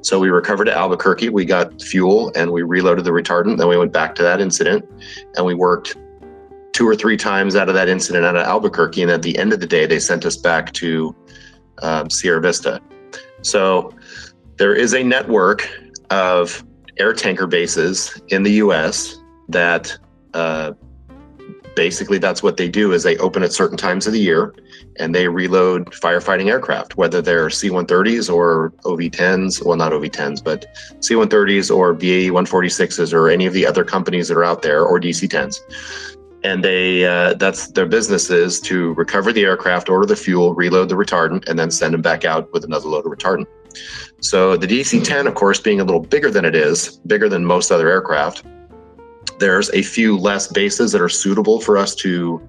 So 0.00 0.18
we 0.18 0.30
recovered 0.30 0.64
to 0.64 0.76
Albuquerque. 0.76 1.28
We 1.28 1.44
got 1.44 1.80
fuel 1.80 2.32
and 2.34 2.50
we 2.50 2.62
reloaded 2.64 3.04
the 3.04 3.12
retardant. 3.12 3.58
Then 3.58 3.68
we 3.68 3.76
went 3.78 3.92
back 3.92 4.16
to 4.16 4.24
that 4.24 4.40
incident 4.40 4.84
and 5.36 5.46
we 5.46 5.54
worked 5.54 5.96
two 6.72 6.88
or 6.88 6.96
three 6.96 7.16
times 7.16 7.54
out 7.54 7.68
of 7.68 7.76
that 7.76 7.88
incident 7.88 8.24
out 8.24 8.34
of 8.34 8.44
Albuquerque. 8.44 9.02
And 9.02 9.10
at 9.12 9.22
the 9.22 9.38
end 9.38 9.52
of 9.52 9.60
the 9.60 9.68
day, 9.68 9.86
they 9.86 10.00
sent 10.00 10.26
us 10.26 10.36
back 10.36 10.72
to 10.72 11.14
um, 11.80 12.10
Sierra 12.10 12.40
Vista. 12.40 12.80
So 13.42 13.94
there 14.56 14.74
is 14.74 14.94
a 14.94 15.04
network 15.04 15.70
of 16.10 16.64
air 16.98 17.12
tanker 17.12 17.46
bases 17.46 18.20
in 18.28 18.42
the 18.42 18.52
U.S. 18.52 19.18
that 19.48 19.96
uh, 20.34 20.72
basically 21.78 22.18
that's 22.18 22.42
what 22.42 22.56
they 22.56 22.68
do 22.68 22.92
is 22.92 23.04
they 23.04 23.16
open 23.18 23.44
at 23.44 23.52
certain 23.52 23.76
times 23.76 24.04
of 24.06 24.12
the 24.12 24.18
year 24.18 24.52
and 24.96 25.14
they 25.14 25.28
reload 25.28 25.86
firefighting 25.92 26.46
aircraft, 26.46 26.96
whether 26.96 27.22
they're 27.22 27.50
C-130s 27.50 28.32
or 28.34 28.72
OV-10s, 28.84 29.64
well 29.64 29.76
not 29.76 29.92
OV-10s, 29.92 30.42
but 30.42 30.66
C-130s 30.98 31.74
or 31.74 31.94
BAE 31.94 32.30
146s 32.30 33.12
or 33.12 33.30
any 33.30 33.46
of 33.46 33.52
the 33.52 33.64
other 33.64 33.84
companies 33.84 34.26
that 34.26 34.36
are 34.36 34.42
out 34.42 34.62
there 34.62 34.84
or 34.84 34.98
DC-10s. 34.98 35.60
And 36.42 36.64
they 36.64 37.04
uh, 37.04 37.34
that's 37.34 37.68
their 37.68 37.86
business 37.86 38.28
is 38.28 38.60
to 38.62 38.94
recover 38.94 39.32
the 39.32 39.44
aircraft, 39.44 39.88
order 39.88 40.06
the 40.06 40.16
fuel, 40.16 40.54
reload 40.54 40.88
the 40.88 40.96
retardant, 40.96 41.48
and 41.48 41.58
then 41.58 41.70
send 41.70 41.94
them 41.94 42.02
back 42.02 42.24
out 42.24 42.52
with 42.52 42.64
another 42.64 42.88
load 42.88 43.06
of 43.06 43.12
retardant. 43.12 43.46
So 44.20 44.56
the 44.56 44.66
DC 44.66 45.04
10, 45.04 45.26
of 45.26 45.34
course, 45.34 45.60
being 45.60 45.80
a 45.80 45.84
little 45.84 46.00
bigger 46.00 46.30
than 46.30 46.44
it 46.44 46.54
is, 46.54 46.98
bigger 47.06 47.28
than 47.28 47.44
most 47.44 47.70
other 47.70 47.88
aircraft, 47.88 48.44
there's 49.38 49.70
a 49.70 49.82
few 49.82 50.16
less 50.18 50.48
bases 50.48 50.92
that 50.92 51.00
are 51.00 51.08
suitable 51.08 51.60
for 51.60 51.76
us 51.76 51.94
to 51.96 52.40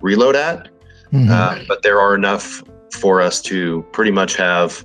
reload 0.00 0.36
at. 0.36 0.68
Mm-hmm. 1.12 1.30
Uh, 1.30 1.64
but 1.66 1.82
there 1.82 2.00
are 2.00 2.14
enough 2.14 2.62
for 2.92 3.20
us 3.20 3.40
to 3.42 3.82
pretty 3.92 4.10
much 4.10 4.36
have 4.36 4.84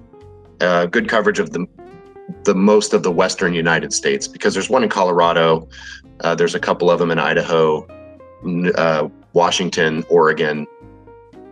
uh, 0.62 0.86
good 0.86 1.08
coverage 1.10 1.40
of 1.40 1.52
the 1.52 1.66
the 2.44 2.54
most 2.54 2.94
of 2.94 3.02
the 3.02 3.12
western 3.12 3.56
United 3.56 3.92
States 3.92 4.28
because 4.28 4.54
there's 4.54 4.70
one 4.70 4.84
in 4.84 4.90
Colorado, 4.90 5.68
uh, 6.22 6.36
there's 6.36 6.54
a 6.54 6.60
couple 6.60 6.92
of 6.92 7.00
them 7.00 7.10
in 7.10 7.18
Idaho, 7.18 7.88
uh, 8.76 9.10
Washington, 9.34 10.04
Oregon, 10.10 10.68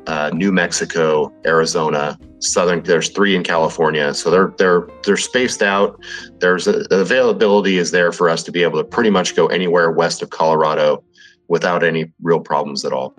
uh, 0.08 0.32
New 0.34 0.52
Mexico, 0.52 1.32
Arizona, 1.46 2.18
Southern. 2.40 2.82
There's 2.82 3.10
three 3.10 3.36
in 3.36 3.44
California, 3.44 4.14
so 4.14 4.32
they're 4.32 4.54
they're 4.58 4.88
they're 5.04 5.18
spaced 5.18 5.62
out. 5.62 6.00
There's 6.40 6.66
a, 6.66 6.84
the 6.84 7.02
availability 7.02 7.78
is 7.78 7.92
there 7.92 8.12
for 8.12 8.30
us 8.30 8.44
to 8.44 8.52
be 8.52 8.64
able 8.64 8.80
to 8.80 8.86
pretty 8.86 9.10
much 9.10 9.36
go 9.36 9.48
anywhere 9.48 9.92
west 9.92 10.22
of 10.22 10.30
Colorado 10.30 11.04
without 11.50 11.84
any 11.84 12.12
real 12.22 12.40
problems 12.40 12.86
at 12.86 12.94
all. 12.94 13.16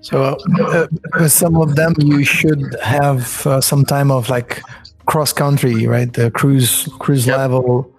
So, 0.00 0.36
uh, 0.60 1.28
some 1.28 1.56
of 1.56 1.76
them 1.76 1.94
you 1.98 2.24
should 2.24 2.76
have 2.82 3.46
uh, 3.46 3.60
some 3.60 3.84
time 3.84 4.10
of 4.10 4.28
like 4.28 4.60
cross 5.06 5.32
country, 5.32 5.86
right? 5.86 6.12
The 6.12 6.30
cruise 6.30 6.88
cruise 6.98 7.26
yep. 7.26 7.38
level. 7.38 7.90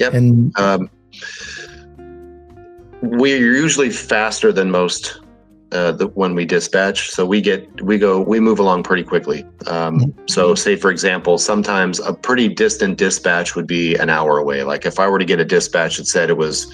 Yep. 0.00 0.14
And 0.14 0.58
um, 0.58 0.90
we're 3.02 3.36
usually 3.36 3.90
faster 3.90 4.50
than 4.50 4.70
most 4.70 5.20
uh, 5.74 5.92
the, 5.92 6.06
when 6.08 6.34
we 6.34 6.44
dispatch. 6.44 7.10
So 7.10 7.26
we 7.26 7.40
get 7.40 7.82
we 7.82 7.98
go 7.98 8.20
we 8.20 8.40
move 8.40 8.58
along 8.58 8.84
pretty 8.84 9.02
quickly. 9.02 9.44
Um, 9.66 10.14
so 10.26 10.54
say 10.54 10.76
for 10.76 10.90
example, 10.90 11.36
sometimes 11.36 11.98
a 12.00 12.14
pretty 12.14 12.48
distant 12.48 12.96
dispatch 12.96 13.56
would 13.56 13.66
be 13.66 13.96
an 13.96 14.08
hour 14.08 14.38
away. 14.38 14.62
Like 14.62 14.86
if 14.86 14.98
I 14.98 15.08
were 15.08 15.18
to 15.18 15.24
get 15.24 15.40
a 15.40 15.44
dispatch 15.44 15.96
that 15.96 16.06
said 16.06 16.30
it 16.30 16.36
was, 16.36 16.72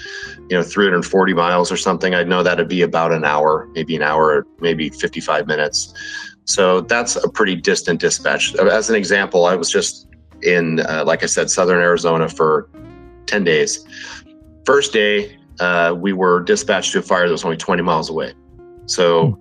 you 0.49 0.57
know, 0.57 0.63
340 0.63 1.33
miles 1.33 1.71
or 1.71 1.77
something, 1.77 2.13
I'd 2.13 2.27
know 2.27 2.43
that'd 2.43 2.67
be 2.67 2.83
about 2.83 3.11
an 3.11 3.25
hour, 3.25 3.67
maybe 3.73 3.95
an 3.95 4.03
hour, 4.03 4.45
maybe 4.59 4.89
55 4.89 5.47
minutes. 5.47 5.93
So 6.45 6.81
that's 6.81 7.15
a 7.15 7.29
pretty 7.29 7.55
distant 7.55 7.99
dispatch. 7.99 8.55
As 8.55 8.89
an 8.89 8.95
example, 8.95 9.45
I 9.45 9.55
was 9.55 9.71
just 9.71 10.07
in, 10.43 10.81
uh, 10.81 11.03
like 11.05 11.23
I 11.23 11.27
said, 11.27 11.49
southern 11.49 11.81
Arizona 11.81 12.27
for 12.27 12.69
10 13.27 13.43
days. 13.43 13.85
First 14.65 14.93
day, 14.93 15.37
uh, 15.59 15.95
we 15.97 16.13
were 16.13 16.41
dispatched 16.41 16.91
to 16.93 16.99
a 16.99 17.01
fire 17.01 17.27
that 17.27 17.31
was 17.31 17.45
only 17.45 17.57
20 17.57 17.81
miles 17.83 18.09
away. 18.09 18.33
So 18.91 19.39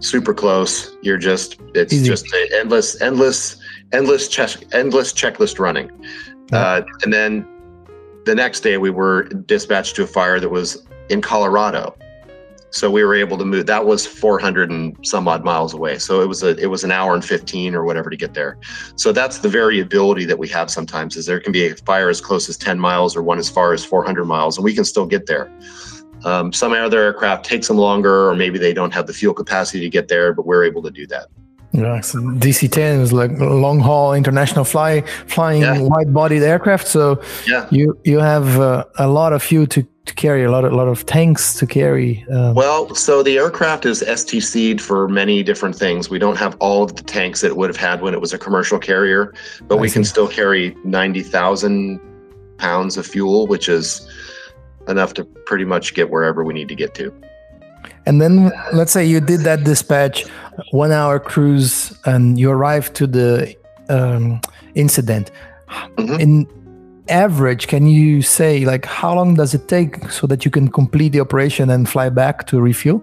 super 0.00 0.34
close. 0.34 0.96
You're 1.02 1.18
just, 1.18 1.58
it's 1.74 1.92
Easy. 1.92 2.06
just 2.06 2.26
endless, 2.52 3.00
endless, 3.00 3.56
endless 3.92 4.28
check, 4.28 4.50
endless 4.72 5.12
checklist 5.12 5.58
running. 5.58 5.90
Uh, 6.52 6.82
and 7.02 7.12
then 7.12 7.46
the 8.24 8.34
next 8.34 8.60
day 8.60 8.76
we 8.76 8.90
were 8.90 9.24
dispatched 9.24 9.96
to 9.96 10.02
a 10.02 10.06
fire 10.06 10.38
that 10.40 10.48
was 10.48 10.86
in 11.08 11.22
Colorado. 11.22 11.96
So 12.72 12.90
we 12.90 13.02
were 13.02 13.14
able 13.14 13.36
to 13.38 13.44
move. 13.44 13.66
That 13.66 13.84
was 13.84 14.06
400 14.06 14.70
and 14.70 14.96
some 15.02 15.26
odd 15.26 15.44
miles 15.44 15.74
away. 15.74 15.98
So 15.98 16.20
it 16.20 16.28
was 16.28 16.44
a 16.44 16.56
it 16.56 16.66
was 16.66 16.84
an 16.84 16.92
hour 16.92 17.14
and 17.14 17.24
15 17.24 17.74
or 17.74 17.84
whatever 17.84 18.10
to 18.10 18.16
get 18.16 18.34
there. 18.34 18.58
So 18.94 19.10
that's 19.10 19.38
the 19.38 19.48
variability 19.48 20.24
that 20.26 20.38
we 20.38 20.46
have 20.48 20.70
sometimes. 20.70 21.16
Is 21.16 21.26
there 21.26 21.40
can 21.40 21.50
be 21.50 21.66
a 21.66 21.74
fire 21.74 22.08
as 22.08 22.20
close 22.20 22.48
as 22.48 22.56
10 22.56 22.78
miles 22.78 23.16
or 23.16 23.24
one 23.24 23.38
as 23.38 23.50
far 23.50 23.72
as 23.72 23.84
400 23.84 24.24
miles, 24.24 24.56
and 24.56 24.64
we 24.64 24.72
can 24.72 24.84
still 24.84 25.06
get 25.06 25.26
there. 25.26 25.50
Um, 26.24 26.52
some 26.52 26.72
other 26.72 27.00
aircraft 27.00 27.44
takes 27.44 27.68
them 27.68 27.78
longer, 27.78 28.28
or 28.28 28.34
maybe 28.34 28.58
they 28.58 28.72
don't 28.74 28.92
have 28.92 29.06
the 29.06 29.12
fuel 29.12 29.34
capacity 29.34 29.80
to 29.80 29.88
get 29.88 30.08
there, 30.08 30.32
but 30.34 30.46
we're 30.46 30.64
able 30.64 30.82
to 30.82 30.90
do 30.90 31.06
that. 31.08 31.26
Yeah, 31.72 32.00
so 32.00 32.18
DC-10 32.18 33.00
is 33.00 33.12
like 33.12 33.30
long 33.38 33.78
haul 33.78 34.12
international 34.12 34.64
fly 34.64 35.02
flying 35.28 35.62
Yeah. 35.62 35.78
wide 35.80 36.12
bodied 36.12 36.42
aircraft. 36.42 36.88
So 36.88 37.20
Yeah. 37.46 37.66
you 37.70 37.96
you 38.04 38.18
have 38.18 38.58
uh, 38.58 38.84
a 38.98 39.06
lot 39.06 39.32
of 39.32 39.40
fuel 39.40 39.68
to, 39.68 39.86
to 40.06 40.14
carry, 40.14 40.42
a 40.42 40.50
lot 40.50 40.64
of, 40.64 40.72
lot 40.72 40.88
of 40.88 41.06
tanks 41.06 41.54
to 41.60 41.66
carry. 41.68 42.26
Um, 42.32 42.54
Well, 42.54 42.92
so 42.96 43.22
the 43.22 43.38
aircraft 43.38 43.86
is 43.86 44.02
STC'd 44.02 44.80
for 44.80 45.06
many 45.08 45.44
different 45.44 45.76
things. 45.76 46.10
We 46.10 46.18
don't 46.18 46.36
have 46.38 46.56
all 46.58 46.82
of 46.82 46.96
the 46.96 47.04
tanks 47.04 47.40
that 47.42 47.48
it 47.52 47.56
would 47.56 47.70
have 47.70 47.76
had 47.76 48.02
when 48.02 48.14
it 48.14 48.20
was 48.20 48.32
a 48.32 48.38
commercial 48.38 48.80
carrier, 48.80 49.32
but 49.68 49.76
I 49.78 49.80
we 49.80 49.88
can 49.90 50.02
still 50.02 50.26
carry 50.26 50.74
90,000 50.84 52.00
pounds 52.58 52.96
of 52.96 53.06
fuel, 53.06 53.46
which 53.46 53.68
is 53.68 54.08
enough 54.90 55.14
to 55.14 55.24
pretty 55.24 55.64
much 55.64 55.94
get 55.94 56.10
wherever 56.10 56.44
we 56.44 56.54
need 56.54 56.68
to 56.68 56.74
get 56.74 56.94
to. 56.94 57.14
And 58.06 58.20
then 58.20 58.52
let's 58.72 58.92
say 58.92 59.04
you 59.04 59.20
did 59.20 59.40
that 59.40 59.64
dispatch, 59.64 60.24
one 60.72 60.92
hour 60.92 61.18
cruise, 61.18 61.96
and 62.04 62.38
you 62.38 62.50
arrived 62.50 62.94
to 62.96 63.06
the 63.06 63.54
um, 63.88 64.40
incident. 64.74 65.30
Mhm. 65.96 66.20
In 66.20 66.46
average, 67.08 67.66
can 67.66 67.86
you 67.86 68.22
say 68.22 68.64
like 68.64 68.84
how 68.84 69.14
long 69.14 69.34
does 69.34 69.54
it 69.54 69.68
take 69.68 70.10
so 70.10 70.26
that 70.26 70.44
you 70.44 70.50
can 70.50 70.68
complete 70.68 71.12
the 71.12 71.20
operation 71.20 71.70
and 71.70 71.88
fly 71.88 72.08
back 72.08 72.46
to 72.46 72.60
refuel? 72.60 73.02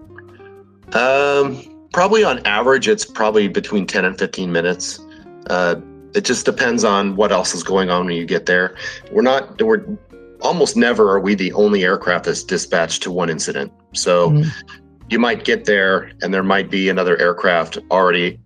Um, 0.94 1.62
probably 1.94 2.24
on 2.24 2.40
average, 2.46 2.88
it's 2.88 3.06
probably 3.06 3.48
between 3.48 3.86
10 3.86 4.06
and 4.06 4.18
15 4.18 4.52
minutes. 4.52 5.00
Uh, 5.50 5.76
it 6.16 6.24
just 6.26 6.46
depends 6.46 6.84
on 6.84 7.16
what 7.16 7.32
else 7.32 7.54
is 7.54 7.64
going 7.64 7.90
on 7.90 8.06
when 8.06 8.16
you 8.16 8.26
get 8.26 8.46
there. 8.46 8.76
We're 9.12 9.22
not, 9.22 9.62
we're 9.62 9.84
almost 10.42 10.78
never 10.78 11.12
are 11.12 11.20
we 11.20 11.36
the 11.36 11.52
only 11.54 11.84
aircraft 11.84 12.26
that's 12.26 12.44
dispatched 12.44 13.04
to 13.04 13.12
one 13.12 13.30
incident. 13.30 13.72
So 13.94 14.32
Mhm. 14.32 14.48
you 15.10 15.20
might 15.20 15.44
get 15.44 15.66
there 15.66 16.12
and 16.22 16.34
there 16.34 16.44
might 16.44 16.70
be 16.70 16.90
another 16.90 17.18
aircraft 17.20 17.78
already 17.92 18.40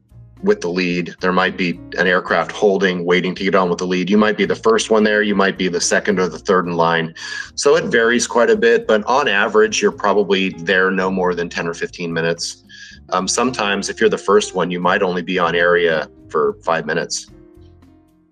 with 0.44 0.62
the 0.62 0.70
lead. 0.70 1.14
There 1.22 1.32
might 1.32 1.56
be 1.56 1.80
an 1.98 2.08
aircraft 2.08 2.52
holding, 2.52 3.06
waiting 3.06 3.36
to 3.36 3.44
get 3.44 3.54
on 3.54 3.70
with 3.70 3.78
the 3.78 3.86
lead. 3.86 4.10
You 4.10 4.18
might 4.18 4.38
be 4.38 4.46
the 4.46 4.56
first 4.56 4.90
one 4.90 5.04
there. 5.04 5.22
You 5.22 5.36
might 5.36 5.58
be 5.58 5.68
the 5.68 5.82
second 5.82 6.20
or 6.20 6.28
the 6.28 6.40
third 6.40 6.66
in 6.66 6.76
line. 6.76 7.14
So 7.56 7.76
it 7.76 7.86
varies 7.86 8.26
quite 8.26 8.50
a 8.50 8.56
bit, 8.56 8.88
but 8.88 9.04
on 9.06 9.28
average, 9.28 9.82
you're 9.82 9.92
probably 9.92 10.50
there 10.50 10.90
no 10.90 11.12
more 11.12 11.36
than 11.36 11.48
10 11.50 11.68
or 11.68 11.74
15 11.76 12.12
minutes. 12.12 12.64
Um, 13.10 13.28
sometimes, 13.28 13.90
if 13.90 14.00
you're 14.00 14.10
the 14.10 14.18
first 14.18 14.56
one, 14.56 14.72
you 14.72 14.80
might 14.80 15.04
only 15.04 15.22
be 15.22 15.38
on 15.38 15.54
area 15.54 16.10
for 16.30 16.56
five 16.64 16.86
minutes, 16.86 17.28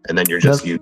and 0.09 0.17
then 0.17 0.25
you're 0.27 0.39
just 0.39 0.65
you. 0.65 0.79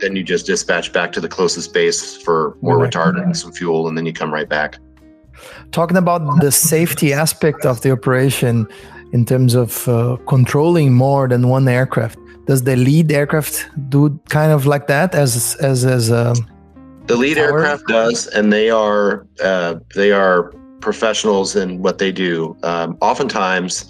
Then 0.00 0.16
you 0.16 0.22
just 0.24 0.46
dispatch 0.46 0.92
back 0.92 1.12
to 1.12 1.20
the 1.20 1.28
closest 1.28 1.72
base 1.72 2.16
for 2.16 2.56
more 2.60 2.78
Right. 2.78 2.90
retardant 2.92 3.22
and 3.22 3.36
some 3.36 3.52
fuel, 3.52 3.88
and 3.88 3.96
then 3.96 4.04
you 4.04 4.12
come 4.12 4.34
right 4.34 4.48
back. 4.48 4.78
Talking 5.70 5.96
about 5.96 6.40
the 6.40 6.50
safety 6.52 7.12
aspect 7.12 7.64
of 7.64 7.80
the 7.82 7.90
operation 7.92 8.66
in 9.12 9.24
terms 9.24 9.54
of 9.54 9.88
uh, 9.88 10.16
controlling 10.26 10.92
more 10.92 11.28
than 11.28 11.48
one 11.48 11.68
aircraft, 11.68 12.18
does 12.46 12.62
the 12.64 12.76
lead 12.76 13.10
aircraft 13.12 13.66
do 13.88 14.18
kind 14.28 14.52
of 14.52 14.66
like 14.66 14.86
that 14.88 15.14
as 15.14 15.56
as 15.60 15.84
as 15.84 16.10
um, 16.10 16.34
The 17.06 17.16
lead 17.16 17.36
Tower? 17.36 17.44
aircraft 17.58 17.86
does, 17.86 18.26
and 18.28 18.52
they 18.52 18.70
are 18.70 19.26
uh, 19.42 19.76
they 19.94 20.10
are 20.12 20.52
professionals 20.80 21.56
in 21.56 21.80
what 21.82 21.98
they 21.98 22.12
do. 22.12 22.56
Um, 22.62 22.96
oftentimes, 23.00 23.84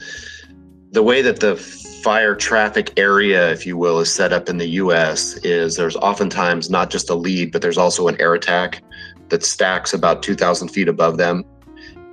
the 0.93 1.03
way 1.03 1.23
that 1.23 1.41
the 1.41 1.57
fire 2.05 2.37
traffic 2.37 2.93
area, 2.99 3.51
if 3.51 3.65
you 3.65 3.79
will, 3.79 3.99
is 3.99 4.13
set 4.13 4.31
up 4.31 4.51
in 4.51 4.59
the 4.59 4.69
U.S. 4.83 5.39
is 5.39 5.77
there's 5.77 5.97
oftentimes 5.97 6.69
not 6.69 6.91
just 6.91 7.09
a 7.09 7.15
lead, 7.15 7.51
but 7.51 7.63
there's 7.63 7.79
also 7.79 8.09
an 8.09 8.21
air 8.21 8.35
attack 8.35 8.83
that 9.31 9.43
stacks 9.43 9.95
about 9.95 10.23
2,000 10.23 10.69
feet 10.69 10.87
above 10.87 11.17
them, 11.17 11.43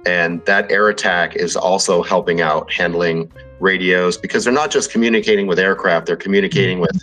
and 0.06 0.44
that 0.46 0.72
air 0.72 0.88
attack 0.88 1.36
is 1.36 1.58
also 1.58 2.02
helping 2.02 2.40
out 2.40 2.72
handling 2.72 3.30
radios 3.60 4.16
because 4.16 4.46
they're 4.46 4.54
not 4.54 4.72
just 4.72 4.94
communicating 4.94 5.46
with 5.46 5.60
aircraft; 5.60 6.06
they're 6.06 6.16
communicating 6.16 6.80
with 6.80 6.98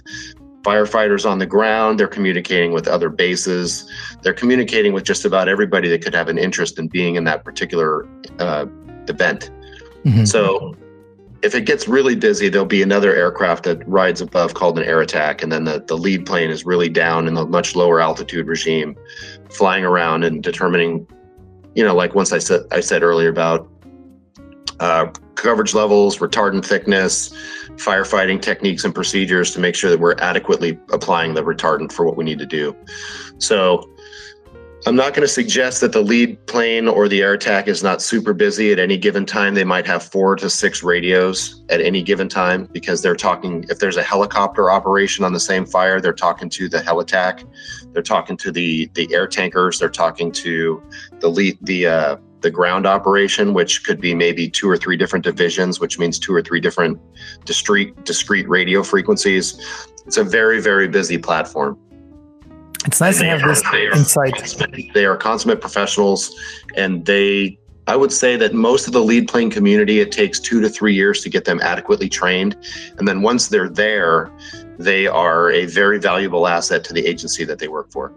firefighters 0.62 1.30
on 1.30 1.38
the 1.38 1.46
ground. 1.46 2.00
They're 2.00 2.08
communicating 2.08 2.72
with 2.72 2.88
other 2.88 3.10
bases. 3.10 3.86
They're 4.22 4.32
communicating 4.32 4.94
with 4.94 5.04
just 5.04 5.26
about 5.26 5.46
everybody 5.46 5.90
that 5.90 6.02
could 6.02 6.14
have 6.14 6.30
an 6.30 6.38
interest 6.38 6.78
in 6.78 6.88
being 6.88 7.16
in 7.16 7.24
that 7.24 7.44
particular 7.44 8.06
uh, 8.38 8.64
event. 9.08 9.50
mhm. 10.06 10.26
So 10.26 10.74
if 11.42 11.54
it 11.54 11.62
gets 11.66 11.86
really 11.86 12.16
busy, 12.16 12.48
there'll 12.48 12.66
be 12.66 12.82
another 12.82 13.14
aircraft 13.14 13.64
that 13.64 13.86
rides 13.88 14.20
above 14.20 14.54
called 14.54 14.78
an 14.78 14.84
air 14.84 15.00
attack. 15.00 15.42
And 15.42 15.52
then 15.52 15.64
the, 15.64 15.84
the 15.86 15.96
lead 15.96 16.26
plane 16.26 16.50
is 16.50 16.66
really 16.66 16.88
down 16.88 17.28
in 17.28 17.34
the 17.34 17.46
much 17.46 17.76
lower 17.76 18.00
altitude 18.00 18.46
regime, 18.46 18.96
flying 19.50 19.84
around 19.84 20.24
and 20.24 20.42
determining, 20.42 21.06
you 21.74 21.84
know, 21.84 21.94
like 21.94 22.14
once 22.14 22.32
I 22.32 22.38
said 22.38 22.62
I 22.72 22.80
said 22.80 23.02
earlier 23.02 23.28
about 23.28 23.68
uh, 24.80 25.06
coverage 25.36 25.74
levels, 25.74 26.18
retardant 26.18 26.64
thickness, 26.64 27.30
firefighting 27.76 28.42
techniques 28.42 28.84
and 28.84 28.94
procedures 28.94 29.52
to 29.52 29.60
make 29.60 29.74
sure 29.76 29.90
that 29.90 30.00
we're 30.00 30.16
adequately 30.18 30.78
applying 30.90 31.34
the 31.34 31.42
retardant 31.42 31.92
for 31.92 32.04
what 32.04 32.16
we 32.16 32.24
need 32.24 32.38
to 32.40 32.46
do. 32.46 32.76
So 33.38 33.88
I'm 34.86 34.94
not 34.94 35.12
going 35.12 35.26
to 35.26 35.32
suggest 35.32 35.80
that 35.80 35.92
the 35.92 36.00
lead 36.00 36.46
plane 36.46 36.86
or 36.86 37.08
the 37.08 37.20
air 37.20 37.32
attack 37.32 37.66
is 37.66 37.82
not 37.82 38.00
super 38.00 38.32
busy 38.32 38.70
at 38.70 38.78
any 38.78 38.96
given 38.96 39.26
time. 39.26 39.54
They 39.54 39.64
might 39.64 39.86
have 39.86 40.04
four 40.04 40.36
to 40.36 40.48
six 40.48 40.84
radios 40.84 41.64
at 41.68 41.80
any 41.80 42.00
given 42.00 42.28
time 42.28 42.66
because 42.66 43.02
they're 43.02 43.16
talking. 43.16 43.64
If 43.68 43.80
there's 43.80 43.96
a 43.96 44.04
helicopter 44.04 44.70
operation 44.70 45.24
on 45.24 45.32
the 45.32 45.40
same 45.40 45.66
fire, 45.66 46.00
they're 46.00 46.12
talking 46.12 46.48
to 46.50 46.68
the 46.68 46.78
helitack, 46.78 47.44
they're 47.92 48.02
talking 48.02 48.36
to 48.36 48.52
the 48.52 48.88
the 48.94 49.12
air 49.12 49.26
tankers, 49.26 49.80
they're 49.80 49.88
talking 49.88 50.30
to 50.32 50.80
the 51.18 51.28
lead 51.28 51.58
the 51.62 51.86
uh, 51.88 52.16
the 52.40 52.50
ground 52.50 52.86
operation, 52.86 53.54
which 53.54 53.84
could 53.84 54.00
be 54.00 54.14
maybe 54.14 54.48
two 54.48 54.70
or 54.70 54.76
three 54.76 54.96
different 54.96 55.24
divisions, 55.24 55.80
which 55.80 55.98
means 55.98 56.20
two 56.20 56.32
or 56.32 56.40
three 56.40 56.60
different 56.60 57.00
discrete 57.44 58.04
discrete 58.04 58.48
radio 58.48 58.84
frequencies. 58.84 59.60
It's 60.06 60.18
a 60.18 60.24
very 60.24 60.60
very 60.60 60.86
busy 60.86 61.18
platform. 61.18 61.76
It's 62.86 63.00
nice 63.00 63.18
to 63.18 63.24
have 63.24 63.42
this 63.42 63.62
they 63.70 63.88
insight. 63.88 64.92
They 64.94 65.04
are 65.04 65.16
consummate 65.16 65.60
professionals, 65.60 66.34
and 66.76 67.04
they. 67.04 67.58
I 67.86 67.96
would 67.96 68.12
say 68.12 68.36
that 68.36 68.52
most 68.52 68.86
of 68.86 68.92
the 68.92 69.00
lead 69.00 69.28
plane 69.28 69.50
community, 69.50 70.00
it 70.00 70.12
takes 70.12 70.38
two 70.38 70.60
to 70.60 70.68
three 70.68 70.94
years 70.94 71.22
to 71.22 71.30
get 71.30 71.46
them 71.46 71.58
adequately 71.62 72.10
trained, 72.10 72.54
and 72.98 73.08
then 73.08 73.22
once 73.22 73.48
they're 73.48 73.70
there, 73.70 74.30
they 74.78 75.06
are 75.06 75.50
a 75.50 75.64
very 75.64 75.98
valuable 75.98 76.46
asset 76.46 76.84
to 76.84 76.92
the 76.92 77.06
agency 77.06 77.44
that 77.44 77.58
they 77.58 77.68
work 77.68 77.90
for. 77.90 78.12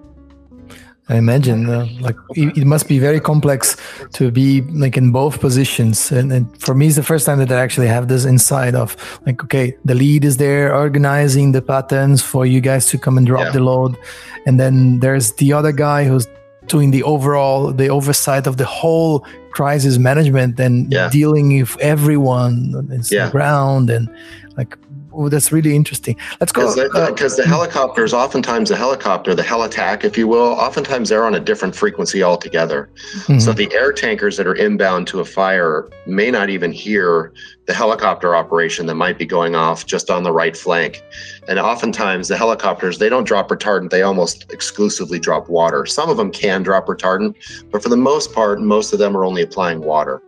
I 1.12 1.18
imagine 1.18 1.70
uh, 1.70 1.86
like 2.00 2.18
it, 2.36 2.58
it 2.62 2.66
must 2.66 2.88
be 2.88 2.98
very 3.08 3.20
complex 3.20 3.76
to 4.14 4.32
be 4.32 4.62
like 4.84 4.96
in 5.02 5.12
both 5.12 5.40
positions. 5.42 6.12
And, 6.12 6.32
and 6.32 6.44
for 6.66 6.74
me, 6.74 6.88
it's 6.88 6.96
the 6.96 7.04
first 7.04 7.26
time 7.26 7.40
that 7.40 7.52
I 7.52 7.60
actually 7.62 7.88
have 7.88 8.08
this 8.08 8.24
inside 8.26 8.76
of 8.76 8.96
like, 9.26 9.44
okay, 9.44 9.76
the 9.84 9.96
lead 9.96 10.24
is 10.26 10.38
there 10.38 10.74
organizing 10.76 11.52
the 11.52 11.62
patterns 11.62 12.22
for 12.24 12.46
you 12.46 12.62
guys 12.62 12.86
to 12.92 12.98
come 12.98 13.18
and 13.18 13.28
drop 13.28 13.46
Yeah. 13.46 13.52
the 13.58 13.64
load, 13.72 13.98
and 14.46 14.60
then 14.60 15.00
there's 15.00 15.28
the 15.34 15.50
other 15.54 15.74
guy 15.74 16.06
who's 16.06 16.28
doing 16.68 16.92
the 16.92 17.04
overall 17.04 17.74
the 17.74 17.90
oversight 17.90 18.48
of 18.48 18.56
the 18.58 18.66
whole 18.66 19.26
crisis 19.52 19.98
management 19.98 20.60
and 20.60 20.92
Yeah. 20.92 21.10
dealing 21.10 21.48
with 21.60 21.76
everyone 21.80 22.74
on 22.78 22.88
the 22.88 23.30
ground 23.32 23.90
and 23.90 24.08
like 24.58 24.78
Oh, 25.14 25.30
that's 25.30 25.52
really 25.52 25.76
interesting. 25.76 26.16
Let's 26.40 26.52
go. 26.52 26.74
Because 26.74 27.36
the, 27.36 27.44
uh, 27.44 27.44
the, 27.44 27.48
helicopters, 27.48 28.14
oftentimes 28.14 28.70
the 28.70 28.78
helicopter, 28.78 29.36
the 29.36 29.42
helitack, 29.44 30.04
if 30.04 30.18
you 30.18 30.28
will, 30.28 30.54
oftentimes 30.54 31.10
they're 31.10 31.26
on 31.26 31.36
a 31.36 31.40
different 31.40 31.76
frequency 31.76 32.24
altogether. 32.24 32.90
Mm-hmm. 32.96 33.40
So 33.40 33.52
the 33.52 33.72
air 33.74 33.92
tankers 33.92 34.38
that 34.38 34.48
are 34.48 34.56
inbound 34.56 35.08
to 35.08 35.20
a 35.20 35.26
fire 35.26 35.90
may 36.06 36.32
not 36.32 36.50
even 36.50 36.72
hear 36.72 37.34
the 37.66 37.74
helicopter 37.74 38.36
operation 38.36 38.86
that 38.88 38.96
might 38.96 39.18
be 39.18 39.26
going 39.26 39.56
off 39.56 39.86
just 39.86 40.10
on 40.10 40.24
the 40.24 40.32
right 40.32 40.56
flank. 40.56 41.02
And 41.48 41.60
oftentimes 41.60 42.28
the 42.28 42.38
helicopters, 42.38 42.98
they 42.98 43.10
don't 43.10 43.26
drop 43.26 43.50
retardant, 43.50 43.90
they 43.90 44.02
almost 44.02 44.52
exclusively 44.52 45.20
drop 45.20 45.50
water. 45.50 45.86
Some 45.86 46.10
of 46.10 46.18
them 46.18 46.32
can 46.32 46.64
drop 46.64 46.88
retardant, 46.88 47.36
but 47.72 47.84
for 47.84 47.90
the 47.90 47.98
most 47.98 48.34
part, 48.34 48.62
most 48.62 48.94
of 48.94 49.00
them 49.00 49.16
are 49.16 49.26
only 49.26 49.42
applying 49.42 49.82
water. 49.82 50.22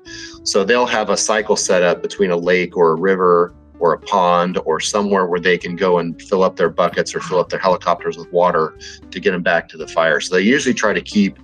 So 0.43 0.63
they'll 0.63 0.85
have 0.85 1.09
a 1.09 1.17
cycle 1.17 1.55
set 1.55 1.83
up 1.83 2.01
between 2.01 2.31
a 2.31 2.37
lake 2.37 2.75
or 2.77 2.91
a 2.91 2.95
river 2.95 3.53
or 3.79 3.93
a 3.93 3.99
pond 3.99 4.57
or 4.65 4.79
somewhere 4.79 5.25
where 5.25 5.39
they 5.39 5.57
can 5.57 5.75
go 5.75 5.99
and 5.99 6.21
fill 6.21 6.43
up 6.43 6.55
their 6.55 6.69
buckets 6.69 7.13
or 7.13 7.19
fill 7.19 7.39
up 7.39 7.49
their 7.49 7.59
helicopters 7.59 8.17
with 8.17 8.31
water 8.31 8.77
to 9.11 9.19
get 9.19 9.31
them 9.31 9.43
back 9.43 9.67
to 9.69 9.77
the 9.77 9.87
fire. 9.87 10.19
So 10.21 10.35
they 10.35 10.41
usually 10.41 10.73
try 10.73 10.93
to 10.93 11.01
keep 11.01 11.37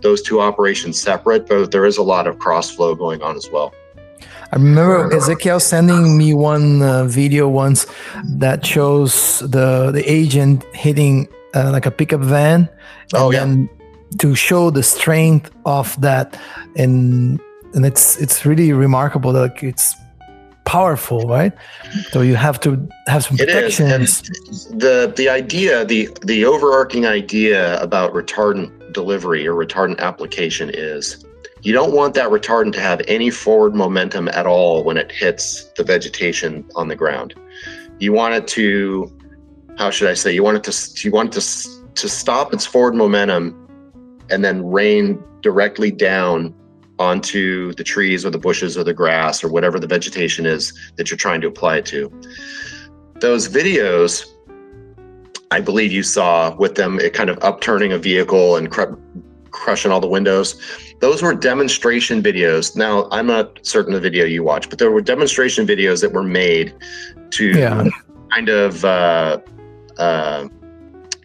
those 0.00 0.22
two 0.22 0.40
operations 0.40 1.00
separate, 1.00 1.46
but 1.46 1.70
there 1.70 1.84
is 1.84 1.96
a 1.96 2.02
lot 2.02 2.26
of 2.26 2.38
cross 2.38 2.70
flow 2.70 2.94
going 2.94 3.22
on 3.22 3.36
as 3.36 3.48
well. 3.50 3.74
I 4.52 4.56
remember 4.56 5.14
Ezekiel 5.14 5.60
sending 5.60 6.18
me 6.18 6.34
one 6.34 6.82
uh, 6.82 7.04
video 7.04 7.48
once 7.48 7.86
that 8.24 8.66
shows 8.66 9.38
the 9.40 9.92
the 9.92 10.02
agent 10.10 10.64
hitting 10.74 11.28
uh, 11.54 11.70
like 11.70 11.86
a 11.86 11.90
pickup 11.90 12.20
van, 12.20 12.68
oh, 13.14 13.30
yeah. 13.30 13.54
to 14.18 14.34
show 14.34 14.70
the 14.70 14.82
strength 14.82 15.52
of 15.66 16.00
that, 16.00 16.36
and 16.76 17.40
and 17.74 17.86
it's 17.86 18.20
it's 18.20 18.44
really 18.44 18.72
remarkable. 18.72 19.32
Like 19.32 19.62
it's 19.62 19.94
powerful, 20.64 21.22
right? 21.22 21.52
So 22.10 22.20
you 22.20 22.36
have 22.36 22.60
to 22.60 22.88
have 23.06 23.24
some 23.24 23.36
protections. 23.36 24.22
the 24.68 25.12
the 25.16 25.28
idea, 25.28 25.84
the 25.84 26.08
the 26.22 26.44
overarching 26.44 27.06
idea 27.06 27.80
about 27.80 28.12
retardant 28.12 28.92
delivery 28.92 29.46
or 29.46 29.54
retardant 29.54 29.98
application 30.00 30.70
is 30.72 31.24
you 31.62 31.72
don't 31.72 31.92
want 31.92 32.14
that 32.14 32.30
retardant 32.30 32.72
to 32.74 32.80
have 32.80 33.02
any 33.08 33.30
forward 33.30 33.74
momentum 33.74 34.28
at 34.28 34.46
all 34.46 34.82
when 34.82 34.96
it 34.96 35.12
hits 35.12 35.64
the 35.76 35.84
vegetation 35.84 36.64
on 36.74 36.88
the 36.88 36.96
ground. 36.96 37.34
You 37.98 38.12
want 38.12 38.34
it 38.34 38.46
to 38.48 39.12
how 39.78 39.90
should 39.90 40.10
I 40.10 40.14
say? 40.14 40.32
You 40.32 40.42
want 40.42 40.56
it 40.56 40.64
to 40.64 41.04
you 41.04 41.10
want 41.10 41.34
it 41.34 41.40
to 41.40 41.80
to 41.94 42.08
stop 42.08 42.52
its 42.52 42.66
forward 42.66 42.94
momentum 42.94 43.56
and 44.30 44.44
then 44.44 44.64
rain 44.64 45.22
directly 45.40 45.90
down 45.90 46.54
onto 47.00 47.72
the 47.74 47.82
trees 47.82 48.24
or 48.24 48.30
the 48.30 48.38
bushes 48.38 48.76
or 48.76 48.84
the 48.84 48.94
grass 48.94 49.42
or 49.42 49.48
whatever 49.48 49.80
the 49.80 49.86
vegetation 49.86 50.46
is 50.46 50.72
that 50.96 51.10
you're 51.10 51.18
trying 51.18 51.40
to 51.40 51.48
apply 51.48 51.78
it 51.78 51.86
to. 51.86 52.12
Those 53.20 53.48
videos, 53.48 54.26
I 55.50 55.60
believe 55.60 55.90
you 55.90 56.02
saw 56.02 56.54
with 56.56 56.74
them, 56.74 57.00
it 57.00 57.14
kind 57.14 57.30
of 57.30 57.38
upturning 57.42 57.92
a 57.92 57.98
vehicle 57.98 58.56
and 58.56 58.70
cr- 58.70 58.94
crushing 59.50 59.90
all 59.90 60.00
the 60.00 60.08
windows. 60.08 60.60
Those 61.00 61.22
were 61.22 61.34
demonstration 61.34 62.22
videos. 62.22 62.76
Now, 62.76 63.08
I'm 63.10 63.26
not 63.26 63.58
certain 63.66 63.94
the 63.94 64.00
video 64.00 64.26
you 64.26 64.44
watched, 64.44 64.68
but 64.68 64.78
there 64.78 64.90
were 64.90 65.00
demonstration 65.00 65.66
videos 65.66 66.02
that 66.02 66.12
were 66.12 66.22
made 66.22 66.74
to 67.30 67.58
yeah. 67.58 67.88
kind 68.30 68.48
of 68.50 68.84
uh, 68.84 69.38
uh, 69.96 70.48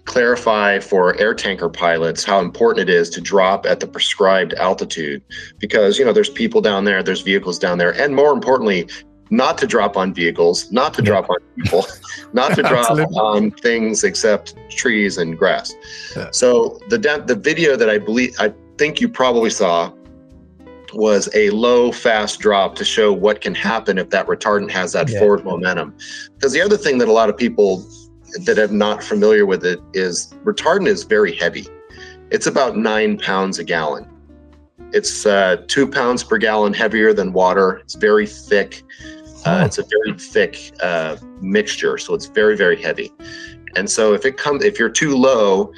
clarify 0.05 0.79
for 0.79 1.19
air 1.19 1.33
tanker 1.33 1.67
pilots 1.67 2.23
how 2.23 2.39
important 2.39 2.87
it 2.87 2.93
is 2.93 3.09
to 3.09 3.19
drop 3.19 3.65
at 3.65 3.79
the 3.79 3.87
prescribed 3.87 4.53
altitude 4.53 5.21
because 5.59 5.97
you 5.99 6.05
know 6.05 6.13
there's 6.13 6.29
people 6.29 6.61
down 6.61 6.85
there 6.85 7.03
there's 7.03 7.21
vehicles 7.21 7.59
down 7.59 7.77
there 7.77 7.93
and 7.99 8.15
more 8.15 8.31
importantly 8.31 8.87
not 9.31 9.57
to 9.57 9.65
drop 9.65 9.97
on 9.97 10.13
vehicles 10.13 10.71
not 10.71 10.93
to 10.93 11.01
yeah. 11.01 11.07
drop 11.07 11.29
on 11.29 11.37
people 11.57 11.85
not 12.33 12.53
to 12.53 12.61
drop 12.61 12.91
on 13.15 13.49
things 13.51 14.03
except 14.03 14.55
trees 14.69 15.17
and 15.17 15.37
grass 15.37 15.73
yeah. 16.15 16.29
so 16.31 16.79
the 16.89 17.23
the 17.25 17.35
video 17.35 17.75
that 17.75 17.89
i 17.89 17.97
believe 17.97 18.33
i 18.39 18.53
think 18.77 19.01
you 19.01 19.09
probably 19.09 19.49
saw 19.49 19.91
was 20.93 21.27
a 21.33 21.49
low 21.49 21.91
fast 21.91 22.39
drop 22.39 22.75
to 22.75 22.85
show 22.85 23.11
what 23.11 23.41
can 23.41 23.55
happen 23.55 23.97
if 23.97 24.11
that 24.11 24.27
retardant 24.27 24.69
has 24.69 24.93
that 24.93 25.09
yeah. 25.09 25.19
forward 25.19 25.43
momentum 25.43 25.95
because 26.35 26.53
the 26.53 26.61
other 26.61 26.77
thing 26.77 26.99
that 26.99 27.07
a 27.07 27.11
lot 27.11 27.27
of 27.27 27.35
people 27.35 27.83
that 28.43 28.59
are 28.59 28.67
not 28.67 29.03
familiar 29.03 29.45
with 29.45 29.65
it 29.65 29.79
is 29.93 30.33
retardant 30.43 30.87
is 30.87 31.03
very 31.03 31.35
heavy. 31.35 31.65
It's 32.31 32.47
about 32.47 32.75
nine 32.77 33.17
pounds 33.17 33.59
a 33.59 33.63
gallon. 33.63 34.09
It's 34.91 35.25
uh, 35.25 35.63
two 35.67 35.87
pounds 35.87 36.23
per 36.23 36.37
gallon 36.37 36.73
heavier 36.73 37.13
than 37.13 37.33
water. 37.33 37.77
It's 37.77 37.95
very 37.95 38.27
thick. 38.27 38.83
Uh. 39.45 39.63
It's 39.65 39.77
a 39.77 39.83
very 39.83 40.17
thick 40.17 40.71
uh, 40.81 41.17
mixture, 41.39 41.97
so 41.97 42.13
it's 42.13 42.25
very 42.25 42.57
very 42.57 42.81
heavy. 42.81 43.11
And 43.75 43.89
so 43.89 44.13
if 44.13 44.25
it 44.25 44.37
comes, 44.37 44.63
if 44.63 44.79
you're 44.79 44.89
too 44.89 45.15
low, 45.15 45.71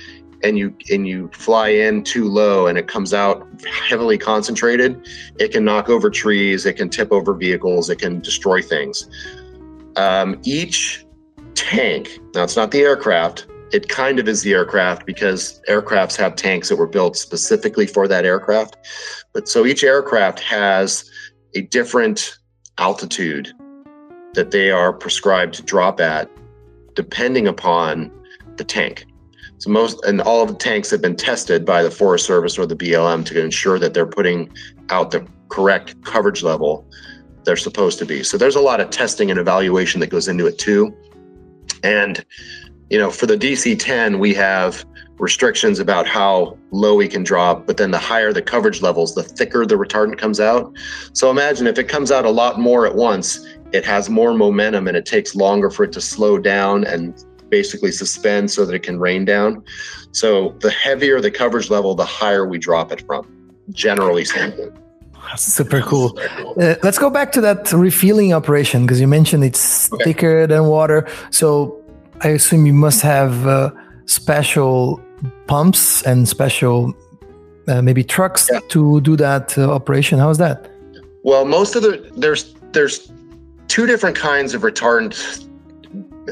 and 0.44 0.58
you 0.58 0.76
and 0.92 1.08
you 1.08 1.30
fly 1.34 1.70
in 1.70 2.04
too 2.04 2.26
low 2.26 2.68
and 2.68 2.78
it 2.78 2.88
comes 2.88 3.14
out 3.14 3.48
heavily 3.66 4.18
concentrated, 4.18 5.08
it 5.40 5.52
can 5.52 5.66
knock 5.66 5.90
over 5.90 6.10
trees, 6.10 6.66
it 6.66 6.74
can 6.74 6.90
tip 6.90 7.12
over 7.12 7.34
vehicles, 7.34 7.90
it 7.90 7.98
can 7.98 8.20
destroy 8.20 8.62
things. 8.62 9.10
Um, 9.96 10.40
each 10.44 11.07
tank. 11.58 12.20
Now, 12.34 12.44
it's 12.44 12.56
not 12.56 12.72
the 12.72 12.82
aircraft. 12.82 13.48
It 13.74 13.90
kind 13.90 14.20
of 14.20 14.30
is 14.30 14.44
the 14.44 14.54
aircraft 14.54 15.06
because 15.06 15.60
aircrafts 15.68 16.16
have 16.16 16.36
tanks 16.36 16.70
that 16.70 16.78
were 16.78 16.88
built 16.88 17.18
specifically 17.18 17.86
for 17.86 18.08
that 18.08 18.24
aircraft. 18.24 18.78
But 19.34 19.50
so 19.50 19.66
each 19.66 19.84
aircraft 19.84 20.40
has 20.40 21.10
a 21.56 21.62
different 21.62 22.38
altitude 22.78 23.52
that 24.36 24.52
they 24.52 24.72
are 24.72 24.94
prescribed 24.94 25.56
to 25.56 25.64
drop 25.64 26.00
at 26.00 26.30
depending 26.96 27.48
upon 27.48 28.12
the 28.56 28.64
tank. 28.64 29.06
So 29.58 29.72
most 29.72 30.04
and 30.06 30.22
all 30.22 30.44
of 30.44 30.50
the 30.50 30.56
tanks 30.56 30.92
have 30.92 31.02
been 31.02 31.16
tested 31.16 31.66
by 31.66 31.82
the 31.82 31.92
Forest 31.92 32.26
Service 32.26 32.58
or 32.60 32.68
the 32.68 32.76
BLM 32.76 33.26
to 33.26 33.44
ensure 33.44 33.80
that 33.80 33.94
they're 33.94 34.06
putting 34.06 34.52
out 34.90 35.12
the 35.12 35.28
correct 35.50 36.02
coverage 36.04 36.44
level 36.44 36.88
they're 37.44 37.56
supposed 37.56 37.98
to 38.00 38.06
be. 38.06 38.24
So 38.24 38.38
there's 38.38 38.56
a 38.56 38.62
lot 38.62 38.80
of 38.80 38.90
testing 38.90 39.32
and 39.32 39.40
evaluation 39.40 40.00
that 40.02 40.08
goes 40.08 40.28
into 40.28 40.46
it 40.46 40.60
too. 40.60 40.96
And, 41.88 42.26
you 42.90 42.98
know, 42.98 43.12
for 43.12 43.26
the 43.26 43.38
DC 43.38 43.80
10, 43.80 44.20
we 44.20 44.34
have 44.34 44.86
restrictions 45.20 45.80
about 45.80 46.08
how 46.08 46.58
low 46.72 46.96
we 46.96 47.08
can 47.08 47.24
drop, 47.24 47.66
but 47.66 47.78
then 47.78 47.92
the 47.92 47.98
higher 47.98 48.32
the 48.32 48.42
coverage 48.42 48.82
levels, 48.82 49.16
the 49.16 49.24
thicker 49.24 49.66
the 49.66 49.76
retardant 49.76 50.18
comes 50.18 50.40
out. 50.40 50.76
So 51.14 51.32
imagine 51.32 51.66
if 51.66 51.80
it 51.80 51.88
comes 51.88 52.12
out 52.12 52.26
a 52.26 52.30
lot 52.30 52.60
more 52.60 52.86
at 52.86 52.96
once, 52.96 53.46
it 53.72 53.86
has 53.86 54.10
more 54.10 54.34
momentum 54.34 54.88
and 54.88 54.96
it 54.96 55.06
takes 55.06 55.34
longer 55.34 55.70
for 55.70 55.84
it 55.86 55.92
to 55.94 56.02
slow 56.02 56.38
down 56.38 56.84
and 56.84 57.16
basically 57.50 57.92
suspend 57.92 58.52
so 58.52 58.66
that 58.66 58.76
it 58.76 58.84
can 58.84 59.00
rain 59.00 59.26
down. 59.26 59.64
So 60.12 60.56
the 60.60 60.70
heavier 60.70 61.22
the 61.22 61.32
coverage 61.32 61.70
level, 61.70 61.96
the 61.96 62.06
higher 62.06 62.46
we 62.46 62.58
drop 62.58 62.92
it 62.92 63.02
from, 63.08 63.26
generally 63.72 64.26
speaking. 64.26 64.78
Super 65.36 65.82
cool. 65.82 66.18
Uh, 66.62 66.76
let's 66.84 66.98
go 66.98 67.10
back 67.10 67.32
to 67.34 67.42
that 67.42 67.72
refueling 67.74 68.34
operation 68.34 68.84
because 68.84 69.02
you 69.02 69.08
mentioned 69.08 69.44
it's 69.44 69.92
okay. 69.92 70.04
thicker 70.06 70.48
than 70.48 70.66
water. 70.66 71.08
So 71.32 71.77
I 72.22 72.30
assume 72.30 72.66
you 72.66 72.74
must 72.74 73.02
have 73.02 73.46
uh, 73.46 73.72
special 74.06 75.02
pumps 75.48 76.04
and 76.04 76.28
special 76.28 76.94
uh, 77.68 77.82
maybe 77.82 78.04
trucks 78.04 78.50
yeah. 78.52 78.60
to 78.70 79.02
do 79.02 79.16
that 79.18 79.58
uh, 79.58 79.72
operation. 79.72 80.20
How's 80.20 80.38
that? 80.38 80.70
Well, 81.24 81.46
most 81.46 81.76
of 81.76 81.84
the 81.84 82.12
there's 82.16 82.56
there's 82.72 83.12
two 83.68 83.86
different 83.86 84.16
kinds 84.16 84.54
of 84.54 84.62
retardant. 84.62 85.46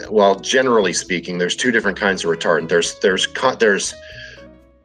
Well, 0.10 0.40
generally 0.40 0.94
speaking, 0.94 1.38
there's 1.38 1.56
two 1.56 1.72
different 1.72 1.98
kinds 1.98 2.24
of 2.24 2.32
retardant. 2.32 2.70
There's 2.70 2.98
there's 3.00 3.28
there's 3.60 3.94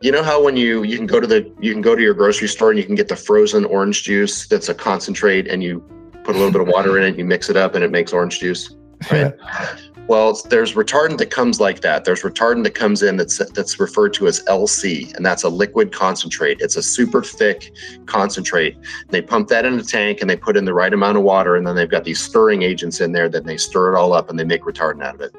you 0.01 0.11
know 0.11 0.23
how 0.23 0.43
when 0.43 0.57
you 0.57 0.83
you 0.83 0.97
can 0.97 1.07
go 1.07 1.21
to 1.21 1.27
the 1.27 1.51
you 1.61 1.73
can 1.73 1.83
go 1.83 1.95
to 1.95 2.03
your 2.03 2.15
grocery 2.15 2.49
store 2.49 2.71
and 2.71 2.79
you 2.79 2.85
can 2.85 2.95
get 2.95 3.09
the 3.09 3.17
frozen 3.17 3.65
orange 3.65 4.03
juice 4.03 4.47
that's 4.47 4.69
a 4.69 4.75
concentrate 4.75 5.47
and 5.47 5.63
you 5.63 5.81
put 6.25 6.35
a 6.35 6.39
little 6.39 6.53
bit 6.53 6.61
of 6.61 6.69
water 6.69 6.99
in 6.99 7.05
it, 7.05 7.09
and 7.09 7.19
you 7.19 7.25
mix 7.25 7.49
it 7.49 7.57
up 7.57 7.75
and 7.75 7.85
it 7.85 7.91
makes 7.91 8.13
orange 8.13 8.41
juice, 8.41 8.75
right? 9.11 9.35
Well, 10.07 10.41
there's 10.49 10.75
retardant 10.75 11.19
that 11.19 11.31
comes 11.31 11.61
like 11.61 11.83
that. 11.83 12.05
There's 12.05 12.23
retardant 12.23 12.65
that 12.65 12.75
comes 12.75 13.03
in 13.03 13.17
that's 13.17 13.39
that's 13.53 13.79
referred 13.79 14.13
to 14.15 14.27
as 14.27 14.43
LC, 14.45 15.15
and 15.15 15.25
that's 15.25 15.45
a 15.45 15.49
liquid 15.49 15.93
concentrate. 15.93 16.61
It's 16.61 16.75
a 16.75 16.83
super 16.83 17.23
thick 17.23 17.73
concentrate. 18.07 18.77
They 19.11 19.23
pump 19.23 19.49
that 19.49 19.65
in 19.65 19.79
a 19.79 19.85
tank 19.85 20.21
and 20.21 20.29
they 20.29 20.37
put 20.37 20.57
in 20.57 20.65
the 20.65 20.75
right 20.75 20.93
amount 20.93 21.17
of 21.17 21.23
water, 21.23 21.55
and 21.55 21.65
then 21.65 21.77
they've 21.77 21.89
got 21.89 22.03
these 22.03 22.21
stirring 22.21 22.63
agents 22.63 23.01
in 23.01 23.13
there 23.13 23.29
that 23.29 23.45
they 23.45 23.57
stir 23.57 23.95
it 23.95 23.97
all 23.97 24.13
up 24.13 24.29
and 24.29 24.39
they 24.39 24.45
make 24.45 24.63
retardant 24.63 25.05
out 25.05 25.15
of 25.15 25.21
it. 25.21 25.33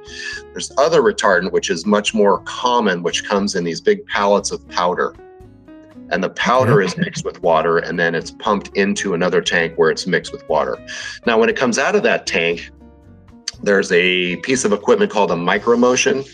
There's 0.54 0.72
other 0.78 1.02
retardant 1.02 1.52
which 1.52 1.70
is 1.70 1.86
much 1.86 2.14
more 2.14 2.40
common, 2.44 3.04
which 3.04 3.26
comes 3.26 3.56
in 3.56 3.66
these 3.66 3.82
big 3.82 4.06
pallets 4.08 4.52
of 4.52 4.66
powder. 4.70 5.14
And 6.12 6.24
the 6.24 6.30
powder 6.30 6.82
is 6.82 6.98
mixed 6.98 7.26
with 7.26 7.42
water, 7.42 7.78
and 7.78 8.00
then 8.00 8.16
it's 8.16 8.32
pumped 8.32 8.70
into 8.76 9.14
another 9.14 9.42
tank 9.42 9.74
where 9.76 9.90
it's 9.90 10.08
mixed 10.08 10.32
with 10.32 10.48
water. 10.50 10.78
Now, 11.26 11.38
when 11.40 11.50
it 11.50 11.56
comes 11.56 11.78
out 11.78 11.96
of 11.96 12.04
that 12.04 12.28
tank, 12.28 12.70
there's 13.64 13.92
a 13.92 14.38
piece 14.38 14.66
of 14.66 14.74
equipment 14.74 15.12
called 15.12 15.32
a 15.32 15.36
micromotion. 15.36 16.28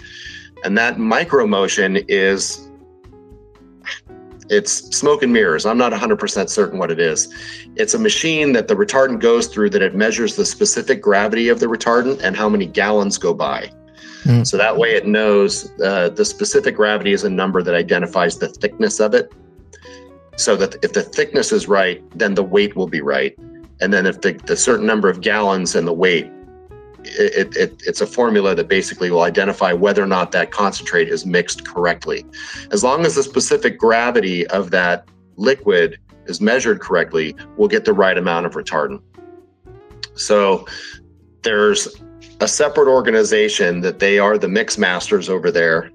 And 0.64 0.78
that 0.78 0.98
micromotion 0.98 2.04
is 2.08 2.68
it's 4.50 4.72
smoke 4.96 5.24
and 5.24 5.34
mirrors. 5.34 5.66
I'm 5.66 5.78
not 5.78 5.92
100% 5.92 6.50
certain 6.50 6.80
what 6.80 6.90
it 6.90 7.00
is. 7.00 7.34
It's 7.76 7.94
a 7.94 8.00
machine 8.00 8.54
that 8.54 8.68
the 8.68 8.76
retardant 8.76 9.20
goes 9.20 9.48
through 9.48 9.72
that 9.72 9.82
it 9.82 9.94
measures 9.94 10.36
the 10.36 10.46
specific 10.46 11.02
gravity 11.02 11.50
of 11.50 11.60
the 11.60 11.66
retardant 11.66 12.22
and 12.24 12.36
how 12.36 12.48
many 12.48 12.66
gallons 12.66 13.18
go 13.18 13.34
by. 13.34 13.70
Mm. 14.24 14.48
So 14.48 14.58
that 14.58 14.78
way 14.78 14.96
it 14.96 15.06
knows 15.06 15.72
uh, 15.82 16.10
the 16.10 16.26
specific 16.26 16.76
gravity 16.76 17.12
is 17.12 17.24
a 17.24 17.30
number 17.30 17.62
that 17.62 17.76
identifies 17.76 18.38
the 18.38 18.48
thickness 18.48 19.00
of 19.00 19.14
it. 19.14 19.32
So 20.38 20.56
that 20.56 20.76
if 20.84 20.94
the 20.94 21.04
thickness 21.04 21.52
is 21.52 21.68
right, 21.68 22.02
then 22.18 22.36
the 22.36 22.44
weight 22.44 22.76
will 22.76 22.88
be 22.88 23.02
right. 23.02 23.38
And 23.82 23.92
then 23.92 24.06
if 24.06 24.22
the, 24.22 24.34
the 24.34 24.56
certain 24.56 24.86
number 24.86 25.10
of 25.10 25.22
gallons 25.22 25.76
and 25.76 25.88
the 25.88 25.94
weight 25.94 26.32
it, 27.08 27.56
it, 27.56 27.82
it's 27.86 28.02
a 28.02 28.08
formula 28.08 28.56
that 28.56 28.68
basically 28.68 29.12
will 29.12 29.22
identify 29.22 29.74
whether 29.74 30.04
or 30.04 30.08
not 30.08 30.32
that 30.32 30.52
concentrate 30.52 31.10
is 31.10 31.26
mixed 31.26 31.66
correctly. 31.66 32.26
As 32.72 32.84
long 32.84 33.06
as 33.06 33.16
the 33.16 33.24
specific 33.24 33.78
gravity 33.78 34.46
of 34.48 34.72
that 34.72 35.08
liquid 35.36 36.00
is 36.26 36.42
measured 36.42 36.82
correctly, 36.82 37.36
we'll 37.56 37.70
get 37.70 37.86
the 37.86 37.94
right 37.94 38.18
amount 38.18 38.46
of 38.46 38.54
retardant. 38.54 39.02
So 40.16 40.66
there's 41.44 41.88
a 42.40 42.48
separate 42.48 42.88
organization 42.88 43.82
that 43.82 44.00
they 44.00 44.20
are 44.20 44.38
the 44.38 44.48
mix 44.48 44.78
masters 44.78 45.30
over 45.30 45.52
there 45.52 45.92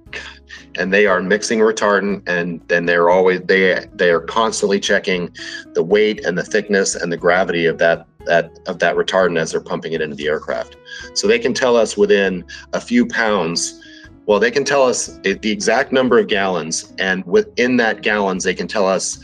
and 0.76 0.92
they 0.92 1.06
are 1.06 1.20
mixing 1.20 1.58
retardant 1.58 2.22
and 2.26 2.60
then 2.68 2.86
they're 2.86 3.10
always 3.10 3.40
they 3.42 3.86
they 3.94 4.10
are 4.10 4.20
constantly 4.20 4.80
checking 4.80 5.34
the 5.74 5.82
weight 5.82 6.24
and 6.24 6.36
the 6.36 6.42
thickness 6.42 6.94
and 6.94 7.12
the 7.12 7.16
gravity 7.16 7.66
of 7.66 7.78
that 7.78 8.06
that 8.26 8.58
of 8.66 8.78
that 8.78 8.96
retardant 8.96 9.38
as 9.38 9.52
they're 9.52 9.60
pumping 9.60 9.92
it 9.92 10.00
into 10.00 10.16
the 10.16 10.26
aircraft. 10.26 10.76
So 11.14 11.26
they 11.26 11.38
can 11.38 11.54
tell 11.54 11.76
us 11.76 11.96
within 11.96 12.44
a 12.72 12.80
few 12.80 13.06
pounds. 13.06 13.80
Well 14.26 14.38
they 14.38 14.50
can 14.50 14.64
tell 14.64 14.84
us 14.84 15.18
the 15.22 15.50
exact 15.50 15.92
number 15.92 16.18
of 16.18 16.28
gallons 16.28 16.92
and 16.98 17.24
within 17.24 17.76
that 17.78 18.02
gallons 18.02 18.44
they 18.44 18.54
can 18.54 18.68
tell 18.68 18.86
us 18.86 19.18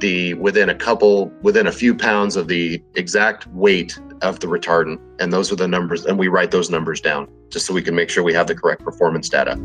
the 0.00 0.34
within 0.34 0.70
a 0.70 0.74
couple 0.74 1.32
within 1.42 1.66
a 1.66 1.72
few 1.72 1.94
pounds 1.94 2.36
of 2.36 2.48
the 2.48 2.82
exact 2.94 3.46
weight 3.48 3.98
of 4.22 4.40
the 4.40 4.46
retardant. 4.46 5.00
And 5.20 5.32
those 5.32 5.52
are 5.52 5.56
the 5.56 5.68
numbers 5.68 6.06
and 6.06 6.18
we 6.18 6.28
write 6.28 6.50
those 6.50 6.70
numbers 6.70 7.00
down 7.00 7.28
just 7.50 7.66
so 7.66 7.74
we 7.74 7.82
can 7.82 7.94
make 7.94 8.10
sure 8.10 8.22
we 8.22 8.34
have 8.34 8.46
the 8.46 8.54
correct 8.54 8.82
performance 8.82 9.28
data 9.28 9.58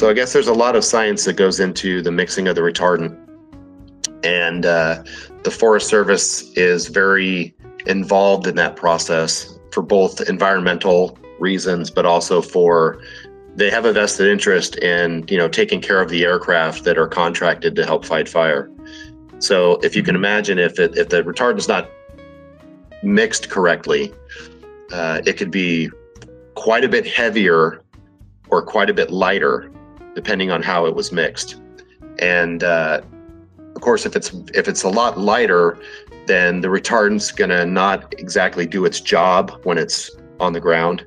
So 0.00 0.08
I 0.08 0.14
guess 0.14 0.32
there's 0.32 0.48
a 0.48 0.54
lot 0.54 0.76
of 0.76 0.82
science 0.82 1.26
that 1.26 1.34
goes 1.34 1.60
into 1.60 2.00
the 2.00 2.10
mixing 2.10 2.48
of 2.48 2.54
the 2.54 2.62
retardant, 2.62 3.18
and 4.24 4.64
uh, 4.64 5.04
the 5.42 5.50
Forest 5.50 5.90
Service 5.90 6.50
is 6.56 6.86
very 6.86 7.54
involved 7.84 8.46
in 8.46 8.54
that 8.54 8.76
process 8.76 9.58
for 9.72 9.82
both 9.82 10.22
environmental 10.22 11.18
reasons, 11.38 11.90
but 11.90 12.06
also 12.06 12.40
for 12.40 13.02
they 13.56 13.68
have 13.68 13.84
a 13.84 13.92
vested 13.92 14.26
interest 14.26 14.78
in 14.78 15.26
you 15.28 15.36
know 15.36 15.50
taking 15.50 15.82
care 15.82 16.00
of 16.00 16.08
the 16.08 16.24
aircraft 16.24 16.84
that 16.84 16.96
are 16.96 17.06
contracted 17.06 17.76
to 17.76 17.84
help 17.84 18.06
fight 18.06 18.26
fire. 18.26 18.70
So 19.38 19.80
if 19.82 19.94
you 19.94 20.02
can 20.02 20.14
imagine, 20.14 20.58
if 20.58 20.78
it, 20.78 20.96
if 20.96 21.10
the 21.10 21.22
retardant 21.24 21.58
is 21.58 21.68
not 21.68 21.90
mixed 23.02 23.50
correctly, 23.50 24.14
uh, 24.92 25.20
it 25.26 25.34
could 25.34 25.50
be 25.50 25.90
quite 26.54 26.84
a 26.84 26.88
bit 26.88 27.06
heavier 27.06 27.82
or 28.48 28.62
quite 28.62 28.88
a 28.88 28.94
bit 28.94 29.10
lighter 29.10 29.70
depending 30.14 30.50
on 30.50 30.62
how 30.62 30.86
it 30.86 30.94
was 30.94 31.12
mixed. 31.12 31.60
And 32.18 32.62
uh, 32.62 33.00
of 33.74 33.82
course, 33.82 34.04
if 34.06 34.16
it's 34.16 34.32
if 34.54 34.68
it's 34.68 34.82
a 34.82 34.88
lot 34.88 35.18
lighter, 35.18 35.78
then 36.26 36.60
the 36.60 36.68
retardant's 36.68 37.32
gonna 37.32 37.64
not 37.64 38.14
exactly 38.18 38.66
do 38.66 38.84
its 38.84 39.00
job 39.00 39.52
when 39.64 39.78
it's 39.78 40.10
on 40.38 40.52
the 40.52 40.60
ground. 40.60 41.04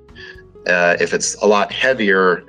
Uh, 0.67 0.95
if 0.99 1.13
it's 1.13 1.35
a 1.35 1.45
lot 1.45 1.71
heavier, 1.71 2.43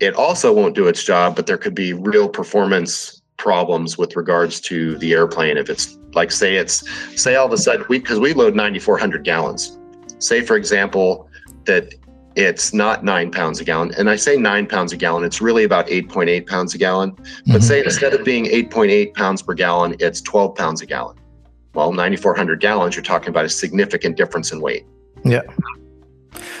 it 0.00 0.14
also 0.14 0.52
won't 0.52 0.74
do 0.74 0.86
its 0.86 1.02
job, 1.04 1.36
but 1.36 1.46
there 1.46 1.58
could 1.58 1.74
be 1.74 1.92
real 1.92 2.28
performance 2.28 3.22
problems 3.36 3.96
with 3.96 4.16
regards 4.16 4.60
to 4.60 4.98
the 4.98 5.12
airplane. 5.12 5.56
If 5.56 5.70
it's 5.70 5.96
like, 6.12 6.30
say, 6.30 6.56
it's 6.56 6.84
say 7.20 7.36
all 7.36 7.46
of 7.46 7.52
a 7.52 7.58
sudden 7.58 7.86
we 7.88 8.00
because 8.00 8.18
we 8.18 8.32
load 8.32 8.54
9,400 8.54 9.24
gallons. 9.24 9.78
Say, 10.18 10.42
for 10.42 10.56
example, 10.56 11.28
that 11.64 11.94
it's 12.38 12.72
not 12.72 13.04
nine 13.04 13.32
pounds 13.32 13.60
a 13.60 13.64
gallon. 13.64 13.92
And 13.98 14.08
I 14.08 14.14
say 14.14 14.36
nine 14.36 14.66
pounds 14.66 14.92
a 14.92 14.96
gallon, 14.96 15.24
it's 15.24 15.40
really 15.40 15.64
about 15.64 15.88
8.8 15.88 16.46
pounds 16.46 16.72
a 16.72 16.78
gallon. 16.78 17.10
But 17.10 17.26
mm-hmm. 17.26 17.60
say 17.60 17.82
instead 17.82 18.14
of 18.14 18.24
being 18.24 18.44
8.8 18.44 19.12
pounds 19.14 19.42
per 19.42 19.54
gallon, 19.54 19.96
it's 19.98 20.20
12 20.20 20.54
pounds 20.54 20.80
a 20.80 20.86
gallon. 20.86 21.16
Well, 21.74 21.92
9,400 21.92 22.60
gallons, 22.60 22.94
you're 22.94 23.02
talking 23.02 23.30
about 23.30 23.44
a 23.44 23.48
significant 23.48 24.16
difference 24.16 24.52
in 24.52 24.60
weight. 24.60 24.86
Yeah. 25.24 25.42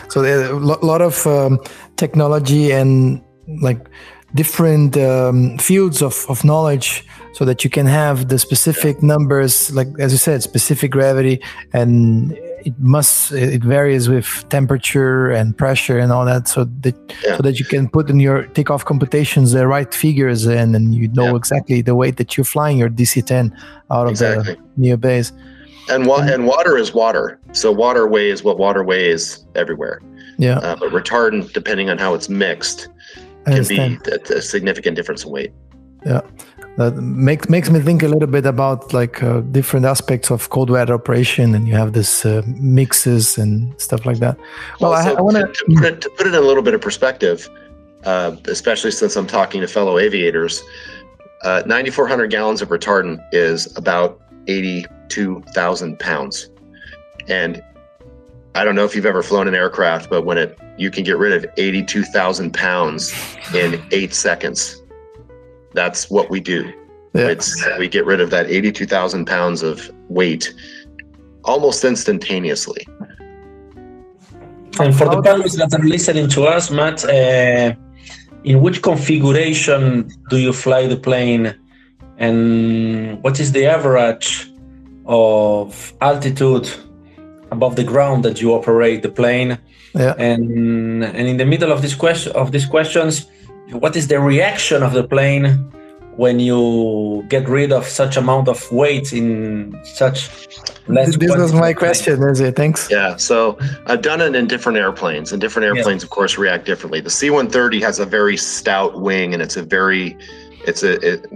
So 0.08 0.20
there's 0.20 0.50
a 0.50 0.56
lot 0.56 1.00
of 1.00 1.24
um, 1.28 1.60
technology 1.96 2.72
and 2.72 3.22
like 3.62 3.88
different 4.34 4.96
um, 4.96 5.58
fields 5.58 6.02
of, 6.02 6.26
of 6.28 6.44
knowledge 6.44 7.06
so 7.34 7.44
that 7.44 7.62
you 7.62 7.70
can 7.70 7.86
have 7.86 8.28
the 8.28 8.38
specific 8.38 9.00
numbers, 9.00 9.72
like 9.72 9.88
as 10.00 10.10
you 10.10 10.18
said, 10.18 10.42
specific 10.42 10.90
gravity 10.90 11.40
and 11.72 12.36
it 12.64 12.78
must 12.78 13.32
it 13.32 13.62
varies 13.62 14.08
with 14.08 14.44
temperature 14.48 15.30
and 15.30 15.56
pressure 15.56 15.98
and 15.98 16.12
all 16.12 16.24
that 16.24 16.48
so 16.48 16.64
that 16.80 16.96
yeah. 17.24 17.36
so 17.36 17.42
that 17.42 17.58
you 17.58 17.64
can 17.64 17.88
put 17.88 18.10
in 18.10 18.20
your 18.20 18.44
takeoff 18.48 18.84
computations 18.84 19.52
the 19.52 19.66
right 19.66 19.94
figures 19.94 20.46
in 20.46 20.74
and 20.74 20.94
you 20.94 21.08
know 21.08 21.30
yeah. 21.30 21.36
exactly 21.36 21.82
the 21.82 21.94
weight 21.94 22.16
that 22.16 22.36
you're 22.36 22.44
flying 22.44 22.78
your 22.78 22.88
dc-10 22.88 23.52
out 23.90 24.06
of 24.06 24.10
exactly. 24.10 24.54
the 24.54 24.60
near 24.76 24.96
base. 24.96 25.32
And, 25.90 26.06
wa- 26.06 26.20
and 26.20 26.46
water 26.46 26.76
is 26.76 26.92
water. 26.92 27.40
So 27.52 27.72
water 27.72 28.06
weighs 28.06 28.44
what 28.44 28.58
water 28.58 28.84
weighs 28.84 29.46
everywhere. 29.54 30.02
Yeah. 30.36 30.58
Uh, 30.58 30.76
but 30.76 30.90
retardant 30.90 31.54
depending 31.54 31.88
on 31.88 31.96
how 31.96 32.12
it's 32.12 32.28
mixed 32.28 32.88
can 33.46 33.66
be 33.66 33.78
a, 33.78 34.36
a 34.36 34.42
significant 34.42 34.96
difference 34.96 35.24
in 35.24 35.30
weight. 35.30 35.52
Yeah 36.04 36.20
that 36.78 36.94
makes 36.94 37.48
makes 37.48 37.70
me 37.70 37.80
think 37.80 38.04
a 38.04 38.08
little 38.08 38.28
bit 38.28 38.46
about 38.46 38.92
like 38.92 39.20
uh, 39.20 39.40
different 39.40 39.84
aspects 39.84 40.30
of 40.30 40.48
cold 40.50 40.70
weather 40.70 40.94
operation, 40.94 41.52
and 41.56 41.66
you 41.66 41.74
have 41.74 41.92
this 41.92 42.24
uh, 42.24 42.42
mixes 42.46 43.36
and 43.36 43.78
stuff 43.80 44.06
like 44.06 44.18
that. 44.18 44.38
Well, 44.80 44.92
well 44.92 45.08
I, 45.08 45.10
I 45.10 45.20
want 45.20 45.36
to 45.36 45.64
put 45.74 45.84
it 45.84 46.00
to 46.02 46.10
put 46.10 46.28
it 46.28 46.34
in 46.34 46.36
a 46.36 46.46
little 46.46 46.62
bit 46.62 46.74
of 46.74 46.80
perspective, 46.80 47.50
uh, 48.04 48.36
especially 48.44 48.92
since 48.92 49.16
I'm 49.16 49.26
talking 49.26 49.60
to 49.60 49.66
fellow 49.66 49.98
aviators. 49.98 50.62
Uh, 51.42 51.62
9,400 51.66 52.30
gallons 52.30 52.62
of 52.62 52.68
retardant 52.68 53.20
is 53.32 53.76
about 53.76 54.20
82,000 54.46 55.98
pounds, 55.98 56.48
and 57.26 57.60
I 58.54 58.62
don't 58.62 58.76
know 58.76 58.84
if 58.84 58.94
you've 58.94 59.06
ever 59.06 59.24
flown 59.24 59.48
an 59.48 59.54
aircraft, 59.56 60.10
but 60.10 60.24
when 60.24 60.38
it 60.38 60.56
you 60.76 60.92
can 60.92 61.02
get 61.02 61.18
rid 61.18 61.32
of 61.32 61.44
82,000 61.56 62.54
pounds 62.54 63.12
in 63.52 63.84
eight 63.90 64.14
seconds 64.14 64.80
that's 65.78 66.10
what 66.10 66.26
we 66.28 66.40
do. 66.40 66.60
Yeah. 67.14 67.28
It's 67.34 67.50
we 67.78 67.88
get 67.88 68.04
rid 68.04 68.20
of 68.20 68.30
that 68.30 68.46
82,000 68.50 69.26
pounds 69.26 69.62
of 69.62 69.76
weight 70.08 70.44
almost 71.44 71.84
instantaneously. 71.84 72.84
And 74.80 74.90
for 74.98 75.06
the 75.14 75.22
pilots 75.22 75.56
that 75.60 75.70
are 75.78 75.86
listening 75.96 76.28
to 76.36 76.40
us, 76.56 76.70
Matt, 76.70 76.98
uh, 77.04 77.74
in 78.44 78.56
which 78.64 78.82
configuration 78.82 79.82
do 80.30 80.36
you 80.38 80.52
fly 80.52 80.86
the 80.86 81.00
plane, 81.08 81.44
and 82.18 83.22
what 83.22 83.40
is 83.40 83.48
the 83.52 83.64
average 83.76 84.28
of 85.06 85.92
altitude 86.00 86.66
above 87.50 87.74
the 87.80 87.84
ground 87.92 88.24
that 88.26 88.36
you 88.42 88.48
operate 88.52 89.02
the 89.02 89.12
plane? 89.20 89.50
Yeah. 89.94 90.14
And 90.18 90.44
and 91.18 91.24
in 91.32 91.36
the 91.42 91.48
middle 91.52 91.72
of 91.72 91.80
this 91.82 91.94
question 92.04 92.30
of 92.42 92.52
these 92.52 92.66
questions, 92.66 93.26
what 93.72 93.96
is 93.96 94.08
the 94.08 94.20
reaction 94.20 94.82
of 94.82 94.92
the 94.92 95.04
plane 95.04 95.72
when 96.16 96.40
you 96.40 97.24
get 97.28 97.48
rid 97.48 97.70
of 97.70 97.86
such 97.86 98.16
amount 98.16 98.48
of 98.48 98.72
weight 98.72 99.12
in 99.12 99.78
such 99.84 100.48
less 100.88 101.16
this 101.16 101.36
was 101.36 101.52
my 101.52 101.72
question 101.72 102.20
is 102.24 102.40
it 102.40 102.56
thanks. 102.56 102.90
Yeah 102.90 103.16
so 103.16 103.56
i've 103.86 104.02
done 104.02 104.20
it 104.20 104.34
in 104.34 104.46
different 104.46 104.78
airplanes 104.78 105.32
and 105.32 105.40
different 105.40 105.66
airplanes 105.66 106.02
yeah. 106.02 106.06
of 106.06 106.10
course 106.10 106.38
react 106.38 106.64
differently. 106.66 107.00
The 107.00 107.10
c-130 107.10 107.80
has 107.82 107.98
a 107.98 108.06
very 108.06 108.36
stout 108.36 109.00
wing 109.00 109.32
and 109.32 109.42
it's 109.42 109.56
a 109.56 109.62
very 109.62 110.16
it's 110.66 110.82
a 110.82 110.94
it, 111.06 111.26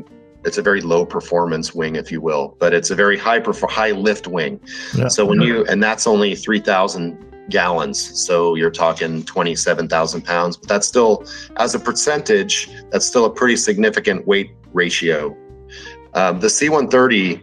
it's 0.44 0.58
a 0.58 0.62
very 0.62 0.80
low 0.80 1.06
performance 1.06 1.72
wing 1.72 1.94
if 1.94 2.10
you 2.10 2.20
will 2.20 2.56
but 2.58 2.74
it's 2.74 2.90
a 2.90 2.96
very 2.96 3.16
high 3.16 3.38
perf- 3.38 3.70
high 3.70 3.92
lift 3.92 4.26
wing. 4.26 4.58
Yeah. 4.96 5.08
so 5.08 5.24
when 5.24 5.42
you 5.42 5.64
and 5.66 5.82
that's 5.82 6.06
only 6.06 6.34
3000 6.34 7.31
gallons. 7.48 8.24
So 8.26 8.54
you're 8.54 8.70
talking 8.70 9.24
27,000 9.24 10.22
pounds, 10.22 10.56
but 10.56 10.68
that's 10.68 10.86
still, 10.86 11.24
as 11.56 11.74
a 11.74 11.78
percentage, 11.78 12.70
that's 12.90 13.06
still 13.06 13.24
a 13.24 13.30
pretty 13.30 13.56
significant 13.56 14.26
weight 14.26 14.52
ratio. 14.72 15.36
Um, 16.14 16.40
the 16.40 16.50
C 16.50 16.68
130, 16.68 17.42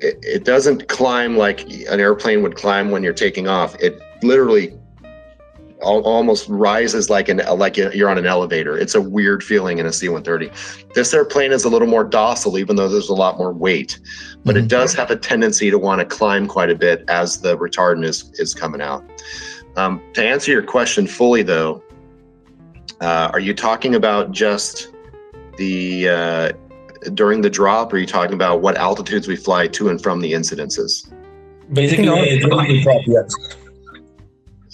it, 0.00 0.18
it 0.22 0.44
doesn't 0.44 0.88
climb 0.88 1.36
like 1.36 1.62
an 1.62 2.00
airplane 2.00 2.42
would 2.42 2.56
climb 2.56 2.90
when 2.90 3.02
you're 3.02 3.12
taking 3.12 3.48
off. 3.48 3.74
It 3.80 4.00
literally 4.22 4.78
almost 5.82 6.48
rises 6.48 7.10
like 7.10 7.28
an 7.28 7.42
like 7.56 7.76
you're 7.76 8.08
on 8.08 8.18
an 8.18 8.26
elevator. 8.26 8.78
It's 8.78 8.94
a 8.94 9.00
weird 9.00 9.42
feeling 9.42 9.78
in 9.78 9.86
a 9.86 9.92
C-130. 9.92 10.92
This 10.94 11.12
airplane 11.12 11.52
is 11.52 11.64
a 11.64 11.68
little 11.68 11.88
more 11.88 12.04
docile, 12.04 12.58
even 12.58 12.76
though 12.76 12.88
there's 12.88 13.08
a 13.08 13.14
lot 13.14 13.36
more 13.38 13.52
weight, 13.52 14.00
but 14.44 14.54
mm-hmm. 14.54 14.64
it 14.64 14.68
does 14.68 14.94
have 14.94 15.10
a 15.10 15.16
tendency 15.16 15.70
to 15.70 15.78
want 15.78 16.00
to 16.00 16.04
climb 16.04 16.46
quite 16.46 16.70
a 16.70 16.74
bit 16.74 17.04
as 17.08 17.40
the 17.40 17.56
retardant 17.58 18.04
is 18.04 18.30
is 18.34 18.54
coming 18.54 18.80
out. 18.80 19.04
Um, 19.76 20.00
to 20.14 20.22
answer 20.24 20.52
your 20.52 20.62
question 20.62 21.06
fully, 21.06 21.42
though, 21.42 21.82
Uh, 23.02 23.28
are 23.32 23.40
you 23.40 23.52
talking 23.52 23.96
about 23.96 24.30
just 24.30 24.94
the 25.56 26.08
uh, 26.08 26.52
during 27.14 27.42
the 27.42 27.50
drop? 27.50 27.92
Or 27.92 27.96
are 27.96 27.98
you 27.98 28.06
talking 28.06 28.34
about 28.34 28.62
what 28.62 28.76
altitudes 28.76 29.26
we 29.26 29.34
fly 29.34 29.66
to 29.68 29.88
and 29.88 30.00
from 30.00 30.20
the 30.20 30.32
incidences? 30.34 31.10
Basically, 31.72 32.04
during 32.04 32.68
the 32.68 32.82
drop, 32.82 33.02
yes. 33.06 33.34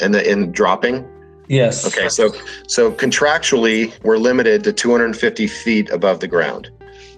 And 0.01 0.15
the 0.15 0.31
in 0.31 0.53
dropping? 0.53 1.07
Yes. 1.49 1.87
Okay, 1.87 2.09
so 2.09 2.33
so 2.67 2.93
contractually, 2.93 3.93
we're 4.05 4.19
limited 4.19 4.65
to 4.65 4.73
250 4.73 5.47
feet 5.47 5.91
above 5.91 6.21
the 6.21 6.29
ground, 6.29 6.71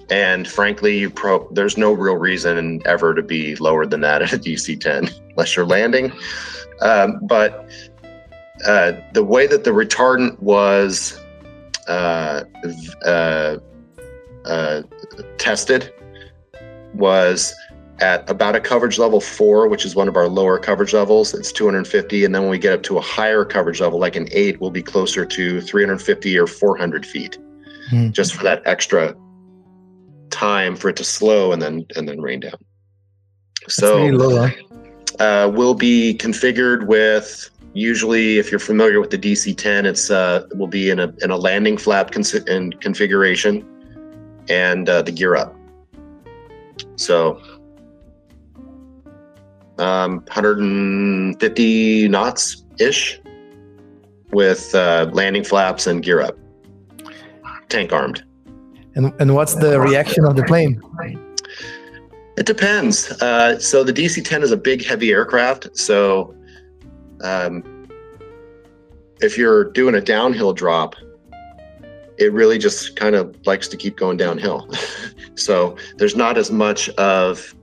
and 0.08 0.46
frankly, 0.46 0.98
you 0.98 1.10
pro 1.10 1.48
there's 1.52 1.76
no 1.76 1.92
real 1.92 2.16
reason 2.16 2.80
ever 2.86 3.14
to 3.14 3.22
be 3.22 3.56
lower 3.56 3.86
than 3.86 4.00
that 4.02 4.22
at 4.22 4.32
a 4.32 4.38
DC-10 4.38 5.12
unless 5.30 5.56
you're 5.56 5.66
landing. 5.66 6.12
Um, 6.80 7.18
but 7.22 7.68
uh, 8.66 8.92
the 9.12 9.24
way 9.24 9.46
that 9.46 9.64
the 9.64 9.70
retardant 9.70 10.38
was 10.40 11.18
uh, 11.88 12.44
uh, 13.04 13.56
uh, 14.44 14.82
tested 15.38 15.92
was 16.94 17.54
at 18.00 18.28
about 18.28 18.56
a 18.56 18.60
coverage 18.60 18.98
level 18.98 19.20
four, 19.20 19.68
which 19.68 19.84
is 19.84 19.94
one 19.94 20.08
of 20.08 20.16
our 20.16 20.28
lower 20.28 20.58
coverage 20.58 20.92
levels. 20.92 21.34
It's 21.34 21.52
250. 21.52 22.24
And 22.24 22.34
then 22.34 22.42
when 22.42 22.50
we 22.50 22.58
get 22.58 22.72
up 22.72 22.82
to 22.84 22.98
a 22.98 23.00
higher 23.00 23.44
coverage 23.44 23.80
level, 23.80 23.98
like 23.98 24.16
an 24.16 24.28
eight, 24.32 24.60
we'll 24.60 24.70
be 24.70 24.82
closer 24.82 25.24
to 25.26 25.60
350 25.60 26.38
or 26.38 26.46
400 26.46 27.06
feet, 27.06 27.38
mm. 27.90 28.10
just 28.12 28.34
for 28.34 28.42
that 28.44 28.62
extra 28.66 29.14
time 30.30 30.76
for 30.76 30.88
it 30.88 30.96
to 30.96 31.04
slow 31.04 31.52
and 31.52 31.60
then 31.60 31.84
and 31.96 32.08
then 32.08 32.20
rain 32.20 32.40
down. 32.40 32.54
So 33.68 34.50
uh, 35.18 35.50
will 35.52 35.74
be 35.74 36.16
configured 36.18 36.86
with 36.86 37.50
usually 37.74 38.38
if 38.38 38.50
you're 38.50 38.60
familiar 38.60 39.00
with 39.00 39.10
the 39.10 39.18
DC-10, 39.18 39.84
it's 39.84 40.10
uh, 40.10 40.46
will 40.54 40.66
be 40.66 40.90
in 40.90 40.98
a 40.98 41.12
in 41.22 41.30
a 41.30 41.36
landing 41.36 41.76
flap 41.76 42.14
in 42.46 42.72
configuration 42.72 43.66
and 44.48 44.88
uh, 44.88 45.02
the 45.02 45.12
gear 45.12 45.36
up. 45.36 45.54
So 46.96 47.40
um, 49.80 50.16
150 50.26 52.08
knots 52.08 52.64
ish 52.78 53.20
with 54.30 54.74
uh, 54.74 55.10
landing 55.12 55.44
flaps 55.44 55.86
and 55.86 56.02
gear 56.02 56.20
up, 56.20 56.36
tank 57.68 57.92
armed. 57.92 58.24
And, 58.94 59.12
and 59.20 59.34
what's 59.34 59.54
the 59.54 59.80
reaction 59.80 60.24
of 60.24 60.36
the 60.36 60.44
plane? 60.44 60.80
It 62.36 62.46
depends. 62.46 63.10
Uh, 63.22 63.58
so 63.58 63.84
the 63.84 63.92
DC 63.92 64.24
10 64.24 64.42
is 64.42 64.52
a 64.52 64.56
big, 64.56 64.84
heavy 64.84 65.10
aircraft. 65.10 65.76
So 65.76 66.34
um, 67.22 67.86
if 69.20 69.36
you're 69.36 69.64
doing 69.72 69.94
a 69.94 70.00
downhill 70.00 70.52
drop, 70.52 70.94
it 72.18 72.32
really 72.32 72.58
just 72.58 72.96
kind 72.96 73.14
of 73.14 73.36
likes 73.46 73.68
to 73.68 73.76
keep 73.76 73.96
going 73.96 74.16
downhill. 74.16 74.68
so 75.34 75.76
there's 75.96 76.16
not 76.16 76.36
as 76.36 76.50
much 76.50 76.88
of 76.90 77.54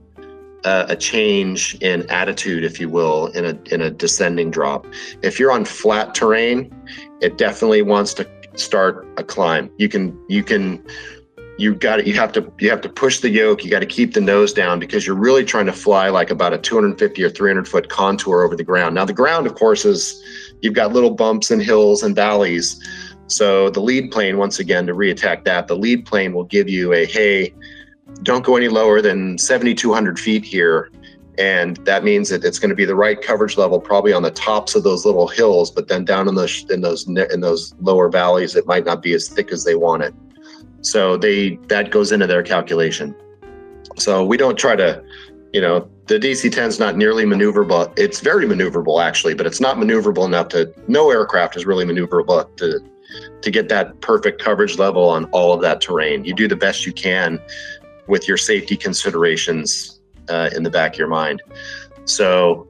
a, 0.64 0.96
change 0.96 1.76
in 1.80 2.08
attitude, 2.10 2.64
if 2.64 2.80
you 2.80 2.88
will, 2.88 3.26
in 3.28 3.44
a 3.44 3.58
in 3.72 3.80
a 3.80 3.90
descending 3.90 4.50
drop. 4.50 4.86
If 5.22 5.38
you're 5.38 5.52
on 5.52 5.64
flat 5.64 6.14
terrain, 6.14 6.74
it 7.20 7.38
definitely 7.38 7.82
wants 7.82 8.14
to 8.14 8.28
start 8.54 9.06
a 9.16 9.24
climb. 9.24 9.70
You 9.78 9.88
can 9.88 10.18
you 10.28 10.42
can 10.42 10.84
you 11.58 11.74
got 11.74 12.00
it. 12.00 12.06
you 12.06 12.14
have 12.14 12.32
to 12.32 12.52
you 12.58 12.70
have 12.70 12.80
to 12.82 12.88
push 12.88 13.20
the 13.20 13.30
yoke. 13.30 13.64
You 13.64 13.70
got 13.70 13.80
to 13.80 13.86
keep 13.86 14.14
the 14.14 14.20
nose 14.20 14.52
down 14.52 14.78
because 14.78 15.06
you're 15.06 15.16
really 15.16 15.44
trying 15.44 15.66
to 15.66 15.72
fly 15.72 16.08
like 16.08 16.30
about 16.30 16.52
a 16.52 16.58
250 16.58 17.22
or 17.22 17.30
300 17.30 17.68
foot 17.68 17.88
contour 17.88 18.42
over 18.42 18.56
the 18.56 18.64
ground. 18.64 18.94
Now 18.94 19.04
the 19.04 19.12
ground, 19.12 19.46
of 19.46 19.54
course, 19.54 19.84
is 19.84 20.22
you've 20.60 20.74
got 20.74 20.92
little 20.92 21.10
bumps 21.10 21.50
and 21.50 21.62
hills 21.62 22.02
and 22.02 22.14
valleys. 22.14 22.82
So 23.26 23.68
the 23.68 23.80
lead 23.80 24.10
plane, 24.10 24.38
once 24.38 24.58
again, 24.58 24.86
to 24.86 24.94
reattack 24.94 25.44
that, 25.44 25.68
the 25.68 25.76
lead 25.76 26.06
plane 26.06 26.32
will 26.32 26.44
give 26.44 26.68
you 26.68 26.94
a 26.94 27.04
hey, 27.04 27.54
don't 28.22 28.44
go 28.44 28.56
any 28.56 28.68
lower 28.68 29.00
than 29.00 29.38
7,200 29.38 30.18
feet 30.18 30.44
here. 30.44 30.90
And 31.38 31.76
that 31.86 32.02
means 32.02 32.30
that 32.30 32.44
it's 32.44 32.58
going 32.58 32.70
to 32.70 32.74
be 32.74 32.84
the 32.84 32.96
right 32.96 33.20
coverage 33.20 33.56
level, 33.56 33.80
probably 33.80 34.12
on 34.12 34.22
the 34.22 34.32
tops 34.32 34.74
of 34.74 34.82
those 34.82 35.06
little 35.06 35.28
hills, 35.28 35.70
but 35.70 35.86
then 35.86 36.04
down 36.04 36.28
in 36.28 36.34
those 36.34 36.68
in 36.68 36.80
those 36.80 37.06
in 37.06 37.40
those 37.40 37.74
lower 37.80 38.08
valleys, 38.08 38.56
it 38.56 38.66
might 38.66 38.84
not 38.84 39.02
be 39.02 39.14
as 39.14 39.28
thick 39.28 39.52
as 39.52 39.64
they 39.64 39.76
want 39.76 40.02
it. 40.02 40.14
So 40.80 41.16
they 41.16 41.56
that 41.68 41.92
goes 41.92 42.10
into 42.10 42.26
their 42.26 42.42
calculation. 42.42 43.14
So 43.98 44.24
we 44.24 44.36
don't 44.36 44.58
try 44.58 44.74
to, 44.76 45.02
you 45.52 45.60
know, 45.60 45.88
the 46.06 46.18
DC-10 46.18 46.66
is 46.66 46.78
not 46.80 46.96
nearly 46.96 47.24
maneuverable. 47.24 47.92
It's 47.96 48.20
very 48.20 48.46
maneuverable 48.46 49.02
actually, 49.02 49.34
but 49.34 49.46
it's 49.46 49.60
not 49.60 49.76
maneuverable 49.76 50.26
enough 50.26 50.48
to. 50.48 50.72
No 50.88 51.10
aircraft 51.10 51.56
is 51.56 51.64
really 51.64 51.84
maneuverable 51.84 52.56
to 52.56 52.80
to 53.42 53.50
get 53.50 53.68
that 53.68 54.00
perfect 54.00 54.42
coverage 54.42 54.76
level 54.76 55.08
on 55.08 55.26
all 55.26 55.52
of 55.52 55.60
that 55.62 55.80
terrain. 55.80 56.24
You 56.24 56.34
do 56.34 56.48
the 56.48 56.56
best 56.56 56.84
you 56.84 56.92
can 56.92 57.40
with 58.08 58.26
your 58.26 58.36
safety 58.36 58.76
considerations 58.76 60.00
uh, 60.28 60.50
in 60.56 60.62
the 60.62 60.70
back 60.70 60.94
of 60.94 60.98
your 60.98 61.08
mind. 61.08 61.42
So 62.04 62.66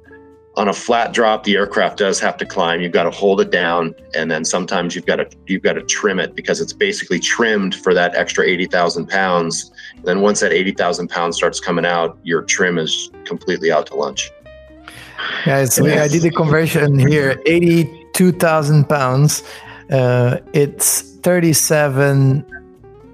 on 0.57 0.66
a 0.68 0.72
flat 0.72 1.12
drop, 1.12 1.45
the 1.45 1.55
aircraft 1.55 1.99
does 1.99 2.18
have 2.18 2.36
to 2.39 2.45
climb. 2.45 2.80
You've 2.80 2.93
got 2.93 3.05
to 3.05 3.12
hold 3.12 3.41
it 3.41 3.51
down, 3.51 3.95
and 4.16 4.28
then 4.28 4.45
sometimes 4.45 4.97
you've 4.97 5.07
got 5.07 5.16
to 5.16 5.28
you've 5.47 5.62
got 5.62 5.74
to 5.74 5.82
trim 5.82 6.18
it 6.18 6.34
because 6.34 6.61
it's 6.61 6.72
basically 6.72 7.20
trimmed 7.20 7.76
for 7.76 7.95
that 7.95 8.16
extra 8.16 8.45
eighty 8.45 8.66
thousand 8.66 9.09
pounds. 9.09 9.70
And 9.95 10.05
then 10.05 10.20
once 10.20 10.41
that 10.41 10.53
eighty 10.53 10.72
thousand 10.72 11.09
pounds 11.09 11.36
starts 11.36 11.61
coming 11.61 11.86
out, 11.86 12.18
your 12.24 12.43
trim 12.43 12.76
is 12.76 13.11
completely 13.24 13.70
out 13.70 13.86
to 13.86 13.95
lunch. 13.95 14.32
Yeah, 15.47 15.59
I 15.59 16.09
did 16.09 16.22
the 16.22 16.30
conversion 16.30 16.99
here. 16.99 17.41
Eighty-two 17.47 18.32
thousand 18.32 18.89
pounds. 18.89 19.45
Uh, 19.91 20.39
it's 20.53 21.03
thirty-seven 21.22 22.45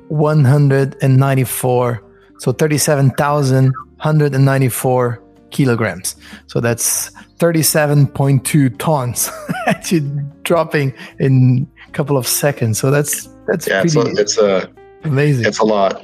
one 0.08 0.44
hundred 0.44 0.96
and 1.02 1.16
ninety-four 1.18 2.02
so 2.44 2.52
37,194 2.52 5.22
kilograms. 5.50 6.14
So 6.46 6.60
that's 6.60 7.10
37.2 7.38 8.78
tons 8.78 9.30
actually 9.66 10.00
dropping 10.42 10.92
in 11.18 11.66
a 11.88 11.92
couple 11.92 12.18
of 12.18 12.28
seconds. 12.28 12.78
So 12.78 12.90
that's 12.90 13.30
that's 13.46 13.66
yeah, 13.66 13.80
pretty 13.80 13.98
it's 13.98 14.06
a, 14.18 14.20
it's 14.20 14.36
a 14.36 14.70
amazing. 15.04 15.46
It's 15.46 15.58
a 15.58 15.64
lot. 15.64 16.02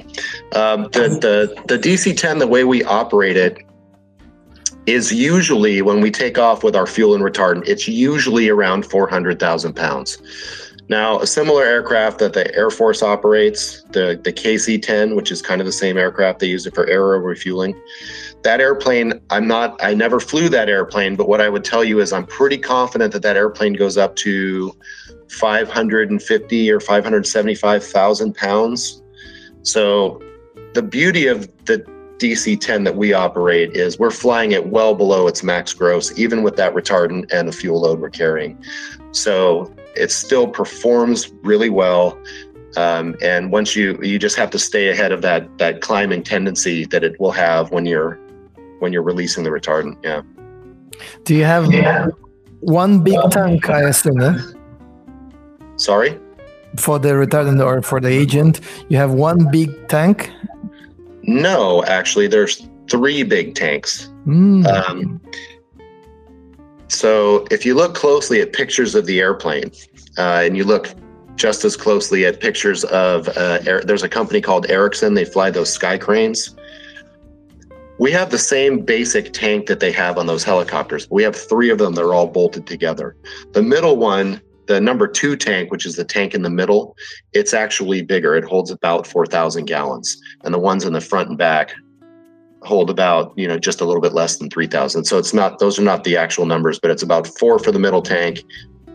Um, 0.55 0.89
the 0.93 1.09
the 1.21 1.55
the 1.67 1.77
DC-10, 1.77 2.39
the 2.39 2.47
way 2.47 2.63
we 2.63 2.83
operate 2.85 3.37
it 3.37 3.59
is 4.87 5.13
usually 5.13 5.83
when 5.83 6.01
we 6.01 6.09
take 6.09 6.39
off 6.39 6.63
with 6.63 6.75
our 6.75 6.87
fuel 6.87 7.13
and 7.13 7.23
retardant, 7.23 7.67
it's 7.67 7.87
usually 7.87 8.49
around 8.49 8.83
400,000 8.83 9.75
pounds. 9.75 10.17
Now, 10.91 11.21
a 11.21 11.25
similar 11.25 11.63
aircraft 11.63 12.19
that 12.19 12.33
the 12.33 12.53
Air 12.53 12.69
Force 12.69 13.01
operates, 13.01 13.81
the, 13.91 14.19
the 14.21 14.33
KC 14.33 14.81
10, 14.81 15.15
which 15.15 15.31
is 15.31 15.41
kind 15.41 15.61
of 15.61 15.65
the 15.65 15.71
same 15.71 15.97
aircraft, 15.97 16.39
they 16.39 16.47
use 16.47 16.67
it 16.67 16.75
for 16.75 16.85
aero 16.85 17.17
refueling. 17.17 17.81
That 18.43 18.59
airplane, 18.59 19.13
I'm 19.29 19.47
not, 19.47 19.81
I 19.81 19.93
never 19.93 20.19
flew 20.19 20.49
that 20.49 20.67
airplane, 20.67 21.15
but 21.15 21.29
what 21.29 21.39
I 21.39 21.47
would 21.47 21.63
tell 21.63 21.81
you 21.81 22.01
is 22.01 22.11
I'm 22.11 22.25
pretty 22.25 22.57
confident 22.57 23.13
that 23.13 23.21
that 23.21 23.37
airplane 23.37 23.71
goes 23.71 23.97
up 23.97 24.17
to 24.17 24.73
550 25.29 26.71
or 26.71 26.79
575,000 26.81 28.35
pounds. 28.35 29.01
So 29.63 30.21
the 30.73 30.83
beauty 30.83 31.27
of 31.27 31.47
the 31.67 31.85
DC 32.17 32.59
10 32.59 32.83
that 32.83 32.97
we 32.97 33.13
operate 33.13 33.77
is 33.77 33.97
we're 33.97 34.11
flying 34.11 34.51
it 34.51 34.67
well 34.67 34.93
below 34.93 35.27
its 35.27 35.41
max 35.41 35.73
gross, 35.73 36.11
even 36.19 36.43
with 36.43 36.57
that 36.57 36.73
retardant 36.73 37.31
and 37.31 37.47
the 37.47 37.53
fuel 37.53 37.79
load 37.79 38.01
we're 38.01 38.09
carrying. 38.09 38.61
So 39.11 39.73
it 39.95 40.11
still 40.11 40.47
performs 40.47 41.31
really 41.43 41.69
well. 41.69 42.17
Um, 42.77 43.15
and 43.21 43.51
once 43.51 43.75
you 43.75 43.99
you 44.01 44.17
just 44.17 44.37
have 44.37 44.49
to 44.51 44.59
stay 44.59 44.89
ahead 44.89 45.11
of 45.11 45.21
that 45.21 45.57
that 45.57 45.81
climbing 45.81 46.23
tendency 46.23 46.85
that 46.85 47.03
it 47.03 47.19
will 47.19 47.31
have 47.31 47.71
when 47.71 47.85
you're 47.85 48.17
when 48.79 48.93
you're 48.93 49.03
releasing 49.03 49.43
the 49.43 49.49
retardant. 49.49 49.97
Yeah. 50.03 50.21
Do 51.25 51.35
you 51.35 51.43
have 51.43 51.71
yeah. 51.71 52.07
one 52.61 53.03
big 53.03 53.19
tank? 53.29 53.69
I 53.69 53.81
assume. 53.89 54.21
Eh? 54.21 54.37
Sorry. 55.75 56.17
For 56.77 56.99
the 56.99 57.09
retardant 57.09 57.63
or 57.63 57.81
for 57.81 57.99
the 57.99 58.09
agent, 58.09 58.61
you 58.87 58.97
have 58.97 59.11
one 59.13 59.51
big 59.51 59.87
tank. 59.89 60.31
No, 61.23 61.83
actually, 61.83 62.27
there's 62.27 62.67
three 62.89 63.23
big 63.23 63.55
tanks. 63.55 64.09
Mm. 64.25 64.65
Um, 64.67 65.21
so 66.91 67.47
if 67.49 67.65
you 67.65 67.73
look 67.73 67.95
closely 67.95 68.41
at 68.41 68.51
pictures 68.51 68.95
of 68.95 69.05
the 69.05 69.21
airplane, 69.21 69.71
uh, 70.17 70.41
and 70.43 70.57
you 70.57 70.65
look 70.65 70.93
just 71.35 71.63
as 71.63 71.77
closely 71.77 72.25
at 72.25 72.41
pictures 72.41 72.83
of, 72.85 73.29
uh, 73.29 73.59
air, 73.65 73.81
there's 73.81 74.03
a 74.03 74.09
company 74.09 74.41
called 74.41 74.69
Erickson. 74.69 75.13
They 75.13 75.23
fly 75.23 75.49
those 75.51 75.71
sky 75.71 75.97
cranes. 75.97 76.53
We 77.97 78.11
have 78.11 78.29
the 78.29 78.37
same 78.37 78.81
basic 78.81 79.31
tank 79.31 79.67
that 79.67 79.79
they 79.79 79.91
have 79.93 80.17
on 80.17 80.27
those 80.27 80.43
helicopters. 80.43 81.07
We 81.09 81.23
have 81.23 81.35
three 81.35 81.69
of 81.69 81.77
them. 81.77 81.93
They're 81.93 82.13
all 82.13 82.27
bolted 82.27 82.67
together. 82.67 83.15
The 83.53 83.63
middle 83.63 83.95
one, 83.95 84.41
the 84.67 84.81
number 84.81 85.07
two 85.07 85.37
tank, 85.37 85.71
which 85.71 85.85
is 85.85 85.95
the 85.95 86.03
tank 86.03 86.33
in 86.33 86.41
the 86.41 86.49
middle, 86.49 86.97
it's 87.31 87.53
actually 87.53 88.01
bigger. 88.01 88.35
It 88.35 88.43
holds 88.43 88.69
about 88.69 89.07
4,000 89.07 89.63
gallons. 89.63 90.21
And 90.43 90.53
the 90.53 90.59
ones 90.59 90.83
in 90.83 90.91
the 90.91 90.99
front 90.99 91.29
and 91.29 91.37
back 91.37 91.73
hold 92.63 92.89
about 92.89 93.33
you 93.35 93.47
know 93.47 93.57
just 93.57 93.81
a 93.81 93.85
little 93.85 94.01
bit 94.01 94.13
less 94.13 94.37
than 94.37 94.49
3000 94.49 95.03
so 95.03 95.17
it's 95.17 95.33
not 95.33 95.57
those 95.57 95.79
are 95.79 95.83
not 95.83 96.03
the 96.03 96.15
actual 96.15 96.45
numbers 96.45 96.77
but 96.79 96.91
it's 96.91 97.01
about 97.01 97.25
four 97.25 97.57
for 97.57 97.71
the 97.71 97.79
middle 97.79 98.03
tank 98.03 98.43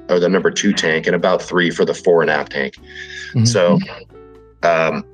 or 0.08 0.20
the 0.20 0.28
number 0.28 0.50
two 0.50 0.72
tank 0.72 1.06
and 1.06 1.16
about 1.16 1.42
three 1.42 1.70
for 1.70 1.84
the 1.84 1.94
fore 1.94 2.22
and 2.22 2.30
aft 2.30 2.52
tank. 2.52 2.76
Mm-hmm. 2.76 3.44
So 3.44 3.78
um, 4.62 5.04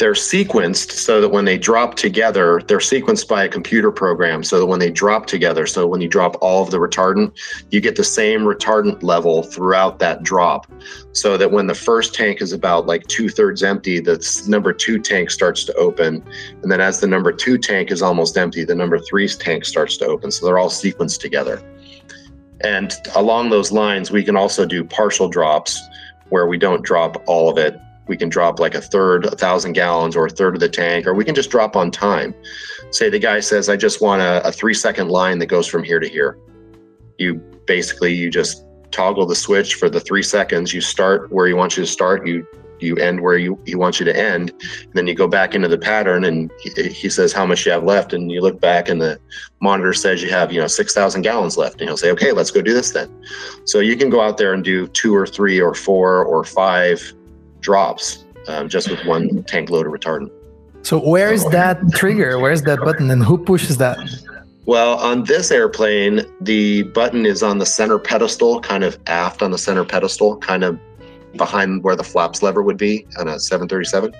they're 0.00 0.12
sequenced 0.12 0.92
so 0.92 1.20
that 1.20 1.28
when 1.28 1.44
they 1.44 1.58
drop 1.58 1.94
together, 1.94 2.62
they're 2.66 2.78
sequenced 2.78 3.28
by 3.28 3.44
a 3.44 3.48
computer 3.48 3.92
program 3.92 4.42
so 4.42 4.58
that 4.58 4.64
when 4.64 4.80
they 4.80 4.90
drop 4.90 5.26
together, 5.26 5.66
so 5.66 5.86
when 5.86 6.00
you 6.00 6.08
drop 6.08 6.38
all 6.40 6.62
of 6.62 6.70
the 6.70 6.78
retardant, 6.78 7.36
you 7.70 7.82
get 7.82 7.96
the 7.96 8.02
same 8.02 8.40
retardant 8.40 9.02
level 9.02 9.42
throughout 9.42 9.98
that 9.98 10.22
drop. 10.22 10.66
So 11.12 11.36
that 11.36 11.52
when 11.52 11.66
the 11.66 11.74
first 11.74 12.14
tank 12.14 12.40
is 12.40 12.54
about 12.54 12.86
like 12.86 13.06
two 13.08 13.28
thirds 13.28 13.62
empty, 13.62 14.00
the 14.00 14.18
number 14.48 14.72
two 14.72 14.98
tank 14.98 15.30
starts 15.30 15.64
to 15.64 15.74
open. 15.74 16.24
And 16.62 16.72
then 16.72 16.80
as 16.80 17.00
the 17.00 17.06
number 17.06 17.30
two 17.30 17.58
tank 17.58 17.90
is 17.90 18.00
almost 18.00 18.38
empty, 18.38 18.64
the 18.64 18.74
number 18.74 18.98
three 18.98 19.28
tank 19.28 19.66
starts 19.66 19.98
to 19.98 20.06
open. 20.06 20.30
So 20.30 20.46
they're 20.46 20.58
all 20.58 20.70
sequenced 20.70 21.20
together. 21.20 21.62
And 22.62 22.94
along 23.16 23.50
those 23.50 23.70
lines, 23.70 24.10
we 24.10 24.24
can 24.24 24.34
also 24.34 24.64
do 24.64 24.82
partial 24.82 25.28
drops 25.28 25.78
where 26.30 26.46
we 26.46 26.56
don't 26.56 26.82
drop 26.82 27.22
all 27.26 27.50
of 27.50 27.58
it 27.58 27.78
we 28.10 28.16
can 28.16 28.28
drop 28.28 28.58
like 28.58 28.74
a 28.74 28.80
third, 28.80 29.24
a 29.24 29.36
thousand 29.36 29.74
gallons, 29.74 30.16
or 30.16 30.26
a 30.26 30.30
third 30.30 30.54
of 30.54 30.60
the 30.60 30.68
tank, 30.68 31.06
or 31.06 31.14
we 31.14 31.24
can 31.24 31.34
just 31.34 31.48
drop 31.48 31.76
on 31.76 31.92
time. 31.92 32.34
Say 32.90 33.08
the 33.08 33.20
guy 33.20 33.38
says, 33.38 33.68
I 33.68 33.76
just 33.76 34.02
want 34.02 34.20
a, 34.20 34.44
a 34.46 34.50
three 34.50 34.74
second 34.74 35.08
line 35.08 35.38
that 35.38 35.46
goes 35.46 35.68
from 35.68 35.84
here 35.84 36.00
to 36.00 36.08
here. 36.08 36.36
You 37.18 37.36
basically 37.66 38.12
you 38.12 38.28
just 38.28 38.64
toggle 38.90 39.26
the 39.26 39.36
switch 39.36 39.76
for 39.76 39.88
the 39.88 40.00
three 40.00 40.24
seconds. 40.24 40.74
You 40.74 40.80
start 40.80 41.30
where 41.30 41.46
he 41.46 41.54
wants 41.54 41.76
you 41.76 41.84
to 41.84 41.90
start. 41.90 42.26
You 42.26 42.44
you 42.80 42.96
end 42.96 43.20
where 43.20 43.38
you 43.38 43.60
he 43.64 43.76
wants 43.76 44.00
you 44.00 44.06
to 44.06 44.16
end. 44.16 44.50
And 44.50 44.94
then 44.94 45.06
you 45.06 45.14
go 45.14 45.28
back 45.28 45.54
into 45.54 45.68
the 45.68 45.78
pattern, 45.78 46.24
and 46.24 46.50
he, 46.58 46.88
he 46.88 47.08
says 47.08 47.32
how 47.32 47.46
much 47.46 47.64
you 47.64 47.70
have 47.70 47.84
left, 47.84 48.12
and 48.12 48.32
you 48.32 48.40
look 48.40 48.60
back, 48.60 48.88
and 48.88 49.00
the 49.00 49.20
monitor 49.60 49.92
says 49.92 50.20
you 50.20 50.30
have 50.30 50.52
you 50.52 50.60
know 50.60 50.66
six 50.66 50.92
thousand 50.92 51.22
gallons 51.22 51.56
left, 51.56 51.80
and 51.80 51.88
he'll 51.88 51.96
say, 51.96 52.10
okay, 52.10 52.32
let's 52.32 52.50
go 52.50 52.60
do 52.60 52.74
this 52.74 52.90
then. 52.90 53.08
So 53.66 53.78
you 53.78 53.96
can 53.96 54.10
go 54.10 54.20
out 54.20 54.36
there 54.36 54.52
and 54.52 54.64
do 54.64 54.88
two 54.88 55.14
or 55.14 55.28
three 55.28 55.60
or 55.60 55.74
four 55.74 56.24
or 56.24 56.42
five 56.42 57.14
drops 57.60 58.24
um, 58.48 58.68
just 58.68 58.90
with 58.90 59.04
one 59.04 59.42
tank 59.44 59.70
load 59.70 59.86
of 59.86 59.92
retardant. 59.92 60.30
So 60.82 60.98
where 60.98 61.32
is 61.32 61.44
that 61.50 61.78
trigger? 61.94 62.38
Where's 62.38 62.62
that 62.62 62.80
button, 62.84 63.10
and 63.10 63.22
who 63.22 63.38
pushes 63.38 63.76
that? 63.78 63.98
Well, 64.66 64.98
on 64.98 65.24
this 65.24 65.50
airplane, 65.50 66.22
the 66.40 66.84
button 66.84 67.26
is 67.26 67.42
on 67.42 67.58
the 67.58 67.66
center 67.66 67.98
pedestal, 67.98 68.60
kind 68.60 68.84
of 68.84 68.98
aft 69.06 69.42
on 69.42 69.50
the 69.50 69.58
center 69.58 69.84
pedestal, 69.84 70.36
kind 70.38 70.64
of 70.64 70.78
behind 71.36 71.82
where 71.82 71.96
the 71.96 72.04
flaps 72.04 72.42
lever 72.42 72.62
would 72.62 72.76
be 72.76 73.06
on 73.18 73.28
a 73.28 73.38
737. 73.38 74.12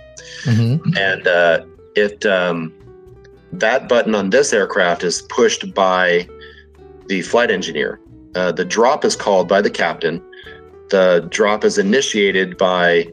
Mm-hmm. 0.45 0.97
And 0.97 1.27
uh, 1.27 1.65
it 1.95 2.25
um, 2.27 2.73
that 3.53 3.89
button 3.89 4.15
on 4.15 4.31
this 4.31 4.53
aircraft 4.53 5.03
is 5.03 5.23
pushed 5.23 5.75
by 5.75 6.29
the 7.07 7.23
flight 7.23 7.51
engineer. 7.51 8.01
Uh, 8.35 8.53
the 8.53 8.65
drop 8.65 9.05
is 9.05 9.17
called 9.17 9.49
by 9.49 9.61
the 9.61 9.71
captain. 9.71 10.23
The 10.91 11.27
drop 11.31 11.65
is 11.65 11.79
initiated 11.79 12.57
by 12.57 13.13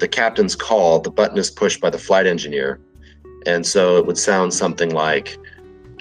the 0.00 0.08
captain's 0.08 0.56
call, 0.56 1.00
the 1.00 1.10
button 1.10 1.38
is 1.38 1.50
pushed 1.50 1.80
by 1.80 1.90
the 1.90 1.98
flight 1.98 2.26
engineer. 2.26 2.80
And 3.46 3.66
so 3.66 3.96
it 3.96 4.06
would 4.06 4.18
sound 4.18 4.52
something 4.52 4.90
like 4.90 5.38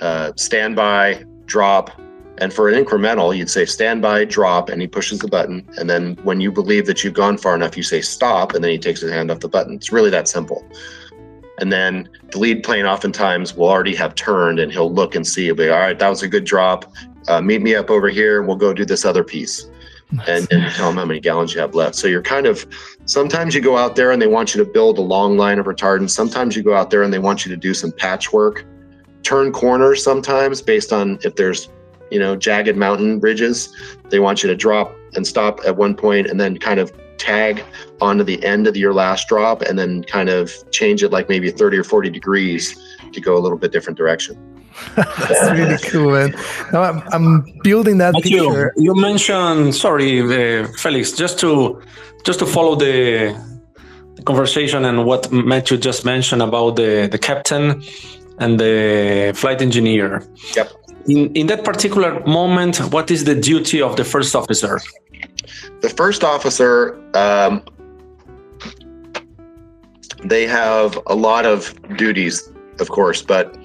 uh, 0.02 0.32
standby, 0.36 1.26
drop. 1.46 1.92
And 2.38 2.54
for 2.54 2.70
an 2.70 2.84
incremental, 2.84 3.36
you'd 3.36 3.50
say 3.50 3.66
standby, 3.66 4.26
drop, 4.26 4.70
and 4.70 4.82
he 4.82 4.88
pushes 4.88 5.20
the 5.20 5.28
button. 5.28 5.68
And 5.78 5.90
then 5.90 6.18
when 6.24 6.40
you 6.40 6.52
believe 6.52 6.86
that 6.88 7.04
you've 7.04 7.14
gone 7.14 7.38
far 7.38 7.56
enough, 7.56 7.76
you 7.76 7.84
say 7.84 8.02
stop, 8.02 8.54
and 8.54 8.64
then 8.64 8.72
he 8.72 8.78
takes 8.78 9.02
his 9.02 9.12
hand 9.12 9.30
off 9.30 9.42
the 9.42 9.50
button. 9.50 9.76
It's 9.76 9.92
really 9.92 10.10
that 10.10 10.28
simple. 10.28 10.66
And 11.60 11.74
then 11.74 12.08
the 12.32 12.40
lead 12.40 12.64
plane 12.64 12.86
oftentimes 12.86 13.56
will 13.56 13.68
already 13.68 13.96
have 13.96 14.16
turned 14.16 14.60
and 14.60 14.72
he'll 14.72 14.94
look 14.94 15.16
and 15.16 15.28
see, 15.28 15.46
he'll 15.46 15.56
be, 15.56 15.70
all 15.70 15.80
right, 15.80 16.00
that 16.00 16.08
was 16.08 16.24
a 16.24 16.28
good 16.30 16.46
drop. 16.46 16.94
Uh, 17.28 17.42
meet 17.42 17.62
me 17.62 17.76
up 17.76 17.90
over 17.90 18.08
here 18.08 18.40
and 18.40 18.48
we'll 18.48 18.56
go 18.56 18.74
do 18.74 18.86
this 18.86 19.04
other 19.04 19.26
piece 19.26 19.70
and, 20.28 20.48
tell 20.50 20.88
them 20.88 20.98
how 20.98 21.06
many 21.06 21.20
gallons 21.20 21.54
you 21.54 21.62
have 21.62 21.76
left. 21.76 21.96
So 21.96 22.08
you're 22.08 22.22
kind 22.22 22.46
of 22.46 22.66
sometimes 23.06 23.54
you 23.54 23.62
go 23.62 23.78
out 23.78 23.96
there 23.96 24.12
and 24.12 24.22
they 24.22 24.28
want 24.28 24.56
you 24.56 24.64
to 24.64 24.70
build 24.70 24.98
a 24.98 25.02
long 25.02 25.38
line 25.38 25.60
of 25.60 25.66
retardant. 25.66 26.10
Sometimes 26.10 26.56
you 26.56 26.64
go 26.64 26.76
out 26.76 26.90
there 26.90 27.04
and 27.04 27.14
they 27.14 27.20
want 27.20 27.46
you 27.46 27.52
to 27.52 27.58
do 27.58 27.74
some 27.74 27.92
patchwork, 27.92 28.66
turn 29.24 29.52
corners 29.52 30.04
sometimes 30.04 30.62
based 30.62 30.92
on 30.92 31.20
if 31.24 31.36
there's 31.36 31.70
you 32.12 32.20
know 32.20 32.36
jagged 32.36 32.76
mountain 32.76 33.20
ridges. 33.20 33.74
They 34.10 34.20
want 34.20 34.44
you 34.44 34.50
to 34.50 34.56
drop 34.56 34.96
and 35.16 35.26
stop 35.26 35.60
at 35.66 35.76
one 35.76 35.96
point 35.96 36.28
and 36.28 36.40
then 36.40 36.58
kind 36.58 36.80
of 36.80 36.92
tag 37.18 37.64
onto 38.02 38.24
the 38.24 38.44
end 38.44 38.66
of 38.66 38.78
your 38.78 38.94
last 38.94 39.28
drop 39.28 39.62
and 39.62 39.78
then 39.78 40.04
kind 40.06 40.30
of 40.30 40.54
change 40.72 41.04
it 41.04 41.12
like 41.12 41.28
maybe 41.28 41.52
30 41.52 41.78
or 41.78 41.84
40 41.84 42.10
degrees 42.10 42.98
to 43.12 43.20
go 43.20 43.38
a 43.38 43.40
little 43.40 43.58
bit 43.58 43.72
different 43.72 43.98
direction. 43.98 44.49
That's 44.96 45.52
really 45.52 45.78
cool, 45.90 46.12
man. 46.12 46.36
Now 46.72 46.82
I'm, 46.84 47.04
I'm 47.12 47.60
building 47.64 47.98
that 48.00 48.14
Matthew, 48.14 48.44
picture. 48.44 48.74
You 48.78 48.96
mentioned, 48.96 49.76
sorry, 49.76 50.22
uh, 50.22 50.68
Felix, 50.78 51.12
just 51.12 51.40
to 51.40 51.82
just 52.26 52.40
to 52.40 52.46
follow 52.46 52.76
the, 52.76 53.34
the 54.16 54.24
conversation 54.24 54.86
and 54.86 55.06
what 55.06 55.32
Matthew 55.32 55.78
just 55.78 56.06
mentioned 56.06 56.42
about 56.42 56.76
the 56.76 57.08
the 57.12 57.18
captain 57.18 57.82
and 58.40 58.60
the 58.60 59.34
flight 59.36 59.62
engineer. 59.62 60.24
Yep. 60.56 60.72
In 61.08 61.34
in 61.36 61.48
that 61.48 61.64
particular 61.64 62.20
moment, 62.26 62.78
what 62.92 63.10
is 63.12 63.24
the 63.24 63.36
duty 63.36 63.82
of 63.82 63.96
the 63.96 64.04
first 64.04 64.36
officer? 64.36 64.80
The 65.82 65.90
first 65.90 66.24
officer. 66.24 67.00
Um, 67.16 67.64
they 70.24 70.46
have 70.46 71.00
a 71.08 71.16
lot 71.16 71.46
of 71.46 71.74
duties, 71.96 72.52
of 72.80 72.90
course, 72.90 73.22
but 73.22 73.58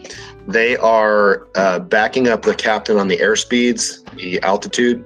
they 0.47 0.77
are 0.77 1.47
uh, 1.55 1.79
backing 1.79 2.29
up 2.29 2.43
the 2.43 2.55
captain 2.55 2.99
on 2.99 3.09
the 3.09 3.17
airspeeds, 3.19 4.05
the 4.17 4.41
altitude, 4.43 5.05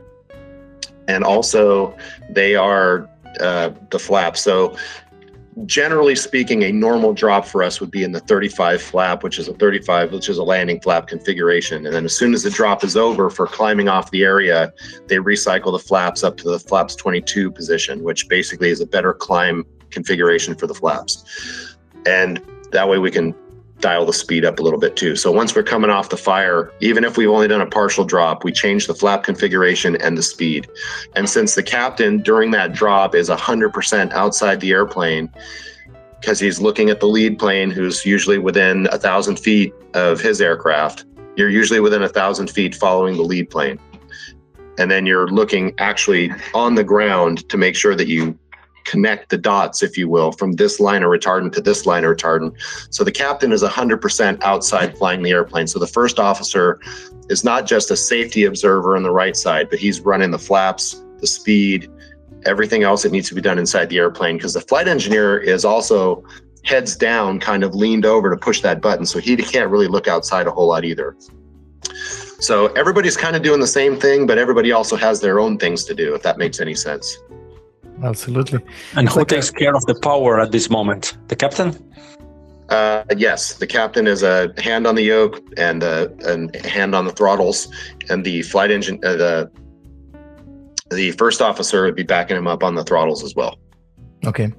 and 1.07 1.24
also 1.24 1.97
they 2.30 2.55
are 2.57 3.09
uh, 3.41 3.70
the 3.91 3.99
flaps. 3.99 4.41
So, 4.43 4.76
generally 5.66 6.14
speaking, 6.14 6.62
a 6.64 6.72
normal 6.72 7.12
drop 7.12 7.45
for 7.45 7.62
us 7.62 7.80
would 7.80 7.91
be 7.91 8.05
in 8.05 8.12
the 8.12 8.20
35 8.20 8.80
flap, 8.80 9.22
which 9.22 9.39
is 9.39 9.49
a 9.49 9.55
35, 9.55 10.12
which 10.12 10.28
is 10.28 10.39
a 10.39 10.43
landing 10.43 10.80
flap 10.80 11.07
configuration. 11.07 11.84
And 11.86 11.95
then 11.95 12.05
as 12.05 12.16
soon 12.16 12.34
as 12.34 12.43
the 12.43 12.51
drop 12.51 12.84
is 12.84 12.97
over 12.97 13.30
for 13.30 13.47
climbing 13.47 13.89
off 13.89 14.11
the 14.11 14.24
area, 14.24 14.72
they 15.07 15.16
recycle 15.16 15.72
the 15.72 15.78
flaps 15.78 16.22
up 16.22 16.36
to 16.39 16.45
the 16.51 16.59
flaps 16.59 16.95
22 16.95 17.51
position, 17.51 18.03
which 18.03 18.28
basically 18.28 18.70
is 18.70 18.80
a 18.80 18.86
better 18.86 19.12
climb 19.12 19.64
configuration 19.91 20.55
for 20.55 20.66
the 20.66 20.74
flaps. 20.74 21.76
And 22.07 22.41
that 22.70 22.89
way 22.89 22.99
we 22.99 23.11
can 23.11 23.34
dial 23.81 24.05
the 24.05 24.12
speed 24.12 24.45
up 24.45 24.59
a 24.59 24.62
little 24.62 24.79
bit 24.79 24.97
too. 24.97 25.16
So 25.16 25.31
once 25.31 25.55
we're 25.55 25.62
coming 25.62 25.91
off 25.91 26.09
the 26.09 26.16
fire, 26.16 26.72
even 26.81 27.05
if 27.05 27.16
we've 27.16 27.29
only 27.29 27.49
done 27.49 27.61
a 27.61 27.66
partial 27.66 28.05
drop, 28.05 28.45
we 28.45 28.53
change 28.53 28.87
the 28.87 28.95
flap 28.95 29.22
configuration 29.22 29.97
and 29.97 30.16
the 30.16 30.22
speed. 30.22 30.68
And 31.14 31.29
since 31.29 31.55
the 31.55 31.62
captain 31.62 32.22
during 32.22 32.51
that 32.53 32.72
drop 32.72 33.14
is 33.14 33.29
100% 33.29 34.12
outside 34.12 34.61
the 34.61 34.72
airplane, 34.72 35.31
because 36.20 36.41
he's 36.41 36.61
looking 36.61 36.91
at 36.91 37.01
the 37.01 37.07
lead 37.07 37.39
plane 37.39 37.70
who's 37.70 38.05
usually 38.05 38.39
within 38.39 38.89
a 38.91 38.99
thousand 38.99 39.39
feet 39.39 39.72
of 39.95 40.20
his 40.20 40.41
aircraft, 40.41 41.05
you're 41.37 41.49
usually 41.49 41.81
within 41.81 42.03
a 42.03 42.09
thousand 42.09 42.51
feet 42.51 42.74
following 42.74 43.16
the 43.16 43.22
lead 43.22 43.49
plane. 43.51 43.79
And 44.79 44.91
then 44.91 45.07
you're 45.07 45.29
looking 45.29 45.74
actually 45.79 46.33
on 46.55 46.74
the 46.74 46.85
ground 46.85 47.49
to 47.49 47.57
make 47.57 47.76
sure 47.76 47.95
that 47.95 48.09
you 48.09 48.39
connect 48.89 49.30
the 49.30 49.39
dots, 49.39 49.82
if 49.82 49.99
you 49.99 50.09
will, 50.09 50.32
from 50.32 50.53
this 50.53 50.80
line 50.80 51.03
of 51.03 51.11
retardant 51.11 51.53
to 51.53 51.61
this 51.61 51.86
line 51.86 52.05
of 52.05 52.16
retardant. 52.16 52.55
So 52.91 53.05
the 53.05 53.12
captain 53.12 53.53
is 53.53 53.62
100% 53.62 54.43
outside 54.43 54.97
flying 54.97 55.22
the 55.22 55.30
airplane. 55.30 55.66
So 55.66 55.78
the 55.78 55.86
first 55.86 56.18
officer 56.18 56.80
is 57.28 57.45
not 57.45 57.66
just 57.66 57.91
a 57.91 57.97
safety 57.97 58.45
observer 58.45 58.97
on 58.97 59.03
the 59.03 59.11
right 59.11 59.36
side, 59.36 59.68
but 59.70 59.78
he's 59.78 60.01
running 60.01 60.30
the 60.30 60.39
flaps, 60.39 61.03
the 61.18 61.26
speed, 61.26 61.91
everything 62.47 62.82
else 62.82 63.03
that 63.03 63.12
needs 63.12 63.28
to 63.28 63.34
be 63.34 63.41
done 63.41 63.59
inside 63.59 63.89
the 63.89 63.99
airplane 63.99 64.36
because 64.36 64.55
the 64.55 64.61
flight 64.61 64.89
engineer 64.89 65.39
is 65.39 65.64
also 65.64 66.24
heads 66.64 66.97
down, 66.97 67.41
kind 67.41 67.64
of 67.64 67.74
leaned 67.74 68.07
over 68.07 68.30
to 68.30 68.36
push 68.36 68.61
that 68.62 68.80
button. 68.80 69.07
So 69.07 69.18
he 69.18 69.36
can't 69.36 69.70
really 69.70 69.89
look 69.89 70.09
outside 70.09 70.47
a 70.47 70.51
whole 70.51 70.68
lot 70.68 70.84
either. 70.84 71.16
So 72.41 72.66
everybody's 72.68 73.16
kind 73.16 73.34
of 73.34 73.43
doing 73.43 73.59
the 73.59 73.66
same 73.66 73.99
thing, 73.99 74.26
but 74.26 74.39
everybody 74.39 74.70
also 74.70 74.97
has 74.97 75.20
their 75.20 75.41
own 75.41 75.59
things 75.59 75.84
to 75.84 75.95
do, 75.95 76.14
if 76.14 76.22
that 76.22 76.39
makes 76.39 76.61
any 76.61 76.74
sense. 76.74 77.18
Absolutely. 78.03 78.61
And 78.94 79.09
who 79.09 79.24
takes 79.24 79.51
care 79.51 79.74
of 79.74 79.84
the 79.86 79.94
power 79.94 80.40
at 80.40 80.53
this 80.53 80.70
moment? 80.70 81.16
The 81.28 81.36
captain? 81.36 81.74
Uh, 82.68 83.03
yes, 83.16 83.55
the 83.55 83.66
captain 83.66 84.07
is 84.07 84.22
a 84.22 84.53
hand 84.59 84.86
on 84.86 84.94
the 84.94 85.03
yoke 85.03 85.40
and 85.57 85.82
a, 85.82 86.12
a 86.24 86.68
hand 86.68 86.94
on 86.94 87.07
the 87.07 87.12
throttles, 87.12 87.68
and 88.11 88.24
the 88.24 88.42
flight 88.42 88.70
engine, 88.70 89.01
uh, 89.05 89.16
the 89.16 89.51
the 90.90 91.12
first 91.12 91.42
officer 91.42 91.84
would 91.84 91.94
be 91.96 92.03
backing 92.03 92.36
him 92.36 92.46
up 92.46 92.62
on 92.62 92.74
the 92.74 92.84
throttles 92.84 93.22
as 93.22 93.34
well. 93.34 93.59
Okay. 94.26 94.51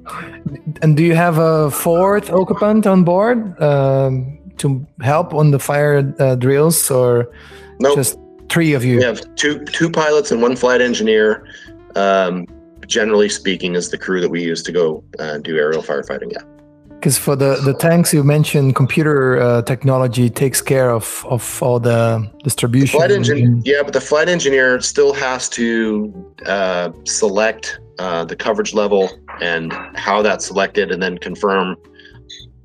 And 0.82 0.96
do 0.96 1.04
you 1.04 1.16
have 1.16 1.38
a 1.38 1.72
fourth 1.72 2.30
occupant 2.30 2.88
on 2.88 3.04
board 3.04 3.60
um, 3.62 4.40
to 4.58 4.86
help 5.02 5.34
on 5.34 5.52
the 5.52 5.60
fire 5.60 6.14
uh, 6.20 6.36
drills, 6.36 6.90
or 6.90 7.32
nope. 7.80 7.96
just 7.96 8.18
three 8.50 8.74
of 8.74 8.84
you? 8.84 8.98
We 8.98 9.04
have 9.04 9.22
two 9.36 9.64
two 9.66 9.90
pilots 9.90 10.32
and 10.32 10.42
one 10.42 10.56
flight 10.56 10.82
engineer. 10.82 11.46
Um, 11.96 12.48
generally 12.90 13.30
speaking, 13.30 13.76
is 13.76 13.90
the 13.90 13.98
crew 13.98 14.20
that 14.20 14.30
we 14.30 14.42
use 14.44 14.62
to 14.64 14.72
go 14.72 15.04
uh, 15.20 15.38
do 15.38 15.58
aerial 15.58 15.82
firefighting. 15.82 16.32
Yeah. 16.34 16.44
Because 17.00 17.18
for 17.18 17.38
the, 17.38 17.56
the 17.64 17.74
tanks 17.74 18.14
you 18.14 18.26
mentioned, 18.26 18.76
computer 18.76 19.40
uh, 19.40 19.62
technology 19.62 20.30
takes 20.30 20.62
care 20.62 20.92
of, 20.92 21.26
of 21.30 21.64
all 21.64 21.80
the 21.80 22.30
distribution. 22.44 23.00
The 23.00 23.08
flight 23.08 23.12
engine, 23.12 23.62
yeah, 23.64 23.84
but 23.84 23.94
the 23.94 24.02
flight 24.02 24.28
engineer 24.28 24.82
still 24.82 25.14
has 25.14 25.48
to 25.50 26.36
uh, 26.46 26.92
select 27.06 27.80
uh, 28.00 28.26
the 28.26 28.36
coverage 28.36 28.74
level 28.74 29.10
and 29.40 29.72
how 29.96 30.22
that's 30.22 30.48
selected, 30.48 30.92
and 30.92 31.02
then 31.02 31.18
confirm 31.18 31.78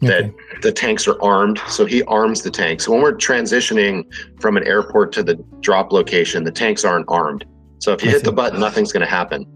that 0.01 0.25
okay. 0.25 0.35
the 0.63 0.73
tanks 0.73 1.07
are 1.07 1.21
armed. 1.23 1.61
So 1.69 1.87
he 1.87 2.03
arms 2.05 2.43
the 2.43 2.51
tanks. 2.51 2.87
So 2.87 2.93
when 2.93 3.03
we're 3.03 3.17
transitioning 3.17 4.03
from 4.41 4.57
an 4.57 4.67
airport 4.67 5.13
to 5.13 5.23
the 5.23 5.37
drop 5.61 5.93
location, 5.93 6.43
the 6.43 6.51
tanks 6.51 6.85
aren't 6.85 7.07
armed. 7.09 7.45
So 7.79 7.93
if 7.93 8.03
you 8.03 8.11
hit 8.11 8.25
the 8.25 8.33
button, 8.33 8.59
nothing's 8.59 8.93
going 8.93 9.07
to 9.07 9.11
happen. 9.11 9.47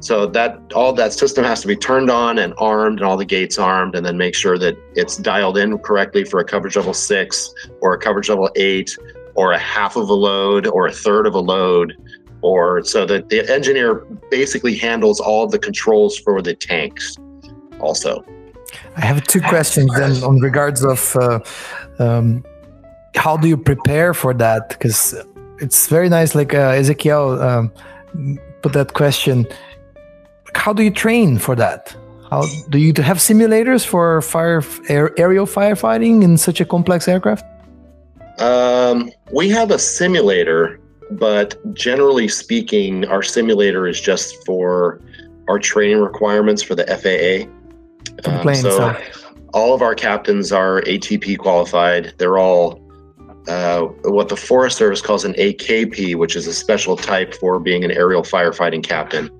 So 0.00 0.26
that 0.26 0.60
all 0.74 0.92
that 0.92 1.12
system 1.12 1.44
has 1.44 1.60
to 1.62 1.66
be 1.66 1.76
turned 1.76 2.10
on 2.10 2.38
and 2.38 2.54
armed, 2.58 3.00
and 3.00 3.08
all 3.08 3.16
the 3.16 3.24
gates 3.24 3.58
armed, 3.58 3.94
and 3.96 4.06
then 4.06 4.16
make 4.16 4.34
sure 4.34 4.58
that 4.58 4.76
it's 4.94 5.16
dialed 5.16 5.58
in 5.58 5.78
correctly 5.78 6.24
for 6.24 6.38
a 6.38 6.44
coverage 6.44 6.76
level 6.76 6.94
six, 6.94 7.52
or 7.80 7.94
a 7.94 7.98
coverage 7.98 8.28
level 8.28 8.50
eight, 8.56 8.96
or 9.34 9.52
a 9.52 9.58
half 9.58 9.96
of 9.96 10.08
a 10.08 10.14
load, 10.14 10.66
or 10.66 10.86
a 10.86 10.92
third 10.92 11.26
of 11.26 11.34
a 11.34 11.40
load, 11.40 11.96
or 12.42 12.84
so 12.84 13.04
that 13.06 13.28
the 13.30 13.50
engineer 13.52 14.06
basically 14.30 14.76
handles 14.76 15.18
all 15.18 15.46
the 15.46 15.58
controls 15.58 16.16
for 16.18 16.40
the 16.40 16.54
tanks. 16.54 17.16
Also, 17.80 18.24
I 18.96 19.00
have 19.04 19.26
two 19.26 19.40
questions 19.40 19.92
then 19.94 20.22
on 20.22 20.40
regards 20.40 20.84
of 20.84 21.16
uh, 21.16 21.40
um, 21.98 22.44
how 23.14 23.36
do 23.36 23.48
you 23.48 23.56
prepare 23.56 24.14
for 24.14 24.32
that 24.34 24.68
because 24.68 25.14
it's 25.58 25.88
very 25.88 26.08
nice. 26.08 26.34
Like 26.34 26.54
uh, 26.54 26.78
Ezekiel 26.80 27.42
um, 27.42 27.72
that 28.72 28.94
question. 28.94 29.46
How 30.54 30.72
do 30.72 30.82
you 30.82 30.90
train 30.90 31.38
for 31.38 31.54
that? 31.56 31.94
How 32.30 32.42
do 32.70 32.78
you 32.78 32.92
have 33.02 33.18
simulators 33.18 33.86
for 33.86 34.20
fire 34.22 34.62
air, 34.88 35.12
aerial 35.18 35.46
firefighting 35.46 36.22
in 36.22 36.36
such 36.36 36.60
a 36.60 36.64
complex 36.64 37.06
aircraft? 37.06 37.44
Um, 38.40 39.10
we 39.32 39.48
have 39.50 39.70
a 39.70 39.78
simulator, 39.78 40.80
but 41.12 41.56
generally 41.74 42.28
speaking, 42.28 43.04
our 43.06 43.22
simulator 43.22 43.86
is 43.86 44.00
just 44.00 44.44
for 44.44 45.00
our 45.48 45.58
training 45.58 46.00
requirements 46.00 46.62
for 46.62 46.74
the 46.74 46.84
FAA. 46.86 47.48
Um, 48.28 48.54
so, 48.54 48.70
so 48.70 48.96
all 49.54 49.74
of 49.74 49.82
our 49.82 49.94
captains 49.94 50.52
are 50.52 50.82
ATP 50.82 51.38
qualified. 51.38 52.12
They're 52.18 52.38
all 52.38 52.85
uh, 53.48 53.82
what 54.04 54.28
the 54.28 54.36
Forest 54.36 54.78
Service 54.78 55.00
calls 55.00 55.24
an 55.24 55.34
AKP, 55.34 56.16
which 56.16 56.36
is 56.36 56.46
a 56.46 56.52
special 56.52 56.96
type 56.96 57.34
for 57.34 57.58
being 57.58 57.84
an 57.84 57.90
aerial 57.90 58.22
firefighting 58.22 58.82
captain. 58.82 59.30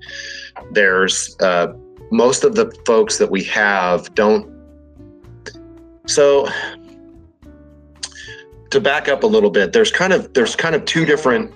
There's 0.71 1.35
uh, 1.41 1.73
most 2.11 2.43
of 2.43 2.55
the 2.55 2.71
folks 2.85 3.17
that 3.17 3.29
we 3.29 3.43
have 3.45 4.13
don't. 4.15 4.53
So 6.05 6.49
to 8.69 8.79
back 8.79 9.07
up 9.07 9.23
a 9.23 9.27
little 9.27 9.51
bit, 9.51 9.73
there's 9.73 9.91
kind 9.91 10.13
of 10.13 10.33
there's 10.33 10.55
kind 10.55 10.75
of 10.75 10.85
two 10.85 11.05
different 11.05 11.53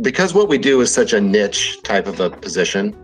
because 0.00 0.34
what 0.34 0.48
we 0.48 0.58
do 0.58 0.80
is 0.80 0.92
such 0.92 1.12
a 1.12 1.20
niche 1.20 1.82
type 1.82 2.06
of 2.06 2.18
a 2.18 2.28
position 2.28 2.96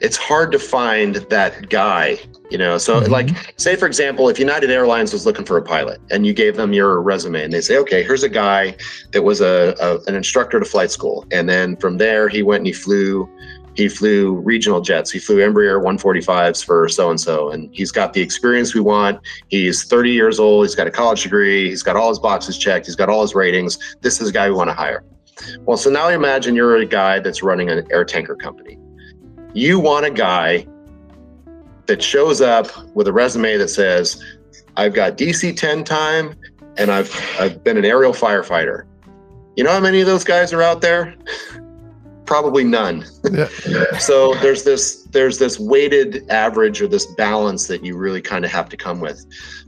it's 0.00 0.16
hard 0.16 0.52
to 0.52 0.58
find 0.58 1.16
that 1.16 1.68
guy 1.68 2.18
you 2.50 2.58
know? 2.58 2.78
So 2.78 3.00
mm-hmm. 3.00 3.12
like 3.12 3.30
say 3.58 3.76
for 3.76 3.86
example 3.86 4.28
if 4.28 4.38
united 4.38 4.70
airlines 4.70 5.12
was 5.12 5.26
looking 5.26 5.44
for 5.44 5.56
a 5.56 5.62
pilot 5.62 6.00
and 6.10 6.26
you 6.26 6.32
gave 6.32 6.56
them 6.56 6.72
your 6.72 7.00
resume 7.00 7.42
and 7.42 7.52
they 7.52 7.60
say 7.60 7.76
okay 7.78 8.02
here's 8.02 8.22
a 8.22 8.28
guy 8.28 8.76
that 9.12 9.22
was 9.22 9.40
a, 9.40 9.74
a, 9.80 9.98
an 10.08 10.14
instructor 10.14 10.58
to 10.58 10.66
flight 10.66 10.90
school. 10.90 11.26
And 11.30 11.48
then 11.48 11.76
from 11.76 11.98
there 11.98 12.28
he 12.28 12.42
went 12.42 12.60
and 12.60 12.66
he 12.66 12.72
flew 12.72 13.28
he 13.74 13.88
flew 13.88 14.34
regional 14.34 14.80
jets. 14.80 15.10
He 15.10 15.18
flew 15.18 15.38
embraer 15.38 15.82
145s 15.82 16.64
for 16.64 16.88
so 16.88 17.10
and 17.10 17.20
so 17.20 17.50
and 17.50 17.68
he's 17.72 17.90
got 17.90 18.12
the 18.12 18.20
experience 18.20 18.74
we 18.74 18.80
want. 18.80 19.20
He's 19.48 19.84
30 19.84 20.10
years 20.10 20.38
old. 20.38 20.64
He's 20.64 20.76
got 20.76 20.86
a 20.86 20.92
college 20.92 21.24
degree. 21.24 21.68
He's 21.68 21.82
got 21.82 21.96
all 21.96 22.08
his 22.08 22.18
boxes 22.18 22.56
checked. 22.56 22.86
He's 22.86 22.96
got 22.96 23.08
all 23.08 23.22
his 23.22 23.34
ratings. 23.34 23.78
This 24.00 24.20
is 24.20 24.28
the 24.28 24.32
guy 24.32 24.48
we 24.48 24.54
want 24.54 24.70
to 24.70 24.74
hire. 24.74 25.04
Well 25.60 25.76
so 25.76 25.90
now 25.90 26.08
imagine 26.08 26.54
you're 26.54 26.76
a 26.76 26.86
guy 26.86 27.18
that's 27.18 27.42
running 27.42 27.70
an 27.70 27.86
air 27.90 28.04
tanker 28.04 28.36
company. 28.36 28.78
You 29.54 29.80
want 29.80 30.06
a 30.06 30.10
guy 30.10 30.66
that 31.86 32.02
shows 32.02 32.40
up 32.40 32.68
with 32.94 33.08
a 33.08 33.12
resume 33.12 33.56
that 33.56 33.68
says, 33.68 34.22
I've 34.76 34.94
got 34.94 35.16
DC 35.16 35.56
10 35.56 35.84
time 35.84 36.34
and 36.76 36.90
I've 36.90 37.14
I've 37.38 37.62
been 37.62 37.76
an 37.76 37.84
aerial 37.84 38.12
firefighter. 38.12 38.84
You 39.56 39.64
know 39.64 39.70
how 39.70 39.80
many 39.80 40.00
of 40.00 40.06
those 40.06 40.24
guys 40.24 40.52
are 40.52 40.62
out 40.62 40.80
there? 40.80 41.14
Probably 42.26 42.64
none. 42.64 43.04
Yeah. 43.30 43.48
so 43.98 44.34
there's 44.36 44.64
this 44.64 45.02
there's 45.12 45.38
this 45.38 45.60
weighted 45.60 46.28
average 46.30 46.80
or 46.80 46.88
this 46.88 47.06
balance 47.06 47.66
that 47.68 47.84
you 47.84 47.96
really 47.96 48.22
kind 48.22 48.44
of 48.44 48.50
have 48.50 48.68
to 48.70 48.76
come 48.76 49.00
with. 49.00 49.24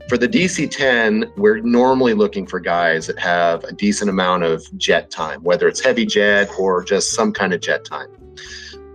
For 0.09 0.17
the 0.17 0.27
DC 0.27 0.71
10, 0.71 1.31
we're 1.37 1.59
normally 1.59 2.13
looking 2.13 2.47
for 2.47 2.59
guys 2.59 3.07
that 3.07 3.19
have 3.19 3.63
a 3.65 3.73
decent 3.73 4.09
amount 4.09 4.43
of 4.43 4.65
jet 4.77 5.11
time, 5.11 5.43
whether 5.43 5.67
it's 5.67 5.83
heavy 5.83 6.05
jet 6.05 6.49
or 6.57 6.83
just 6.83 7.11
some 7.11 7.31
kind 7.31 7.53
of 7.53 7.61
jet 7.61 7.85
time 7.85 8.09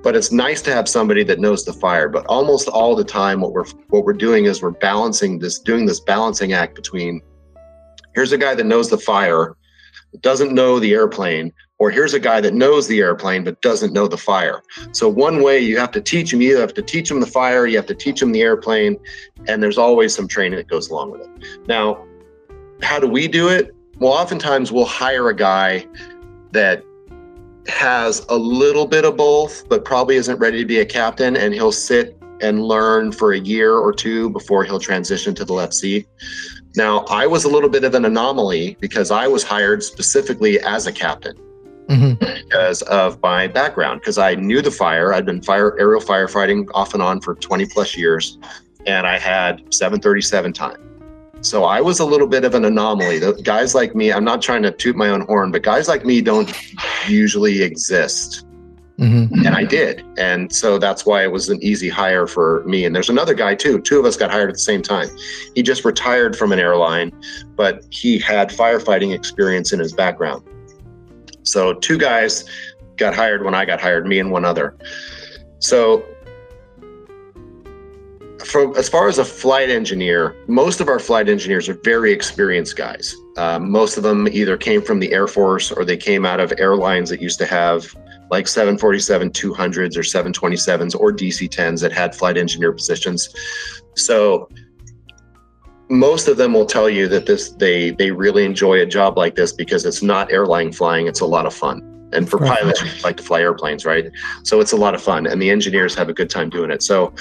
but 0.03 0.17
it's 0.17 0.33
nice 0.33 0.61
to 0.63 0.73
have 0.73 0.89
somebody 0.89 1.23
that 1.25 1.39
knows 1.39 1.65
the 1.65 1.73
fire 1.73 2.09
but 2.09 2.25
almost 2.27 2.69
all 2.69 2.95
the 2.95 3.05
time 3.05 3.41
what 3.41 3.53
we're 3.53 3.67
what 3.89 4.05
we're 4.05 4.13
doing 4.13 4.45
is 4.45 4.63
we're 4.63 4.71
balancing 4.71 5.39
this 5.39 5.59
doing 5.59 5.87
this 5.87 6.01
balancing 6.01 6.53
act 6.53 6.75
between 6.75 7.21
here's 8.15 8.33
a 8.33 8.39
guy 8.39 8.55
that 8.55 8.67
knows 8.67 8.91
the 8.91 8.99
fire 8.99 9.57
doesn't 10.21 10.53
know 10.53 10.79
the 10.79 10.93
airplane 10.93 11.53
or 11.79 11.91
here's 11.91 12.15
a 12.15 12.21
guy 12.21 12.41
that 12.41 12.55
knows 12.55 12.87
the 12.87 13.01
airplane 13.01 13.43
but 13.43 13.61
doesn't 13.63 13.93
know 13.93 14.07
the 14.07 14.17
fire. 14.17 14.63
So 14.93 15.09
one 15.09 15.43
way 15.43 15.59
you 15.59 15.79
have 15.79 15.91
to 15.93 16.01
teach 16.01 16.33
him 16.33 16.41
you 16.41 16.57
have 16.59 16.75
to 16.75 16.83
teach 16.83 17.11
him 17.11 17.21
the 17.21 17.27
fire 17.27 17.67
you 17.67 17.77
have 17.77 17.87
to 17.87 17.95
teach 17.95 18.21
him 18.21 18.33
the 18.33 18.43
airplane 18.43 18.99
and 19.49 19.63
there's 19.63 19.79
always 19.79 20.15
some 20.15 20.29
training 20.29 20.59
that 20.59 20.69
goes 20.69 20.91
along 20.91 21.11
with 21.11 21.23
it. 21.23 21.31
Now 21.67 22.05
how 22.83 23.01
do 23.01 23.09
we 23.09 23.27
do 23.27 23.49
it? 23.49 23.75
Well 23.99 24.13
oftentimes 24.13 24.71
we'll 24.71 24.85
hire 24.85 25.29
a 25.29 25.35
guy 25.35 25.87
that 26.53 26.85
has 27.69 28.25
a 28.29 28.37
little 28.37 28.87
bit 28.87 29.05
of 29.05 29.17
both, 29.17 29.69
but 29.69 29.85
probably 29.85 30.17
isn't 30.17 30.39
ready 30.39 30.59
to 30.59 30.67
be 30.67 30.81
a 30.81 30.87
captain, 30.87 31.37
and 31.37 31.55
he'll 31.55 31.73
sit 31.73 32.19
and 32.41 32.65
learn 32.65 33.13
for 33.13 33.33
a 33.33 33.39
year 33.39 33.75
or 33.75 33.93
two 33.93 34.29
before 34.31 34.65
he'll 34.65 34.81
transition 34.81 35.35
to 35.35 35.45
the 35.45 35.53
left 35.53 35.75
seat. 35.75 36.07
Now, 36.75 37.05
I 37.09 37.27
was 37.27 37.45
a 37.45 37.49
little 37.49 37.69
bit 37.69 37.85
of 37.85 37.95
an 37.95 38.05
anomaly 38.05 38.77
because 38.81 39.11
I 39.11 39.29
was 39.29 39.45
hired 39.45 39.83
specifically 39.83 40.59
as 40.61 40.87
a 40.87 40.93
captain 40.93 41.37
mm-hmm. 41.89 42.15
because 42.15 42.83
of 42.83 43.21
my 43.23 43.47
background, 43.47 44.01
because 44.01 44.19
I 44.19 44.35
knew 44.35 44.63
the 44.63 44.71
fire. 44.71 45.13
I'd 45.13 45.27
been 45.27 45.43
fire 45.43 45.79
aerial 45.79 46.01
firefighting 46.01 46.69
off 46.75 46.95
and 46.95 47.03
on 47.03 47.21
for 47.21 47.35
20 47.35 47.67
plus 47.67 47.97
years, 47.97 48.39
and 48.87 49.07
I 49.07 49.19
had 49.19 49.63
737 49.73 50.53
time. 50.53 50.92
So 51.43 51.65
I 51.65 51.81
was 51.81 51.99
a 51.99 52.05
little 52.05 52.29
bit 52.29 52.45
of 52.45 52.55
an 52.55 52.65
anomaly. 52.65 53.19
The 53.19 53.33
guys 53.43 53.75
like 53.75 53.97
me, 53.97 54.13
I'm 54.13 54.25
not 54.25 54.41
trying 54.41 54.63
to 54.63 54.71
toot 54.71 54.95
my 54.95 55.09
own 55.09 55.23
horn, 55.23 55.51
but 55.51 55.63
guys 55.63 55.89
like 55.89 56.05
me 56.05 56.21
don't 56.21 56.53
usually 57.09 57.63
exist. 57.63 58.47
Mm-hmm. 58.99 59.47
And 59.47 59.49
I 59.49 59.65
did. 59.65 60.05
And 60.17 60.55
so 60.55 60.79
that's 60.79 61.05
why 61.05 61.25
it 61.25 61.33
was 61.33 61.49
an 61.49 61.61
easy 61.61 61.89
hire 61.89 62.29
for 62.29 62.63
me. 62.65 62.85
And 62.85 62.95
there's 62.95 63.11
another 63.11 63.35
guy 63.35 63.57
too. 63.57 63.81
Two 63.81 63.99
of 63.99 64.05
us 64.05 64.17
got 64.17 64.31
hired 64.31 64.51
at 64.51 64.55
the 64.55 64.61
same 64.61 64.83
time. 64.83 65.09
He 65.57 65.63
just 65.63 65.85
retired 65.85 66.37
from 66.37 66.53
an 66.53 66.61
airline, 66.61 67.11
but 67.57 67.85
he 67.91 68.21
had 68.21 68.51
firefighting 68.51 69.13
experience 69.13 69.73
in 69.73 69.81
his 69.81 69.93
background. 69.93 70.45
So 71.43 71.75
two 71.75 71.99
guys 71.99 72.45
got 72.97 73.15
hired 73.15 73.45
when 73.45 73.55
I 73.55 73.65
got 73.65 73.81
hired, 73.81 74.07
me 74.07 74.21
and 74.21 74.31
one 74.31 74.45
other. 74.45 74.77
So 75.59 76.05
from 78.45 78.75
as 78.77 78.89
far 78.89 79.09
as 79.09 79.19
a 79.19 79.25
flight 79.25 79.71
engineer, 79.71 80.37
most 80.47 80.81
of 80.81 80.89
our 80.89 80.99
flight 80.99 81.29
engineers 81.29 81.69
are 81.69 81.79
very 81.85 82.13
experienced 82.13 82.77
guys. 82.77 83.15
Uh, 83.37 83.59
most 83.59 83.97
of 83.97 84.03
them 84.03 84.29
either 84.29 84.57
came 84.57 84.83
from 84.83 85.01
the 85.01 85.13
Air 85.13 85.27
Force 85.27 85.73
or 85.73 85.85
they 85.85 85.97
came 85.97 86.27
out 86.27 86.41
of 86.41 86.53
airlines 86.59 87.09
that 87.11 87.21
used 87.21 87.39
to 87.39 87.47
have 87.47 87.95
like 88.31 88.49
747 88.49 89.31
200s 89.31 89.97
or 89.97 90.01
727s 90.01 90.99
or 90.99 91.13
DC 91.13 91.49
10s 91.49 91.81
that 91.81 91.93
had 91.93 92.15
flight 92.15 92.37
engineer 92.37 92.73
positions. 92.73 93.35
So 93.95 94.49
most 95.89 96.29
of 96.29 96.39
them 96.39 96.55
will 96.55 96.65
tell 96.65 96.89
you 96.89 97.07
that 97.09 97.27
this 97.27 97.51
they 97.51 97.91
they 97.91 98.11
really 98.11 98.45
enjoy 98.45 98.81
a 98.81 98.87
job 98.87 99.19
like 99.19 99.35
this 99.35 99.53
because 99.53 99.85
it's 99.85 100.03
not 100.03 100.33
airline 100.33 100.73
flying; 100.73 101.07
it's 101.07 101.21
a 101.21 101.27
lot 101.27 101.45
of 101.45 101.53
fun. 101.55 101.89
And 102.15 102.29
for 102.29 102.39
pilots, 102.39 102.83
we 102.83 102.91
like 103.03 103.17
to 103.19 103.23
fly 103.23 103.41
airplanes, 103.41 103.87
right? 103.87 104.11
So 104.43 104.61
it's 104.61 104.73
a 104.73 104.77
lot 104.77 104.95
of 104.95 105.03
fun, 105.03 105.27
and 105.27 105.41
the 105.41 105.51
engineers 105.51 105.95
have 105.95 106.09
a 106.09 106.15
good 106.15 106.31
time 106.31 106.51
doing 106.51 106.71
it. 106.71 106.83
So 106.83 107.13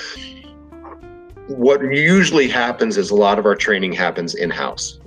what 1.58 1.82
usually 1.82 2.48
happens 2.48 2.98
is 2.98 3.10
a 3.10 3.16
lot 3.16 3.40
of 3.40 3.46
our 3.46 3.56
training 3.56 3.94
happens 3.94 4.36
in 4.36 4.50
house, 4.50 5.00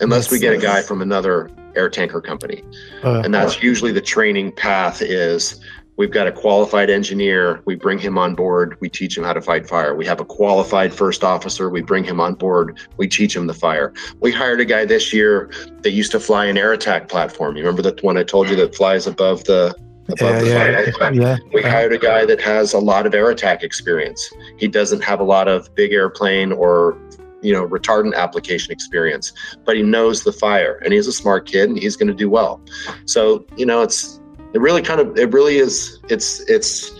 unless 0.00 0.30
we 0.30 0.38
get 0.38 0.54
a 0.54 0.58
guy 0.58 0.82
from 0.82 1.02
another 1.02 1.50
air 1.76 1.88
tanker 1.88 2.20
company, 2.20 2.62
uh, 3.02 3.22
and 3.24 3.34
that's 3.34 3.62
usually 3.62 3.92
the 3.92 4.00
training 4.00 4.52
path. 4.52 5.02
Is 5.02 5.60
we've 5.96 6.10
got 6.10 6.26
a 6.26 6.32
qualified 6.32 6.90
engineer, 6.90 7.62
we 7.64 7.74
bring 7.74 7.98
him 7.98 8.18
on 8.18 8.34
board, 8.34 8.76
we 8.80 8.88
teach 8.88 9.16
him 9.16 9.24
how 9.24 9.32
to 9.32 9.40
fight 9.40 9.68
fire. 9.68 9.94
We 9.94 10.06
have 10.06 10.20
a 10.20 10.24
qualified 10.24 10.92
first 10.92 11.24
officer, 11.24 11.70
we 11.70 11.82
bring 11.82 12.04
him 12.04 12.20
on 12.20 12.34
board, 12.34 12.78
we 12.96 13.08
teach 13.08 13.34
him 13.34 13.46
the 13.46 13.54
fire. 13.54 13.92
We 14.20 14.32
hired 14.32 14.60
a 14.60 14.64
guy 14.64 14.84
this 14.84 15.12
year 15.12 15.50
that 15.82 15.90
used 15.90 16.12
to 16.12 16.20
fly 16.20 16.46
an 16.46 16.58
air 16.58 16.72
attack 16.72 17.08
platform. 17.08 17.56
You 17.56 17.62
remember 17.62 17.82
that 17.82 18.02
one 18.02 18.16
I 18.16 18.24
told 18.24 18.48
you 18.48 18.56
that 18.56 18.74
flies 18.74 19.06
above 19.06 19.44
the 19.44 19.74
Yeah, 20.08 20.40
the 20.40 20.94
yeah, 20.98 21.10
yeah. 21.10 21.36
We 21.52 21.62
hired 21.62 21.92
a 21.92 21.98
guy 21.98 22.26
that 22.26 22.40
has 22.42 22.74
a 22.74 22.78
lot 22.78 23.06
of 23.06 23.14
air 23.14 23.30
attack 23.30 23.62
experience. 23.62 24.32
He 24.58 24.68
doesn't 24.68 25.02
have 25.02 25.20
a 25.20 25.24
lot 25.24 25.48
of 25.48 25.74
big 25.74 25.92
airplane 25.92 26.52
or 26.52 26.98
you 27.40 27.52
know 27.52 27.66
retardant 27.66 28.14
application 28.14 28.72
experience, 28.72 29.32
but 29.64 29.76
he 29.76 29.82
knows 29.82 30.24
the 30.24 30.32
fire 30.32 30.80
and 30.84 30.92
he's 30.92 31.06
a 31.06 31.12
smart 31.12 31.46
kid 31.46 31.68
and 31.70 31.78
he's 31.78 31.96
going 31.96 32.08
to 32.08 32.14
do 32.14 32.28
well. 32.28 32.60
So 33.06 33.46
you 33.56 33.66
know 33.66 33.82
it's 33.82 34.20
it 34.52 34.60
really 34.60 34.82
kind 34.82 35.00
of 35.00 35.16
it 35.18 35.32
really 35.32 35.56
is 35.56 36.00
it's 36.08 36.40
it's 36.50 36.92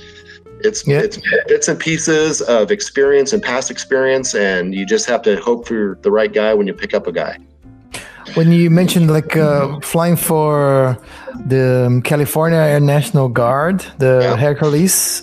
it's 0.61 0.87
Yeah. 0.87 1.01
it's 1.01 1.19
bits 1.47 1.69
and 1.69 1.79
pieces 1.79 2.41
of 2.43 2.71
experience 2.71 3.33
and 3.33 3.43
past 3.43 3.71
experience 3.71 4.35
and 4.35 4.75
you 4.75 4.87
just 4.87 5.07
have 5.07 5.21
to 5.23 5.37
hope 5.41 5.69
for 5.69 5.99
the 6.03 6.11
right 6.11 6.33
guy 6.33 6.55
when 6.55 6.67
you 6.67 6.73
pick 6.75 6.95
up 6.95 7.07
a 7.07 7.13
guy. 7.13 7.39
When 8.35 8.51
you 8.51 8.69
mentioned 8.71 9.11
like 9.11 9.37
uh, 9.37 9.79
flying 9.81 10.17
for 10.17 10.99
the 11.47 11.85
um, 11.87 12.03
California 12.03 12.59
Air 12.59 12.81
National 12.81 13.29
Guard, 13.29 13.85
the 13.99 14.21
Yeah. 14.23 14.37
Hercules, 14.37 15.23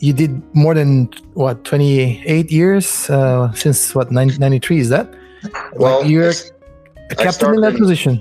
you 0.00 0.12
did 0.12 0.42
more 0.54 0.74
than 0.74 1.08
what 1.34 1.64
28 1.64 2.50
years 2.50 3.08
uh, 3.08 3.52
since 3.52 3.94
what 3.94 4.10
93 4.10 4.78
is 4.78 4.88
that? 4.90 5.08
Well, 5.74 6.00
like 6.02 6.10
you're 6.10 6.32
a 7.10 7.14
captain 7.14 7.54
in 7.54 7.60
that 7.62 7.76
position. 7.76 8.20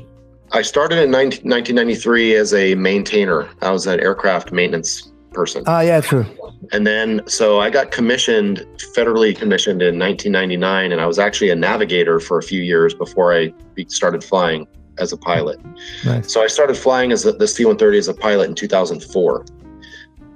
I 0.53 0.61
started 0.61 0.99
in 1.03 1.11
19, 1.11 1.49
1993 1.49 2.35
as 2.35 2.53
a 2.53 2.75
maintainer. 2.75 3.47
I 3.61 3.71
was 3.71 3.87
an 3.87 3.99
aircraft 3.99 4.51
maintenance 4.51 5.10
person. 5.31 5.63
Ah, 5.67 5.81
yeah, 5.81 6.01
true. 6.01 6.25
And 6.71 6.85
then, 6.85 7.21
so 7.27 7.59
I 7.59 7.69
got 7.69 7.91
commissioned, 7.91 8.65
federally 8.95 9.35
commissioned 9.35 9.81
in 9.81 9.97
1999, 9.97 10.91
and 10.91 11.01
I 11.01 11.05
was 11.05 11.19
actually 11.19 11.49
a 11.49 11.55
navigator 11.55 12.19
for 12.19 12.37
a 12.37 12.43
few 12.43 12.61
years 12.61 12.93
before 12.93 13.33
I 13.33 13.53
started 13.87 14.23
flying 14.23 14.67
as 14.99 15.11
a 15.11 15.17
pilot. 15.17 15.59
Nice. 16.05 16.31
So 16.31 16.43
I 16.43 16.47
started 16.47 16.77
flying 16.77 17.11
as 17.11 17.25
a, 17.25 17.31
the 17.31 17.47
C 17.47 17.65
130 17.65 17.97
as 17.97 18.07
a 18.07 18.13
pilot 18.13 18.49
in 18.49 18.55
2004. 18.55 19.45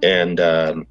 And 0.03 0.39
um, 0.39 0.87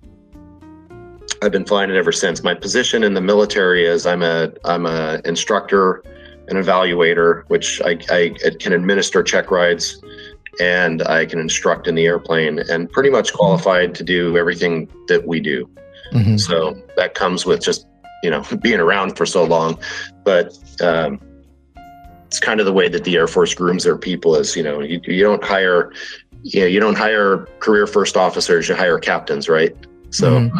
I've 1.43 1.53
been 1.53 1.67
flying 1.67 1.91
it 1.91 1.97
ever 1.97 2.13
since. 2.13 2.43
My 2.43 2.55
position 2.55 3.03
in 3.03 3.15
the 3.15 3.21
military 3.21 3.85
is 3.85 4.07
I'm 4.07 4.23
a 4.23 4.53
I'm 4.65 4.87
a 4.87 5.21
instructor, 5.25 6.03
an 6.49 6.57
evaluator, 6.57 7.45
which 7.49 7.81
I, 7.85 7.99
I 8.11 8.35
can 8.59 8.73
administer 8.73 9.23
check 9.23 9.51
rides 9.51 10.01
and 10.61 11.03
I 11.03 11.27
can 11.27 11.39
instruct 11.39 11.87
in 11.89 11.95
the 11.95 12.07
airplane 12.07 12.59
and 12.71 12.91
pretty 12.91 13.11
much 13.11 13.33
qualified 13.33 13.95
to 13.97 14.05
do 14.05 14.37
everything 14.39 14.89
that 15.09 15.27
we 15.27 15.41
do. 15.41 15.69
Mhm. 16.13 16.39
So 16.39 16.77
that 16.97 17.15
comes 17.15 17.45
with 17.47 17.63
just, 17.63 17.87
you 18.23 18.31
know, 18.31 18.43
being 18.63 18.81
around 18.81 19.17
for 19.17 19.27
so 19.27 19.45
long. 19.45 19.79
But 20.25 20.57
um, 20.81 21.21
it's 22.27 22.39
kind 22.41 22.61
of 22.61 22.67
the 22.67 22.73
way 22.73 22.89
that 22.89 23.05
the 23.05 23.17
Air 23.17 23.27
Force 23.27 23.55
grooms 23.55 23.85
their 23.85 23.99
people 23.99 24.35
is, 24.37 24.57
you 24.57 24.63
know, 24.63 24.81
you, 24.81 25.01
you 25.05 25.23
don't 25.23 25.43
hire, 25.45 25.93
you 26.43 26.61
know, 26.61 26.67
you 26.67 26.81
don't 26.81 26.97
hire 26.97 27.47
career 27.61 27.87
first 27.87 28.17
officers, 28.17 28.69
you 28.69 28.75
hire 28.75 28.99
captains, 28.99 29.49
right? 29.49 29.75
So 30.11 30.27
Mhm. 30.41 30.51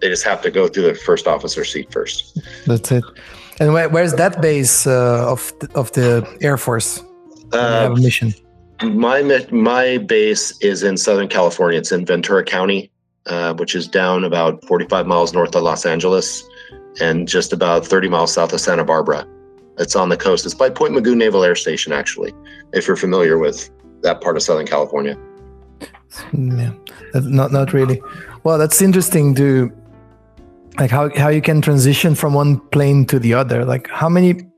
they 0.00 0.08
just 0.08 0.24
have 0.24 0.40
to 0.42 0.50
go 0.50 0.68
through 0.68 0.84
the 0.84 0.94
first 0.94 1.26
officer 1.26 1.64
seat 1.64 1.92
first. 1.92 2.38
That's 2.66 2.90
it. 2.92 3.04
And 3.58 3.74
where, 3.74 3.88
where's 3.90 4.14
that 4.14 4.40
base 4.40 4.86
uh, 4.86 5.30
of 5.30 5.52
the, 5.60 5.68
of 5.74 5.92
the 5.92 6.26
Air 6.40 6.56
Force? 6.56 7.02
when 7.50 7.60
you 7.60 7.66
have 7.68 7.92
Uh, 7.92 7.94
mission. 7.96 8.32
My 8.82 9.46
my 9.50 9.98
base 9.98 10.58
is 10.60 10.82
in 10.82 10.96
Southern 10.96 11.28
California. 11.28 11.78
It's 11.78 11.92
in 11.92 12.06
Ventura 12.06 12.44
County, 12.44 12.90
uh, 13.26 13.54
which 13.54 13.74
is 13.74 13.86
down 13.86 14.24
about 14.24 14.64
45 14.66 15.06
miles 15.06 15.32
north 15.32 15.54
of 15.54 15.62
Los 15.62 15.84
Angeles, 15.84 16.44
and 17.00 17.28
just 17.28 17.52
about 17.52 17.86
30 17.86 18.08
miles 18.08 18.32
south 18.32 18.52
of 18.52 18.60
Santa 18.60 18.84
Barbara. 18.84 19.26
It's 19.78 19.96
on 19.96 20.08
the 20.08 20.16
coast. 20.16 20.44
It's 20.44 20.54
by 20.54 20.70
Point 20.70 20.94
Mugu 20.94 21.16
Naval 21.16 21.44
Air 21.44 21.54
Station, 21.54 21.92
actually, 21.92 22.32
if 22.72 22.86
you're 22.86 22.96
familiar 22.96 23.38
with 23.38 23.70
that 24.02 24.20
part 24.20 24.36
of 24.36 24.42
Southern 24.42 24.66
California. 24.66 25.16
Yeah, 26.32 26.72
not 27.14 27.52
not 27.52 27.72
really. 27.72 28.02
Well, 28.44 28.58
that's 28.58 28.82
interesting 28.82 29.34
to 29.36 29.70
like 30.78 30.90
how 30.90 31.10
how 31.16 31.28
you 31.28 31.42
can 31.42 31.60
transition 31.60 32.14
from 32.14 32.34
one 32.34 32.60
plane 32.70 33.04
to 33.06 33.18
the 33.18 33.34
other. 33.34 33.64
Like 33.64 33.88
how 33.88 34.08
many 34.08 34.49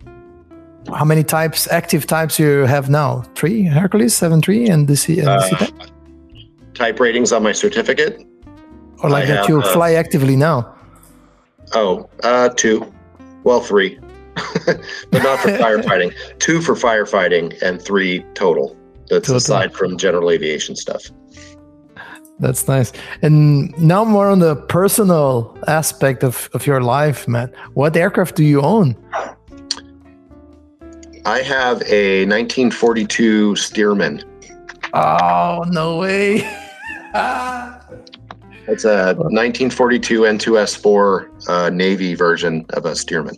how 0.89 1.05
many 1.05 1.23
types 1.23 1.69
active 1.71 2.07
types 2.07 2.39
you 2.39 2.67
have 2.67 2.91
now? 2.91 3.23
Three 3.35 3.65
Hercules, 3.65 4.15
seven 4.15 4.41
three, 4.43 4.67
and 4.69 4.89
the 4.89 4.97
C 4.97 5.19
and 5.21 5.29
Uh, 5.29 5.49
type, 5.49 5.75
Type 6.75 7.01
ratings 7.01 7.33
on 7.33 7.43
my 7.43 7.53
certificate? 7.53 8.25
or 9.03 9.11
like 9.11 9.25
I 9.25 9.27
that 9.27 9.37
have, 9.39 9.49
you 9.49 9.61
uh, 9.61 9.73
fly 9.73 9.95
actively 9.95 10.37
now. 10.37 10.75
Oh, 11.75 12.09
uh, 12.23 12.49
two. 12.51 12.93
Well, 13.43 13.61
three, 13.61 13.99
but 14.67 15.23
not 15.23 15.41
for 15.41 15.49
firefighting. 15.65 16.13
Two 16.39 16.61
for 16.63 16.75
firefighting 16.75 17.61
and 17.63 17.83
three 17.83 18.25
total. 18.35 18.77
That's 19.11 19.27
Total. 19.27 19.37
aside 19.39 19.75
from 19.75 19.99
general 19.99 20.31
aviation 20.31 20.77
stuff. 20.77 21.03
That's 22.39 22.67
nice. 22.69 22.93
And 23.23 23.77
now 23.79 24.05
more 24.05 24.29
on 24.29 24.39
the 24.39 24.57
personal 24.57 25.57
aspect 25.67 26.23
of, 26.25 26.49
of 26.55 26.67
your 26.67 26.81
life, 26.81 27.27
Matt. 27.29 27.53
What 27.75 27.97
aircraft 27.97 28.37
do 28.37 28.45
you 28.45 28.61
own? 28.63 28.97
I 31.25 31.41
have 31.43 31.83
a 31.83 32.27
1942 32.27 33.55
Stearman. 33.55 34.25
Oh 34.93 35.65
no 35.69 35.99
way! 35.99 36.43
It's 38.69 38.85
a 38.85 39.15
1942 39.17 40.21
N2S4 40.21 41.49
uh, 41.49 41.71
Navy 41.71 42.15
version 42.15 42.65
of 42.75 42.87
a 42.87 42.93
Stearman. 42.93 43.37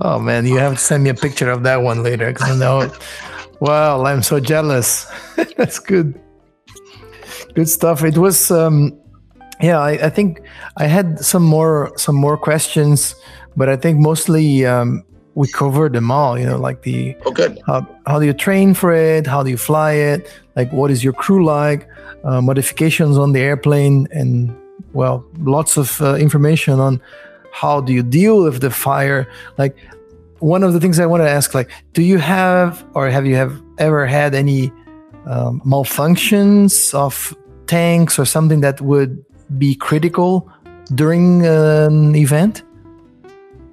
Oh 0.00 0.18
man, 0.18 0.46
you 0.46 0.58
have 0.58 0.74
to 0.74 0.78
send 0.78 1.02
me 1.02 1.10
a 1.10 1.14
picture 1.14 1.50
of 1.50 1.62
that 1.62 1.82
one 1.82 2.02
later 2.02 2.30
because 2.30 2.50
I 2.50 2.56
know. 2.56 2.92
wow, 3.60 4.04
I'm 4.04 4.22
so 4.22 4.38
jealous. 4.38 5.10
That's 5.56 5.78
good. 5.78 6.20
Good 7.54 7.70
stuff. 7.70 8.04
It 8.04 8.18
was, 8.18 8.50
um, 8.50 8.92
yeah. 9.62 9.80
I, 9.80 9.92
I 9.92 10.10
think 10.10 10.42
I 10.76 10.86
had 10.86 11.20
some 11.20 11.42
more 11.42 11.92
some 11.96 12.14
more 12.14 12.36
questions, 12.36 13.14
but 13.56 13.70
I 13.70 13.76
think 13.76 13.98
mostly 13.98 14.66
um, 14.66 15.05
we 15.36 15.46
cover 15.46 15.88
them 15.88 16.10
all. 16.10 16.36
You 16.38 16.46
know, 16.46 16.58
like 16.58 16.82
the 16.82 17.14
Oh, 17.24 17.30
good. 17.30 17.60
how, 17.66 17.86
how 18.06 18.18
do 18.18 18.26
you 18.26 18.32
train 18.32 18.74
for 18.74 18.90
it? 18.92 19.26
How 19.26 19.42
do 19.44 19.50
you 19.50 19.56
fly 19.58 19.92
it? 19.92 20.28
Like, 20.56 20.72
what 20.72 20.90
is 20.90 21.04
your 21.04 21.12
crew 21.12 21.44
like? 21.44 21.86
Uh, 22.24 22.40
modifications 22.40 23.16
on 23.16 23.32
the 23.32 23.40
airplane, 23.40 24.08
and 24.10 24.50
well, 24.92 25.24
lots 25.38 25.76
of 25.76 26.00
uh, 26.00 26.14
information 26.16 26.80
on 26.80 27.00
how 27.52 27.80
do 27.80 27.92
you 27.92 28.02
deal 28.02 28.42
with 28.42 28.60
the 28.60 28.70
fire. 28.70 29.28
Like, 29.58 29.76
one 30.40 30.64
of 30.64 30.72
the 30.72 30.80
things 30.80 30.98
I 30.98 31.06
want 31.06 31.22
to 31.22 31.30
ask, 31.30 31.54
like, 31.54 31.70
do 31.92 32.02
you 32.02 32.18
have 32.18 32.84
or 32.94 33.08
have 33.08 33.24
you 33.26 33.36
have 33.36 33.54
ever 33.78 34.06
had 34.06 34.34
any 34.34 34.72
um, 35.26 35.60
malfunctions 35.64 36.92
of 36.94 37.36
tanks 37.66 38.18
or 38.18 38.24
something 38.24 38.60
that 38.62 38.80
would 38.80 39.24
be 39.58 39.74
critical 39.74 40.50
during 40.94 41.46
an 41.46 42.14
event? 42.16 42.62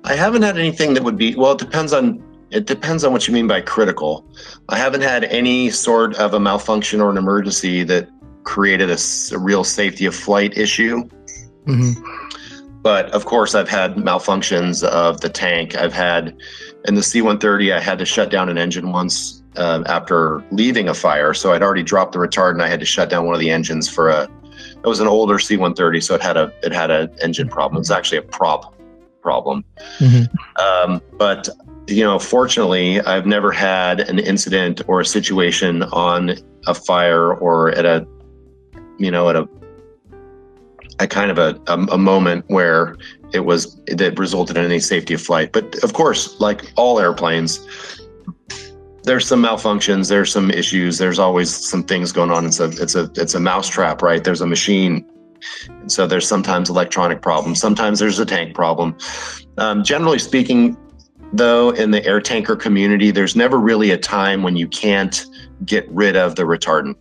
I 0.03 0.15
haven't 0.15 0.41
had 0.41 0.57
anything 0.57 0.93
that 0.95 1.03
would 1.03 1.17
be, 1.17 1.35
well, 1.35 1.53
it 1.53 1.59
depends 1.59 1.93
on. 1.93 2.23
It 2.51 2.67
depends 2.67 3.03
on 3.03 3.11
what 3.11 3.27
you 3.27 3.33
mean 3.33 3.47
by 3.47 3.61
critical. 3.61 4.23
I 4.69 4.77
haven't 4.77 5.01
had 5.01 5.23
any 5.23 5.71
sort 5.71 6.15
of 6.17 6.35
a 6.35 6.39
malfunction 6.39 7.01
or 7.01 7.09
an 7.09 7.17
emergency 7.17 7.83
that 7.85 8.09
created 8.43 8.91
a 8.91 9.39
real 9.39 9.63
safety 9.63 10.05
of 10.05 10.13
flight 10.13 10.55
issue. 10.55 11.01
hmm 11.65 11.93
But 12.83 13.09
of 13.11 13.25
course, 13.25 13.55
I've 13.55 13.69
had 13.69 13.95
malfunctions 13.95 14.83
of 14.83 15.21
the 15.21 15.29
tank. 15.29 15.75
I've 15.75 15.93
had 15.93 16.35
in 16.85 16.93
the 16.93 17.01
C-130, 17.01 17.73
I 17.73 17.79
had 17.79 17.97
to 17.97 18.05
shut 18.05 18.29
down 18.29 18.49
an 18.49 18.59
engine 18.59 18.91
once 18.91 19.41
um, 19.55 19.83
after 19.87 20.43
leaving 20.51 20.89
a 20.89 20.93
fire. 20.93 21.33
So 21.33 21.53
I'd 21.53 21.63
already 21.63 21.81
dropped 21.81 22.11
the 22.11 22.19
retardant. 22.19 22.61
I 22.61 22.67
had 22.67 22.81
to 22.81 22.85
shut 22.85 23.09
down 23.09 23.25
one 23.25 23.33
of 23.33 23.39
the 23.39 23.49
engines 23.49 23.89
for 23.89 24.09
a. 24.09 24.29
It 24.59 24.87
was 24.87 24.99
an 24.99 25.07
older 25.07 25.39
C-130, 25.39 26.03
so 26.03 26.13
it 26.13 26.21
had 26.21 26.37
a 26.37 26.53
it 26.61 26.71
had 26.71 26.91
an 26.91 27.09
engine 27.23 27.47
problem. 27.47 27.81
It's 27.81 27.89
actually 27.89 28.19
a 28.19 28.23
prop 28.23 28.75
problem. 29.23 29.63
hmm 29.97 30.23
Um, 30.61 31.01
but 31.17 31.49
you 31.87 32.03
know, 32.03 32.19
fortunately, 32.19 33.01
I've 33.01 33.25
never 33.25 33.51
had 33.51 34.01
an 34.01 34.19
incident 34.19 34.81
or 34.87 35.01
a 35.01 35.05
situation 35.05 35.83
on 35.83 36.35
a 36.67 36.73
fire 36.73 37.33
or 37.33 37.71
at 37.71 37.85
a, 37.85 38.07
you 38.97 39.11
know, 39.11 39.29
at 39.29 39.35
a, 39.35 39.49
a 40.99 41.07
kind 41.07 41.29
of 41.29 41.37
a, 41.37 41.59
a, 41.67 41.77
a 41.91 41.97
moment 41.97 42.45
where 42.47 42.95
it 43.33 43.41
was 43.41 43.75
that 43.87 44.17
resulted 44.17 44.55
in 44.57 44.63
any 44.63 44.79
safety 44.79 45.13
of 45.15 45.21
flight. 45.21 45.51
But 45.51 45.75
of 45.83 45.93
course, 45.93 46.39
like 46.39 46.71
all 46.77 46.99
airplanes, 46.99 47.59
there's 49.03 49.27
some 49.27 49.43
malfunctions, 49.43 50.07
there's 50.07 50.31
some 50.31 50.49
issues, 50.51 50.97
there's 50.97 51.19
always 51.19 51.53
some 51.53 51.83
things 51.83 52.11
going 52.11 52.31
on. 52.31 52.45
It's 52.45 52.59
a 52.59 52.69
it's 52.81 52.95
a 52.95 53.11
it's 53.15 53.33
a 53.33 53.39
mousetrap, 53.39 54.01
right? 54.01 54.23
There's 54.23 54.41
a 54.41 54.47
machine. 54.47 55.05
And 55.67 55.91
so 55.91 56.07
there's 56.07 56.27
sometimes 56.27 56.69
electronic 56.69 57.21
problems, 57.21 57.59
sometimes 57.59 57.99
there's 57.99 58.19
a 58.19 58.25
tank 58.25 58.55
problem. 58.55 58.97
Um, 59.57 59.83
generally 59.83 60.19
speaking, 60.19 60.77
though, 61.33 61.71
in 61.71 61.91
the 61.91 62.05
air 62.05 62.21
tanker 62.21 62.55
community, 62.55 63.11
there's 63.11 63.35
never 63.35 63.59
really 63.59 63.91
a 63.91 63.97
time 63.97 64.43
when 64.43 64.55
you 64.55 64.67
can't 64.67 65.25
get 65.65 65.89
rid 65.89 66.15
of 66.15 66.35
the 66.35 66.43
retardant. 66.43 66.95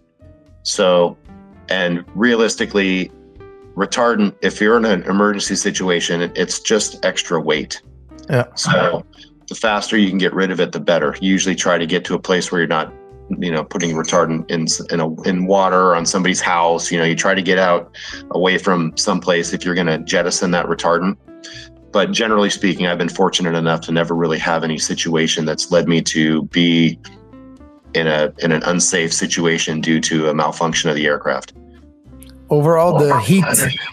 So, 0.62 1.16
and 1.68 2.05
realistically, 2.14 3.11
retardant, 3.74 4.34
if 4.43 4.61
you're 4.61 4.76
in 4.76 4.84
an 4.84 5.03
emergency 5.05 5.57
situation, 5.57 6.32
it's 6.34 6.61
just 6.61 7.05
extra 7.05 7.40
weight. 7.40 7.82
Yeah. 8.28 8.47
So, 8.55 9.05
the 9.49 9.55
faster 9.55 9.99
you 9.99 10.09
can 10.09 10.18
get 10.18 10.32
rid 10.32 10.51
of 10.51 10.61
it, 10.61 10.72
the 10.72 10.80
better. 10.80 11.16
You 11.20 11.30
usually 11.30 11.55
try 11.55 11.76
to 11.76 11.86
get 11.86 12.05
to 12.07 12.14
a 12.14 12.18
place 12.18 12.51
where 12.51 12.61
you're 12.61 12.68
not 12.68 12.93
you 13.41 13.51
know 13.51 13.64
putting 13.64 13.95
retardant 13.95 14.51
in 14.51 14.66
in 14.93 15.01
a 15.01 15.22
in 15.22 15.47
water 15.47 15.95
on 15.95 16.07
somebody's 16.07 16.41
house. 16.41 16.91
You 16.91 16.99
know, 16.99 17.05
you 17.05 17.14
try 17.14 17.35
to 17.35 17.43
get 17.43 17.59
out 17.59 17.97
away 18.30 18.59
from 18.59 18.97
someplace 18.97 19.53
if 19.53 19.64
you're 19.64 19.74
going 19.74 19.87
to 19.87 19.99
jettison 19.99 20.51
that 20.53 20.66
retardant. 20.66 21.16
But 21.93 22.11
generally 22.11 22.51
speaking, 22.51 22.87
I've 22.87 22.99
been 22.99 23.09
fortunate 23.09 23.55
enough 23.55 23.83
to 23.83 23.93
never 23.93 24.14
really 24.14 24.39
have 24.39 24.64
any 24.64 24.78
situation 24.78 25.45
that's 25.45 25.70
led 25.70 25.89
me 25.89 26.01
to 26.03 26.43
be 26.45 26.99
in 27.95 28.07
a 28.07 28.33
in 28.39 28.53
an 28.53 28.62
unsafe 28.64 29.12
situation 29.12 29.80
due 29.80 30.01
to 30.01 30.28
a 30.28 30.35
malfunction 30.35 30.89
of 30.89 30.97
the 30.97 31.07
aircraft. 31.07 31.53
Overall, 32.51 32.99
the 32.99 33.18
heat 33.20 33.45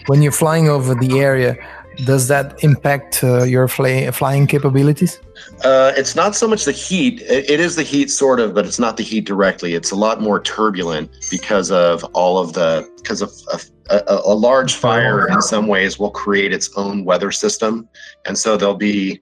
when 0.06 0.22
you're 0.22 0.32
flying 0.32 0.68
over 0.68 0.94
the 0.94 1.18
area 1.18 1.56
does 2.04 2.28
that 2.28 2.62
impact 2.62 3.22
uh, 3.22 3.44
your 3.44 3.68
fly, 3.68 4.10
flying 4.10 4.46
capabilities? 4.46 5.20
Uh, 5.64 5.92
it's 5.96 6.14
not 6.14 6.34
so 6.34 6.46
much 6.46 6.64
the 6.64 6.72
heat. 6.72 7.20
It, 7.22 7.50
it 7.50 7.60
is 7.60 7.76
the 7.76 7.82
heat, 7.82 8.10
sort 8.10 8.40
of, 8.40 8.54
but 8.54 8.66
it's 8.66 8.78
not 8.78 8.96
the 8.96 9.02
heat 9.02 9.24
directly. 9.24 9.74
It's 9.74 9.90
a 9.90 9.96
lot 9.96 10.20
more 10.20 10.40
turbulent 10.40 11.10
because 11.30 11.70
of 11.70 12.04
all 12.14 12.38
of 12.38 12.52
the 12.52 12.88
because 12.96 13.22
of 13.22 13.32
a, 13.52 13.96
a, 13.96 14.20
a 14.24 14.34
large 14.34 14.74
fire. 14.74 15.28
In 15.28 15.42
some 15.42 15.66
ways, 15.66 15.98
will 15.98 16.10
create 16.10 16.52
its 16.52 16.70
own 16.76 17.04
weather 17.04 17.30
system, 17.30 17.88
and 18.26 18.36
so 18.36 18.56
there'll 18.56 18.74
be 18.74 19.20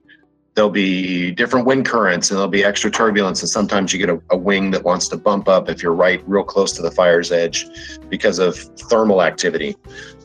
there'll 0.55 0.69
be 0.69 1.31
different 1.31 1.65
wind 1.65 1.85
currents 1.85 2.29
and 2.29 2.37
there'll 2.37 2.49
be 2.49 2.65
extra 2.65 2.91
turbulence 2.91 3.41
and 3.41 3.49
sometimes 3.49 3.93
you 3.93 3.99
get 3.99 4.09
a, 4.09 4.19
a, 4.31 4.37
wing 4.37 4.71
that 4.71 4.83
wants 4.83 5.07
to 5.07 5.15
bump 5.15 5.47
up 5.47 5.69
if 5.69 5.81
you're 5.81 5.93
right 5.93 6.21
real 6.27 6.43
close 6.43 6.73
to 6.73 6.81
the 6.81 6.91
fire's 6.91 7.31
edge 7.31 7.65
because 8.09 8.39
of 8.39 8.57
thermal 8.57 9.21
activity 9.21 9.73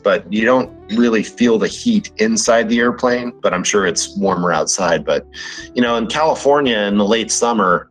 but 0.05 0.31
you 0.31 0.45
don't 0.45 0.71
really 0.95 1.23
feel 1.23 1.59
the 1.59 1.67
heat 1.67 2.11
inside 2.17 2.69
the 2.69 2.79
airplane 2.79 3.33
but 3.41 3.53
i'm 3.53 3.63
sure 3.63 3.85
it's 3.85 4.15
warmer 4.17 4.53
outside 4.53 5.03
but 5.03 5.27
you 5.73 5.81
know 5.81 5.97
in 5.97 6.07
california 6.07 6.77
in 6.77 6.97
the 6.97 7.05
late 7.05 7.29
summer 7.29 7.89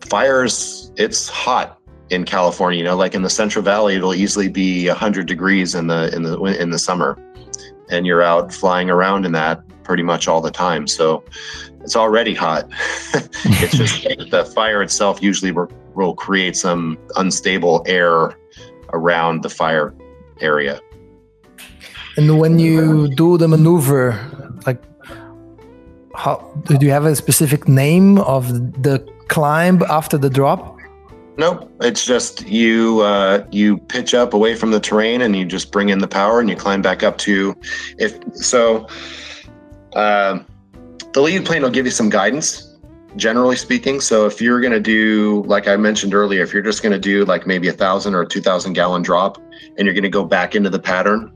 fires 0.00 0.90
it's 0.96 1.28
hot 1.28 1.78
in 2.08 2.24
california 2.24 2.78
you 2.78 2.84
know 2.84 2.96
like 2.96 3.14
in 3.14 3.22
the 3.22 3.30
central 3.30 3.62
valley 3.62 3.96
it'll 3.96 4.14
easily 4.14 4.48
be 4.48 4.88
100 4.88 5.26
degrees 5.26 5.74
in 5.74 5.86
the 5.88 6.14
in 6.14 6.22
the 6.22 6.40
in 6.58 6.70
the 6.70 6.78
summer 6.78 7.18
and 7.90 8.06
you're 8.06 8.22
out 8.22 8.52
flying 8.52 8.88
around 8.88 9.26
in 9.26 9.32
that 9.32 9.62
pretty 9.82 10.02
much 10.02 10.28
all 10.28 10.40
the 10.40 10.50
time. 10.50 10.86
So 10.86 11.24
it's 11.82 11.96
already 11.96 12.34
hot. 12.34 12.68
it's 13.44 13.76
just 13.76 14.04
the 14.30 14.44
fire 14.54 14.82
itself 14.82 15.22
usually 15.22 15.50
will 15.50 16.14
create 16.14 16.56
some 16.56 16.96
unstable 17.16 17.82
air 17.86 18.38
around 18.92 19.42
the 19.42 19.50
fire 19.50 19.94
area. 20.40 20.80
And 22.20 22.38
when 22.38 22.58
you 22.58 23.08
do 23.08 23.38
the 23.38 23.48
maneuver, 23.48 24.12
like, 24.66 24.82
how 26.14 26.36
do 26.66 26.84
you 26.84 26.92
have 26.92 27.06
a 27.06 27.16
specific 27.16 27.66
name 27.66 28.18
of 28.18 28.46
the 28.82 28.98
climb 29.28 29.82
after 29.88 30.18
the 30.18 30.28
drop? 30.28 30.76
Nope. 31.38 31.72
It's 31.80 32.04
just 32.04 32.46
you 32.46 33.00
uh, 33.00 33.46
you 33.50 33.78
pitch 33.78 34.12
up 34.12 34.34
away 34.34 34.54
from 34.54 34.70
the 34.70 34.80
terrain 34.80 35.22
and 35.22 35.34
you 35.34 35.46
just 35.46 35.72
bring 35.72 35.88
in 35.88 36.00
the 36.00 36.06
power 36.06 36.40
and 36.40 36.50
you 36.50 36.56
climb 36.56 36.82
back 36.82 37.02
up 37.02 37.16
to 37.18 37.56
if 37.96 38.18
so 38.34 38.86
uh, 39.94 40.40
the 41.14 41.22
lead 41.22 41.46
plane 41.46 41.62
will 41.62 41.70
give 41.70 41.86
you 41.86 41.90
some 41.90 42.10
guidance, 42.10 42.76
generally 43.16 43.56
speaking. 43.56 43.98
So 44.02 44.26
if 44.26 44.42
you're 44.42 44.60
going 44.60 44.74
to 44.74 44.80
do, 44.98 45.42
like 45.46 45.68
I 45.68 45.76
mentioned 45.76 46.12
earlier, 46.12 46.42
if 46.42 46.52
you're 46.52 46.62
just 46.62 46.82
going 46.82 46.92
to 46.92 46.98
do 46.98 47.24
like 47.24 47.46
maybe 47.46 47.68
a 47.68 47.72
thousand 47.72 48.14
or 48.14 48.26
two 48.26 48.42
thousand 48.42 48.74
gallon 48.74 49.00
drop, 49.00 49.38
and 49.78 49.86
you're 49.86 49.94
going 49.94 50.02
to 50.02 50.10
go 50.10 50.26
back 50.26 50.54
into 50.54 50.68
the 50.68 50.78
pattern, 50.78 51.32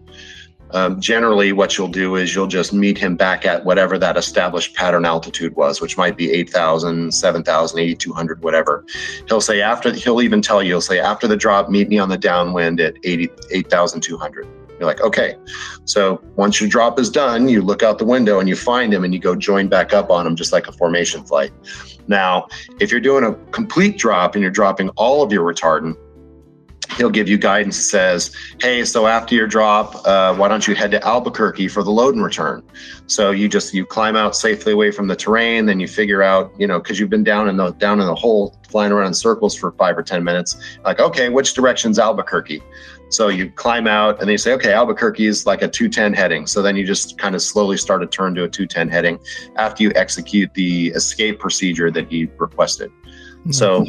um, 0.75 1.01
generally 1.01 1.53
what 1.53 1.79
you'll 1.79 1.89
do 1.89 2.17
is 2.17 2.35
you'll 2.35 2.49
just 2.49 2.73
meet 2.73 2.99
him 2.99 3.17
back 3.17 3.47
at 3.47 3.65
whatever 3.65 3.97
that 3.99 4.17
established 4.17 4.75
pattern 4.75 5.05
altitude 5.05 5.55
was, 5.55 5.81
which 5.81 5.97
might 5.97 6.17
be 6.17 6.33
8,000, 6.33 7.15
7,000, 7.15 7.79
8,200, 7.79 8.43
whatever. 8.43 8.85
He'll 9.29 9.41
say 9.41 9.63
after, 9.63 9.93
he'll 9.93 10.21
even 10.21 10.43
tell 10.43 10.63
you, 10.63 10.71
he'll 10.71 10.81
say 10.81 10.99
after 10.99 11.29
the 11.29 11.37
drop, 11.37 11.71
meet 11.71 11.89
me 11.89 11.99
on 11.99 12.09
the 12.09 12.19
downwind 12.19 12.81
at 12.81 12.97
8,200. 13.05 14.49
You're 14.79 14.89
like, 14.89 15.01
okay. 15.01 15.37
So 15.85 16.21
once 16.35 16.61
your 16.61 16.69
drop 16.69 16.99
is 16.99 17.09
done, 17.09 17.49
you 17.49 17.63
look 17.63 17.85
out 17.85 17.99
the 17.99 18.05
window 18.05 18.41
and 18.41 18.49
you 18.49 18.57
find 18.57 18.93
him 18.93 19.05
and 19.05 19.15
you 19.15 19.21
go 19.21 19.37
join 19.37 19.69
back 19.69 19.93
up 19.93 20.11
on 20.11 20.27
him, 20.27 20.35
just 20.35 20.53
like 20.53 20.67
a 20.67 20.73
formation 20.73 21.25
flight. 21.25 21.53
Now, 22.09 22.49
if 22.81 22.91
you're 22.91 23.01
doing 23.01 23.25
a 23.25 23.35
complete 23.53 23.97
drop 23.97 24.35
and 24.35 24.43
you're 24.43 24.51
dropping 24.51 24.89
all 24.91 25.23
of 25.23 25.33
your 25.33 25.45
retardant, 25.45 25.97
he'll 26.97 27.11
give 27.11 27.29
you 27.29 27.39
guidance 27.39 27.77
that 27.77 27.83
says, 27.85 28.31
"Hey, 28.61 28.85
so 28.85 29.07
after 29.07 29.35
your 29.35 29.47
drop, 29.47 30.07
uh, 30.07 30.35
why 30.35 30.49
don't 30.49 30.67
you 30.67 30.75
head 30.75 30.91
to 30.93 31.07
Albuquerque 31.07 31.69
for 31.69 31.83
the 31.83 31.91
load 31.91 32.15
and 32.15 32.25
return?" 32.25 32.63
So 33.07 33.31
you 33.31 33.49
just 33.49 33.75
you 33.75 33.85
climb 33.85 34.17
out 34.17 34.37
safely 34.37 34.73
away 34.73 34.91
from 34.91 35.09
the 35.09 35.17
terrain, 35.17 35.67
then 35.67 35.81
you 35.81 35.89
figure 35.89 36.23
out, 36.23 36.53
you 36.59 36.67
know, 36.67 36.79
because 36.79 36.99
you've 36.99 37.11
been 37.11 37.25
down 37.25 37.49
in 37.49 37.57
the 37.57 37.71
down 37.73 38.01
in 38.01 38.07
the 38.07 38.15
hole, 38.15 38.59
flying 38.69 38.93
around 38.93 39.09
in 39.09 39.15
circles 39.15 39.55
for 39.55 39.73
five 39.73 39.97
or 39.97 40.03
ten 40.03 40.25
minutes. 40.25 40.57
Like, 40.85 41.01
okay, 41.01 41.29
which 41.29 41.55
direction's 41.55 41.99
Albuquerque? 41.99 42.63
So 43.11 43.29
you 43.29 43.51
climb 43.51 43.87
out 43.87 44.21
and 44.21 44.29
they 44.29 44.37
say, 44.37 44.53
okay, 44.55 44.73
Albuquerque 44.73 45.27
is 45.27 45.47
like 45.47 45.63
a 45.63 45.69
210 45.69 46.15
heading. 46.15 46.47
So 46.49 46.63
then 46.63 46.75
you 46.75 46.85
just 46.85 47.17
kind 47.17 47.37
of 47.37 47.43
slowly 47.43 47.77
start 47.77 48.01
to 48.01 48.09
turn 48.09 48.35
to 48.35 48.45
a 48.45 48.49
210 48.49 48.89
heading 48.89 49.19
after 49.57 49.85
you 49.85 49.93
execute 49.95 50.53
the 50.55 50.89
escape 50.89 51.39
procedure 51.39 51.93
that 51.93 52.11
he 52.11 52.29
requested. 52.39 52.91
Mm-hmm. 52.91 53.53
So 53.53 53.85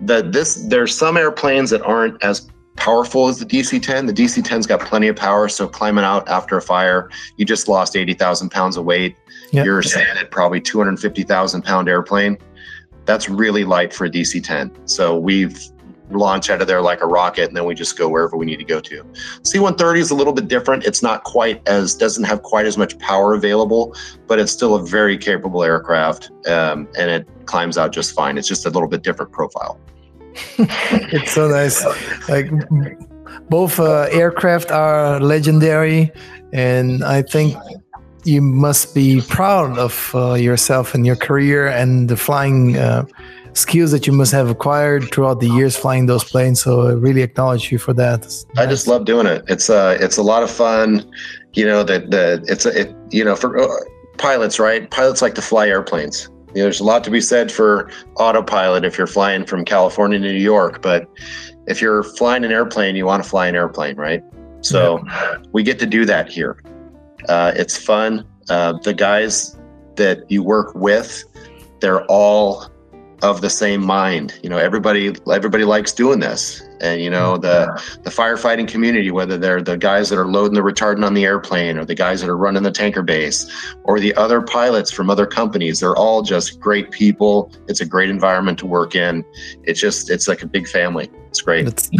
the 0.00 0.22
this 0.22 0.54
there's 0.66 0.96
some 0.96 1.16
airplanes 1.16 1.70
that 1.70 1.82
aren't 1.82 2.22
as 2.22 2.48
powerful 2.76 3.26
as 3.26 3.38
the 3.38 3.44
DC-10. 3.44 4.06
The 4.06 4.12
DC-10's 4.12 4.66
got 4.66 4.80
plenty 4.80 5.08
of 5.08 5.16
power, 5.16 5.48
so 5.48 5.66
climbing 5.66 6.04
out 6.04 6.28
after 6.28 6.56
a 6.56 6.62
fire, 6.62 7.10
you 7.36 7.44
just 7.44 7.68
lost 7.68 7.96
80,000 7.96 8.50
pounds 8.50 8.76
of 8.76 8.84
weight. 8.84 9.16
Yep. 9.50 9.66
You're 9.66 9.80
at 9.80 10.30
probably 10.30 10.60
250,000 10.60 11.62
pound 11.62 11.88
airplane. 11.88 12.38
That's 13.04 13.28
really 13.28 13.64
light 13.64 13.92
for 13.92 14.04
a 14.04 14.10
DC-10. 14.10 14.88
So 14.88 15.18
we've 15.18 15.58
launch 16.10 16.50
out 16.50 16.60
of 16.60 16.66
there 16.66 16.80
like 16.80 17.00
a 17.02 17.06
rocket 17.06 17.48
and 17.48 17.56
then 17.56 17.64
we 17.64 17.74
just 17.74 17.98
go 17.98 18.08
wherever 18.08 18.36
we 18.36 18.46
need 18.46 18.58
to 18.58 18.64
go 18.64 18.80
to. 18.80 19.04
C-130 19.42 19.98
is 19.98 20.10
a 20.10 20.14
little 20.14 20.32
bit 20.32 20.48
different. 20.48 20.84
It's 20.84 21.02
not 21.02 21.24
quite 21.24 21.66
as 21.68 21.94
doesn't 21.94 22.24
have 22.24 22.42
quite 22.42 22.66
as 22.66 22.76
much 22.78 22.98
power 22.98 23.34
available, 23.34 23.94
but 24.26 24.38
it's 24.38 24.52
still 24.52 24.74
a 24.74 24.84
very 24.84 25.18
capable 25.18 25.62
aircraft 25.64 26.30
um, 26.46 26.88
and 26.98 27.10
it 27.10 27.28
climbs 27.46 27.78
out 27.78 27.92
just 27.92 28.14
fine. 28.14 28.38
It's 28.38 28.48
just 28.48 28.66
a 28.66 28.70
little 28.70 28.88
bit 28.88 29.02
different 29.02 29.32
profile. 29.32 29.78
it's 30.58 31.32
so 31.32 31.48
nice. 31.48 31.84
Like 32.28 32.50
both 33.48 33.80
uh, 33.80 34.08
aircraft 34.10 34.70
are 34.70 35.20
legendary, 35.20 36.12
and 36.52 37.02
I 37.04 37.22
think 37.22 37.56
you 38.24 38.42
must 38.42 38.94
be 38.94 39.22
proud 39.22 39.78
of 39.78 40.10
uh, 40.14 40.34
yourself 40.34 40.94
and 40.94 41.06
your 41.06 41.16
career 41.16 41.66
and 41.66 42.08
the 42.08 42.16
flying 42.16 42.76
uh, 42.76 43.04
skills 43.52 43.90
that 43.92 44.06
you 44.06 44.12
must 44.12 44.32
have 44.32 44.50
acquired 44.50 45.12
throughout 45.12 45.40
the 45.40 45.48
years 45.48 45.76
flying 45.76 46.06
those 46.06 46.24
planes. 46.24 46.60
So 46.60 46.88
I 46.88 46.92
really 46.92 47.22
acknowledge 47.22 47.70
you 47.70 47.78
for 47.78 47.92
that. 47.94 48.26
I 48.56 48.66
just 48.66 48.86
love 48.86 49.04
doing 49.04 49.26
it. 49.26 49.44
It's 49.48 49.70
uh 49.70 49.96
it's 50.00 50.16
a 50.16 50.22
lot 50.22 50.42
of 50.42 50.50
fun. 50.50 51.10
You 51.54 51.66
know 51.66 51.82
that 51.84 52.10
the 52.10 52.44
it's 52.46 52.66
a 52.66 52.80
it, 52.80 52.96
you 53.10 53.24
know 53.24 53.36
for 53.36 53.58
uh, 53.58 53.68
pilots, 54.18 54.58
right? 54.58 54.90
Pilots 54.90 55.22
like 55.22 55.34
to 55.36 55.42
fly 55.42 55.68
airplanes. 55.68 56.30
You 56.54 56.62
know, 56.62 56.62
there's 56.62 56.80
a 56.80 56.84
lot 56.84 57.04
to 57.04 57.10
be 57.10 57.20
said 57.20 57.52
for 57.52 57.90
autopilot 58.16 58.84
if 58.84 58.96
you're 58.96 59.06
flying 59.06 59.44
from 59.44 59.64
California 59.64 60.18
to 60.18 60.24
New 60.24 60.38
York, 60.38 60.80
but 60.80 61.06
if 61.66 61.82
you're 61.82 62.02
flying 62.02 62.44
an 62.44 62.50
airplane, 62.50 62.96
you 62.96 63.04
want 63.04 63.22
to 63.22 63.28
fly 63.28 63.46
an 63.48 63.54
airplane, 63.54 63.96
right? 63.96 64.22
So 64.62 65.02
yeah. 65.06 65.36
we 65.52 65.62
get 65.62 65.78
to 65.80 65.86
do 65.86 66.04
that 66.06 66.28
here. 66.28 66.62
Uh, 67.28 67.52
it's 67.54 67.76
fun. 67.76 68.26
Uh, 68.48 68.72
the 68.82 68.94
guys 68.94 69.56
that 69.96 70.30
you 70.30 70.42
work 70.42 70.74
with, 70.74 71.24
they're 71.80 72.04
all 72.06 72.70
of 73.22 73.40
the 73.40 73.50
same 73.50 73.84
mind. 73.84 74.38
You 74.42 74.50
know, 74.50 74.58
everybody 74.58 75.14
everybody 75.30 75.64
likes 75.64 75.92
doing 75.92 76.20
this. 76.20 76.67
And 76.80 77.00
you 77.00 77.10
know, 77.10 77.36
the 77.36 77.80
the 78.02 78.10
firefighting 78.10 78.68
community, 78.68 79.10
whether 79.10 79.36
they're 79.36 79.62
the 79.62 79.76
guys 79.76 80.08
that 80.10 80.18
are 80.18 80.26
loading 80.26 80.54
the 80.54 80.60
retardant 80.60 81.04
on 81.04 81.14
the 81.14 81.24
airplane 81.24 81.78
or 81.78 81.84
the 81.84 81.94
guys 81.94 82.20
that 82.20 82.30
are 82.30 82.36
running 82.36 82.62
the 82.62 82.72
tanker 82.72 83.02
base 83.02 83.50
or 83.84 84.00
the 84.00 84.14
other 84.14 84.40
pilots 84.40 84.90
from 84.90 85.10
other 85.10 85.26
companies, 85.26 85.80
they're 85.80 85.96
all 85.96 86.22
just 86.22 86.60
great 86.60 86.90
people. 86.90 87.52
It's 87.68 87.80
a 87.80 87.86
great 87.86 88.10
environment 88.10 88.58
to 88.60 88.66
work 88.66 88.94
in. 88.94 89.24
It's 89.64 89.80
just 89.80 90.10
it's 90.10 90.28
like 90.28 90.42
a 90.42 90.46
big 90.46 90.68
family. 90.68 91.10
It's 91.28 91.42
great. 91.42 91.90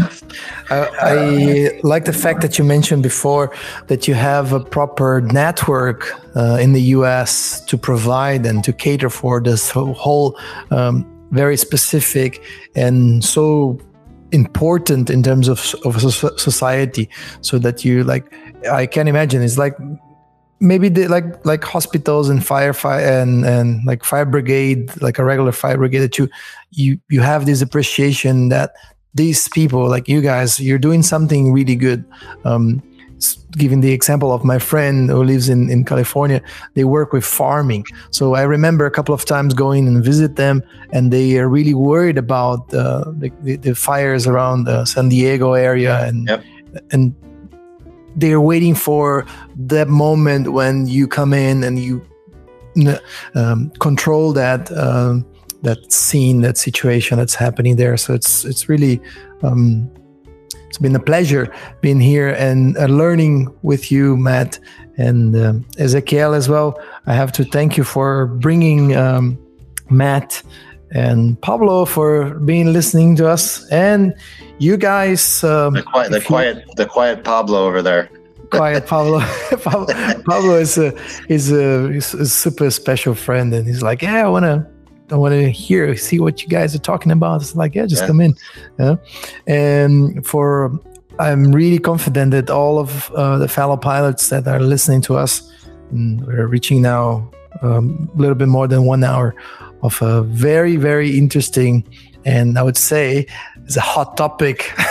I, 0.70 0.88
I, 1.00 1.80
like 1.82 2.06
the 2.06 2.12
fact 2.12 2.40
that 2.40 2.58
you 2.58 2.64
mentioned 2.64 3.02
before 3.02 3.54
that 3.88 4.08
you 4.08 4.14
have 4.14 4.52
a 4.52 4.60
proper 4.60 5.20
network 5.20 6.12
uh, 6.34 6.58
in 6.60 6.72
the 6.72 6.82
US 6.96 7.60
to 7.66 7.76
provide 7.76 8.46
and 8.46 8.64
to 8.64 8.72
cater 8.72 9.10
for 9.10 9.40
this 9.40 9.70
whole 9.70 10.38
um, 10.70 11.06
very 11.30 11.56
specific 11.56 12.42
and 12.74 13.22
so 13.22 13.78
important 14.32 15.10
in 15.10 15.22
terms 15.22 15.48
of, 15.48 15.74
of 15.84 16.00
society 16.02 17.08
so 17.40 17.58
that 17.58 17.84
you 17.84 18.04
like 18.04 18.32
i 18.70 18.84
can 18.86 19.08
imagine 19.08 19.42
it's 19.42 19.58
like 19.58 19.76
maybe 20.60 20.88
the, 20.88 21.06
like 21.08 21.44
like 21.46 21.64
hospitals 21.64 22.28
and 22.28 22.44
fire 22.44 22.72
fire 22.72 23.20
and 23.22 23.44
and 23.46 23.84
like 23.86 24.04
fire 24.04 24.26
brigade 24.26 24.90
like 25.00 25.18
a 25.18 25.24
regular 25.24 25.52
fire 25.52 25.78
brigade 25.78 26.00
that 26.00 26.18
you 26.18 26.28
you 26.72 27.00
you 27.08 27.20
have 27.20 27.46
this 27.46 27.62
appreciation 27.62 28.48
that 28.48 28.72
these 29.14 29.48
people 29.48 29.88
like 29.88 30.08
you 30.08 30.20
guys 30.20 30.60
you're 30.60 30.78
doing 30.78 31.02
something 31.02 31.52
really 31.52 31.76
good. 31.76 32.04
Um, 32.44 32.82
giving 33.52 33.80
the 33.80 33.92
example 33.92 34.32
of 34.32 34.44
my 34.44 34.58
friend 34.58 35.10
who 35.10 35.22
lives 35.24 35.48
in, 35.48 35.70
in 35.70 35.84
California, 35.84 36.40
they 36.74 36.84
work 36.84 37.12
with 37.12 37.24
farming. 37.24 37.84
So 38.10 38.34
I 38.34 38.42
remember 38.42 38.86
a 38.86 38.90
couple 38.90 39.14
of 39.14 39.24
times 39.24 39.54
going 39.54 39.86
and 39.88 40.04
visit 40.04 40.36
them, 40.36 40.62
and 40.92 41.12
they 41.12 41.38
are 41.38 41.48
really 41.48 41.74
worried 41.74 42.18
about 42.18 42.72
uh, 42.72 43.04
the, 43.18 43.56
the, 43.56 43.74
fires 43.74 44.26
around 44.26 44.64
the 44.64 44.84
San 44.84 45.08
Diego 45.08 45.52
area, 45.52 46.04
and 46.06 46.28
Yep. 46.28 46.44
and 46.90 47.14
they're 48.16 48.40
waiting 48.40 48.74
for 48.74 49.24
that 49.56 49.88
moment 49.88 50.52
when 50.52 50.86
you 50.86 51.06
come 51.06 51.32
in 51.32 51.62
and 51.64 51.78
you 51.78 52.02
um, 53.34 53.70
control 53.78 54.32
that 54.32 54.70
um, 54.76 55.24
that 55.62 55.92
scene, 55.92 56.42
that 56.42 56.56
situation 56.56 57.18
that's 57.18 57.34
happening 57.34 57.76
there. 57.76 57.96
So 57.96 58.14
it's 58.14 58.44
it's 58.44 58.68
really 58.68 59.00
um, 59.42 59.90
it's 60.68 60.78
been 60.78 60.94
a 60.94 61.00
pleasure 61.00 61.52
being 61.80 62.00
here 62.00 62.28
and 62.30 62.76
uh, 62.76 62.86
learning 62.86 63.48
with 63.62 63.90
you, 63.90 64.16
Matt, 64.16 64.58
and 64.96 65.34
um, 65.36 65.64
Ezequiel 65.78 66.36
as 66.36 66.48
well. 66.48 66.78
I 67.06 67.14
have 67.14 67.32
to 67.32 67.44
thank 67.44 67.76
you 67.76 67.84
for 67.84 68.26
bringing 68.26 68.94
um, 68.96 69.38
Matt 69.90 70.42
and 70.92 71.40
Pablo 71.42 71.84
for 71.84 72.34
being 72.40 72.72
listening 72.72 73.16
to 73.16 73.28
us, 73.28 73.66
and 73.70 74.14
you 74.58 74.76
guys. 74.76 75.42
Um, 75.44 75.74
The 75.74 75.82
quiet, 75.82 76.10
the 76.10 76.16
if 76.18 76.22
you- 76.24 76.26
quiet, 76.28 76.64
the 76.76 76.86
quiet 76.86 77.24
Pablo 77.24 77.66
over 77.66 77.82
there. 77.82 78.10
quiet 78.50 78.86
Pablo. 78.86 79.20
Pablo, 79.62 79.86
Pablo 80.24 80.54
is 80.56 80.78
a 80.78 80.94
is 81.28 81.50
a, 81.52 81.90
is 81.90 82.14
a 82.14 82.26
super 82.26 82.70
special 82.70 83.14
friend, 83.14 83.52
and 83.54 83.66
he's 83.66 83.82
like, 83.82 84.02
yeah, 84.02 84.24
I 84.26 84.28
wanna. 84.28 84.66
I 85.10 85.16
want 85.16 85.32
to 85.32 85.50
hear, 85.50 85.96
see 85.96 86.20
what 86.20 86.42
you 86.42 86.48
guys 86.48 86.74
are 86.74 86.78
talking 86.80 87.12
about. 87.12 87.40
It's 87.40 87.54
like, 87.56 87.74
yeah, 87.74 87.86
just 87.86 88.02
Yeah. 88.02 88.06
come 88.08 88.20
in. 88.20 88.34
Yeah. 88.78 88.96
And 89.46 90.26
for, 90.26 90.78
I'm 91.18 91.52
really 91.52 91.78
confident 91.78 92.30
that 92.32 92.50
all 92.50 92.78
of 92.78 93.10
uh, 93.12 93.38
the 93.38 93.48
fellow 93.48 93.76
pilots 93.76 94.28
that 94.28 94.46
are 94.46 94.60
listening 94.60 95.00
to 95.02 95.16
us, 95.16 95.50
we're 95.90 96.46
reaching 96.46 96.82
now 96.82 97.30
um, 97.62 98.10
a 98.14 98.18
little 98.20 98.34
bit 98.34 98.48
more 98.48 98.68
than 98.68 98.84
one 98.84 99.02
hour 99.02 99.34
of 99.82 100.00
a 100.02 100.22
very, 100.22 100.76
very 100.76 101.16
interesting, 101.16 101.84
and 102.24 102.58
I 102.58 102.62
would 102.62 102.76
say, 102.76 103.26
it's 103.64 103.76
a 103.76 103.80
hot 103.80 104.16
topic. 104.16 104.72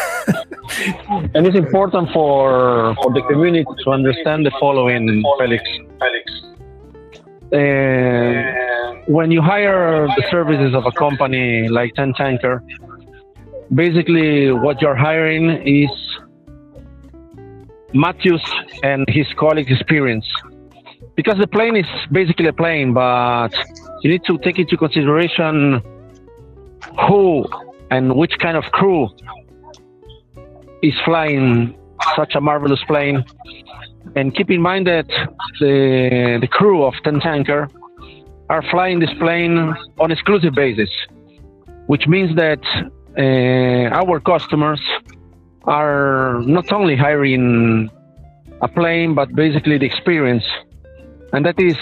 And 1.34 1.48
it's 1.48 1.56
important 1.56 2.12
for 2.12 2.94
for 3.02 3.14
the 3.14 3.22
community 3.30 3.66
to 3.86 3.92
understand 3.92 4.46
the 4.46 4.52
following, 4.60 5.24
Felix. 5.40 5.64
Felix. 6.02 6.57
Uh, 7.54 9.04
when 9.08 9.32
you 9.32 9.42
hire 9.42 10.06
the 10.08 10.24
services 10.30 10.76
of 10.76 10.86
a 10.86 10.92
company 10.92 11.70
like 11.70 11.94
10 11.96 12.14
Tanker, 12.14 12.62
basically 13.74 14.52
what 14.52 14.82
you're 14.82 14.96
hiring 14.96 15.50
is 15.66 15.90
Matthews 17.94 18.44
and 18.84 19.08
his 19.08 19.28
colleagues' 19.38 19.72
experience. 19.72 20.28
Because 21.16 21.38
the 21.40 21.48
plane 21.48 21.76
is 21.76 21.86
basically 22.12 22.48
a 22.48 22.54
plane, 22.54 22.94
but 22.94 23.50
you 24.02 24.12
need 24.12 24.24
to 24.26 24.38
take 24.40 24.60
into 24.60 24.78
consideration 24.78 25.82
who 27.08 27.46
and 27.90 28.16
which 28.16 28.38
kind 28.40 28.58
of 28.58 28.64
crew 28.66 29.10
is 30.84 30.94
flying 31.06 31.78
such 32.16 32.36
a 32.36 32.42
marvelous 32.42 32.84
plane. 32.88 33.24
And 34.18 34.34
keep 34.34 34.50
in 34.50 34.62
mind 34.64 34.88
that 34.88 35.08
the, 35.60 36.40
the 36.42 36.48
crew 36.48 36.84
of 36.84 36.96
10 37.04 37.20
Tanker 37.20 37.70
are 38.50 38.64
flying 38.72 39.00
this 39.00 39.14
plane 39.20 39.76
on 40.00 40.12
exclusive 40.12 40.54
basis, 40.56 40.90
which 41.86 42.08
means 42.08 42.36
that 42.36 42.64
uh, 43.16 43.96
our 44.02 44.20
customers 44.20 44.82
are 45.66 46.42
not 46.48 46.72
only 46.72 46.96
hiring 46.96 47.92
a 48.62 48.68
plane, 48.68 49.14
but 49.14 49.36
basically 49.36 49.78
the 49.78 49.86
experience. 49.86 50.46
And 51.32 51.46
that 51.46 51.60
is 51.60 51.78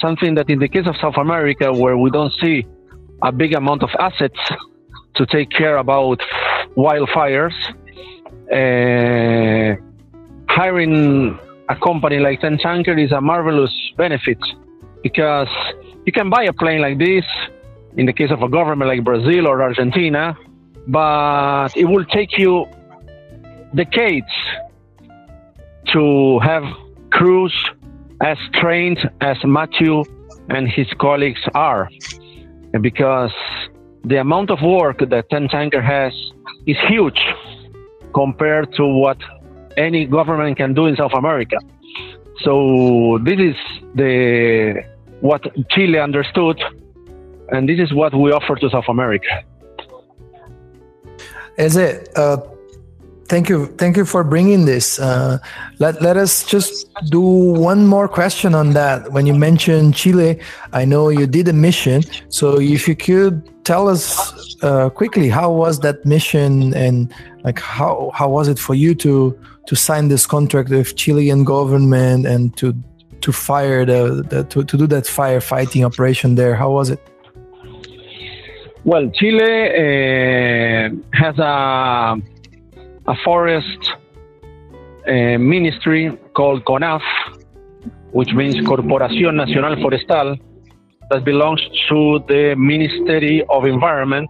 something 0.00 0.36
that 0.36 0.48
in 0.48 0.60
the 0.60 0.68
case 0.68 0.86
of 0.86 0.96
South 1.02 1.18
America, 1.18 1.70
where 1.70 1.98
we 1.98 2.08
don't 2.10 2.32
see 2.42 2.64
a 3.22 3.30
big 3.30 3.52
amount 3.52 3.82
of 3.82 3.90
assets 3.98 4.40
to 5.16 5.26
take 5.26 5.50
care 5.50 5.76
about 5.76 6.22
wildfires, 6.78 7.52
uh, 8.50 9.76
hiring 10.48 11.38
a 11.68 11.76
company 11.76 12.18
like 12.18 12.40
10 12.40 12.58
Tanker 12.58 12.96
is 12.98 13.12
a 13.12 13.20
marvelous 13.20 13.72
benefit 13.96 14.38
because 15.02 15.48
you 16.04 16.12
can 16.12 16.28
buy 16.30 16.44
a 16.44 16.52
plane 16.52 16.80
like 16.80 16.98
this 16.98 17.24
in 17.96 18.06
the 18.06 18.12
case 18.12 18.30
of 18.30 18.42
a 18.42 18.48
government 18.48 18.88
like 18.88 19.04
Brazil 19.04 19.46
or 19.46 19.62
Argentina, 19.62 20.36
but 20.88 21.68
it 21.76 21.84
will 21.84 22.04
take 22.04 22.36
you 22.36 22.66
decades 23.74 24.34
to 25.92 26.38
have 26.40 26.64
crews 27.10 27.54
as 28.20 28.36
trained 28.54 28.98
as 29.20 29.36
Matthew 29.44 30.04
and 30.48 30.68
his 30.68 30.86
colleagues 31.00 31.40
are. 31.54 31.88
Because 32.80 33.32
the 34.04 34.16
amount 34.16 34.50
of 34.50 34.58
work 34.62 34.98
that 34.98 35.30
10 35.30 35.48
Tanker 35.48 35.80
has 35.80 36.12
is 36.66 36.76
huge 36.88 37.20
compared 38.12 38.72
to 38.74 38.86
what 38.86 39.18
any 39.76 40.06
government 40.06 40.56
can 40.56 40.74
do 40.74 40.86
in 40.86 40.96
South 40.96 41.12
America. 41.14 41.58
So 42.42 43.18
this 43.22 43.38
is 43.38 43.56
the 43.94 44.84
what 45.20 45.42
Chile 45.70 45.98
understood, 45.98 46.62
and 47.50 47.68
this 47.68 47.78
is 47.80 47.92
what 47.92 48.14
we 48.14 48.32
offer 48.32 48.56
to 48.56 48.70
South 48.70 48.88
America. 48.88 49.42
Is 51.56 51.76
it? 51.76 52.10
Uh, 52.16 52.38
thank 53.28 53.48
you, 53.48 53.66
thank 53.78 53.96
you 53.96 54.04
for 54.04 54.24
bringing 54.24 54.64
this. 54.64 54.98
Uh, 54.98 55.38
let 55.78 56.02
let 56.02 56.16
us 56.16 56.44
just 56.44 56.88
do 57.10 57.20
one 57.20 57.86
more 57.86 58.08
question 58.08 58.54
on 58.54 58.72
that. 58.72 59.12
When 59.12 59.26
you 59.26 59.34
mentioned 59.34 59.94
Chile, 59.94 60.40
I 60.72 60.84
know 60.84 61.08
you 61.08 61.26
did 61.26 61.48
a 61.48 61.52
mission. 61.52 62.02
So 62.28 62.60
if 62.60 62.88
you 62.88 62.96
could 62.96 63.48
tell 63.64 63.88
us 63.88 64.62
uh, 64.62 64.90
quickly, 64.90 65.28
how 65.28 65.52
was 65.52 65.80
that 65.80 66.04
mission, 66.04 66.74
and 66.74 67.14
like 67.44 67.60
how 67.60 68.10
how 68.14 68.28
was 68.28 68.48
it 68.48 68.58
for 68.58 68.74
you 68.74 68.94
to 68.96 69.38
to 69.66 69.76
sign 69.76 70.08
this 70.08 70.26
contract 70.26 70.70
with 70.70 70.96
Chilean 70.96 71.44
government 71.44 72.26
and 72.26 72.56
to 72.56 72.74
to 73.20 73.32
fire 73.32 73.86
the, 73.86 74.22
the 74.28 74.44
to, 74.44 74.64
to 74.64 74.76
do 74.76 74.86
that 74.86 75.04
firefighting 75.04 75.84
operation 75.84 76.34
there? 76.34 76.54
How 76.54 76.70
was 76.70 76.90
it? 76.90 77.00
Well, 78.84 79.10
Chile 79.14 79.42
uh, 79.42 80.90
has 81.14 81.38
a, 81.38 82.16
a 83.06 83.16
forest 83.24 83.80
uh, 85.08 85.38
ministry 85.38 86.14
called 86.34 86.66
CONAF, 86.66 87.00
which 88.12 88.34
means 88.34 88.56
Corporación 88.56 89.36
Nacional 89.36 89.76
Forestal, 89.76 90.38
that 91.10 91.24
belongs 91.24 91.62
to 91.88 92.22
the 92.28 92.54
Ministry 92.58 93.42
of 93.48 93.64
Environment. 93.64 94.28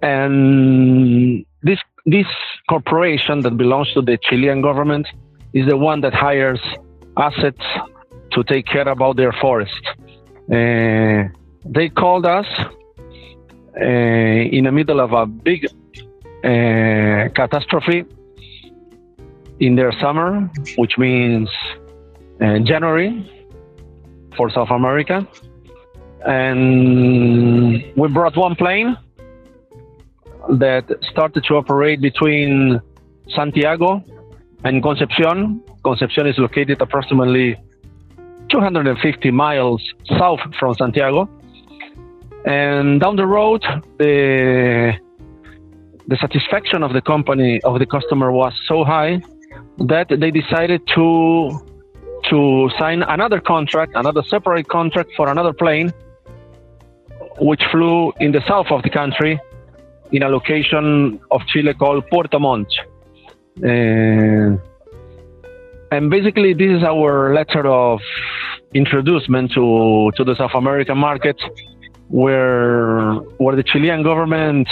And 0.00 1.44
this 1.62 1.78
this 2.06 2.26
corporation 2.68 3.40
that 3.40 3.56
belongs 3.56 3.92
to 3.94 4.00
the 4.00 4.16
Chilean 4.22 4.62
government 4.62 5.06
is 5.52 5.66
the 5.68 5.76
one 5.76 6.00
that 6.02 6.14
hires 6.14 6.60
assets 7.16 7.62
to 8.30 8.44
take 8.44 8.66
care 8.66 8.88
about 8.88 9.16
their 9.16 9.32
forest. 9.32 9.82
Uh, 10.50 11.24
they 11.64 11.88
called 11.88 12.24
us 12.24 12.46
uh, 12.58 13.84
in 13.84 14.64
the 14.64 14.72
middle 14.72 15.00
of 15.00 15.12
a 15.12 15.26
big 15.26 15.66
uh, 15.66 17.28
catastrophe 17.34 18.04
in 19.58 19.74
their 19.74 19.92
summer, 20.00 20.48
which 20.76 20.98
means 20.98 21.48
January 22.38 23.10
for 24.36 24.50
South 24.50 24.70
America. 24.70 25.26
And 26.26 27.82
we 27.96 28.08
brought 28.08 28.36
one 28.36 28.54
plane 28.54 28.96
that 30.58 30.84
started 31.10 31.44
to 31.44 31.54
operate 31.54 32.00
between 32.00 32.80
Santiago 33.34 34.02
and 34.64 34.82
Concepcion. 34.82 35.62
Concepcion 35.82 36.26
is 36.26 36.38
located 36.38 36.80
approximately 36.80 37.56
250 38.50 39.30
miles 39.30 39.82
south 40.18 40.40
from 40.58 40.74
Santiago. 40.74 41.28
And 42.44 43.00
down 43.00 43.16
the 43.16 43.26
road, 43.26 43.64
the 43.98 44.92
the 46.08 46.16
satisfaction 46.18 46.84
of 46.84 46.92
the 46.92 47.02
company 47.02 47.60
of 47.62 47.80
the 47.80 47.86
customer 47.86 48.30
was 48.30 48.52
so 48.68 48.84
high 48.84 49.20
that 49.78 50.06
they 50.08 50.30
decided 50.30 50.80
to 50.94 51.50
to 52.30 52.70
sign 52.78 53.02
another 53.02 53.40
contract, 53.40 53.92
another 53.94 54.22
separate 54.22 54.68
contract 54.68 55.10
for 55.16 55.28
another 55.28 55.52
plane, 55.52 55.92
which 57.38 57.62
flew 57.70 58.12
in 58.20 58.32
the 58.32 58.42
south 58.48 58.66
of 58.70 58.82
the 58.82 58.90
country, 58.90 59.38
in 60.12 60.22
a 60.22 60.28
location 60.28 61.20
of 61.30 61.40
Chile 61.46 61.74
called 61.74 62.06
Puerto 62.08 62.38
Montt. 62.38 62.68
Uh, 63.62 64.56
and 65.90 66.10
basically, 66.10 66.52
this 66.52 66.70
is 66.78 66.82
our 66.82 67.32
letter 67.34 67.66
of 67.66 68.00
introduction 68.74 69.48
to 69.54 70.10
to 70.16 70.24
the 70.24 70.34
South 70.36 70.54
American 70.54 70.98
market, 70.98 71.40
where 72.08 73.14
where 73.38 73.56
the 73.56 73.62
Chilean 73.62 74.02
government 74.02 74.68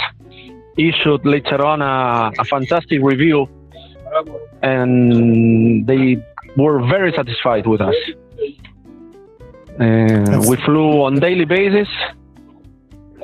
issued 0.77 1.25
later 1.25 1.63
on 1.65 1.81
a, 1.81 2.31
a 2.37 2.45
fantastic 2.45 2.99
review 3.01 3.47
and 4.61 5.85
they 5.87 6.17
were 6.57 6.85
very 6.87 7.11
satisfied 7.15 7.67
with 7.67 7.81
us. 7.81 7.95
Uh, 9.79 10.43
we 10.49 10.55
flew 10.65 11.03
on 11.03 11.19
daily 11.19 11.45
basis. 11.45 11.87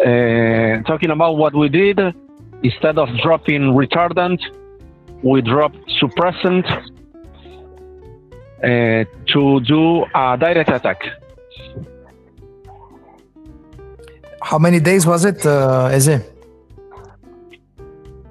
Uh, 0.01 0.81
talking 0.83 1.11
about 1.11 1.37
what 1.37 1.53
we 1.53 1.69
did, 1.69 1.99
instead 2.63 2.97
of 2.97 3.07
dropping 3.21 3.61
retardant, 3.73 4.39
we 5.21 5.41
dropped 5.41 5.77
suppressant 6.01 6.65
uh, 8.63 9.05
to 9.27 9.59
do 9.61 10.03
a 10.15 10.37
direct 10.39 10.69
attack. 10.69 11.03
How 14.41 14.57
many 14.57 14.79
days 14.79 15.05
was 15.05 15.23
it, 15.23 15.45
uh, 15.45 15.89
Eze? 15.91 16.19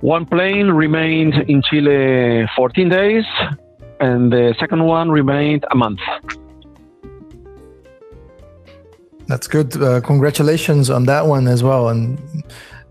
One 0.01 0.26
plane 0.26 0.68
remained 0.68 1.34
in 1.47 1.62
Chile 1.62 2.48
14 2.56 2.88
days, 2.88 3.24
and 4.01 4.32
the 4.32 4.55
second 4.59 4.82
one 4.82 5.10
remained 5.10 5.64
a 5.70 5.76
month. 5.76 6.01
That's 9.31 9.47
good. 9.47 9.81
Uh, 9.81 10.01
congratulations 10.01 10.90
on 10.90 11.05
that 11.05 11.24
one 11.28 11.47
as 11.47 11.62
well, 11.62 11.89
and 11.89 12.19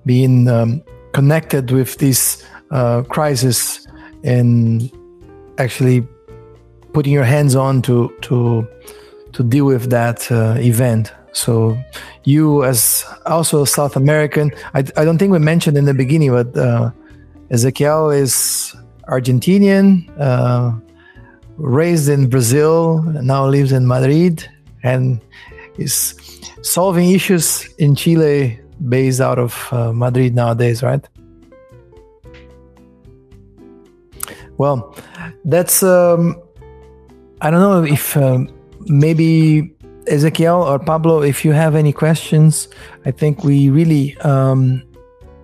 being 0.05 0.47
um, 0.47 0.81
connected 1.11 1.69
with 1.69 1.97
this 1.97 2.45
uh, 2.71 3.01
crisis 3.01 3.85
and 4.23 4.89
actually 5.57 6.07
putting 6.93 7.11
your 7.11 7.25
hands 7.25 7.55
on 7.55 7.81
to 7.81 8.15
to 8.21 8.65
to 9.33 9.43
deal 9.43 9.65
with 9.65 9.89
that 9.89 10.31
uh, 10.31 10.55
event. 10.59 11.11
So 11.33 11.77
you, 12.23 12.63
as 12.63 13.03
also 13.25 13.65
South 13.65 13.97
American, 13.97 14.51
I, 14.73 14.79
I 14.95 15.03
don't 15.03 15.17
think 15.17 15.33
we 15.33 15.39
mentioned 15.39 15.77
in 15.77 15.83
the 15.83 15.93
beginning, 15.93 16.31
but 16.31 16.55
uh, 16.55 16.91
Ezequiel 17.51 18.15
is 18.15 18.73
Argentinian, 19.09 20.07
uh, 20.17 20.71
raised 21.57 22.07
in 22.07 22.29
Brazil, 22.29 23.03
now 23.03 23.45
lives 23.45 23.73
in 23.73 23.85
Madrid, 23.85 24.49
and 24.83 25.19
is 25.79 26.15
solving 26.61 27.11
issues 27.11 27.67
in 27.77 27.95
Chile 27.95 28.59
based 28.87 29.21
out 29.21 29.39
of 29.39 29.67
uh, 29.71 29.91
Madrid 29.93 30.35
nowadays, 30.35 30.83
right? 30.83 31.05
Well, 34.57 34.95
that's 35.45 35.83
um, 35.83 36.35
I 37.41 37.49
don't 37.49 37.61
know 37.61 37.83
if 37.83 38.17
um, 38.17 38.49
maybe 38.87 39.73
Ezequiel 40.05 40.65
or 40.65 40.79
Pablo, 40.79 41.21
if 41.21 41.45
you 41.45 41.53
have 41.53 41.75
any 41.75 41.93
questions, 41.93 42.67
I 43.05 43.11
think 43.11 43.43
we 43.43 43.69
really 43.69 44.17
um, 44.17 44.83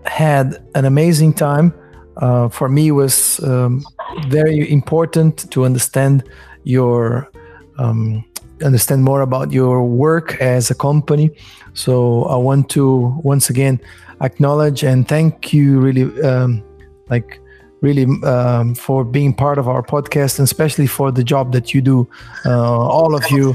had 0.05 0.57
an 0.75 0.85
amazing 0.85 1.33
time. 1.33 1.73
Uh, 2.17 2.47
for 2.47 2.69
me, 2.69 2.91
was 2.91 3.43
um, 3.43 3.83
very 4.27 4.71
important 4.71 5.51
to 5.51 5.65
understand 5.65 6.23
your 6.63 7.29
um, 7.77 8.23
understand 8.64 9.03
more 9.03 9.22
about 9.22 9.52
your 9.52 9.84
work 9.84 10.40
as 10.41 10.72
a 10.72 10.76
company. 10.76 11.32
So 11.73 12.23
I 12.26 12.36
want 12.36 12.69
to 12.72 13.14
once 13.23 13.49
again 13.49 13.80
acknowledge 14.22 14.84
and 14.84 15.07
thank 15.07 15.53
you, 15.53 15.80
really, 15.80 16.22
um, 16.22 16.64
like 17.10 17.40
really 17.82 18.06
um, 18.23 18.76
for 18.76 19.03
being 19.03 19.34
part 19.34 19.57
of 19.57 19.68
our 19.68 19.84
podcast 19.84 20.40
and 20.40 20.45
especially 20.45 20.88
for 20.88 21.11
the 21.11 21.23
job 21.23 21.52
that 21.53 21.73
you 21.73 21.82
do, 21.82 22.07
uh, 22.45 22.88
all 22.88 23.15
of 23.15 23.30
you 23.30 23.53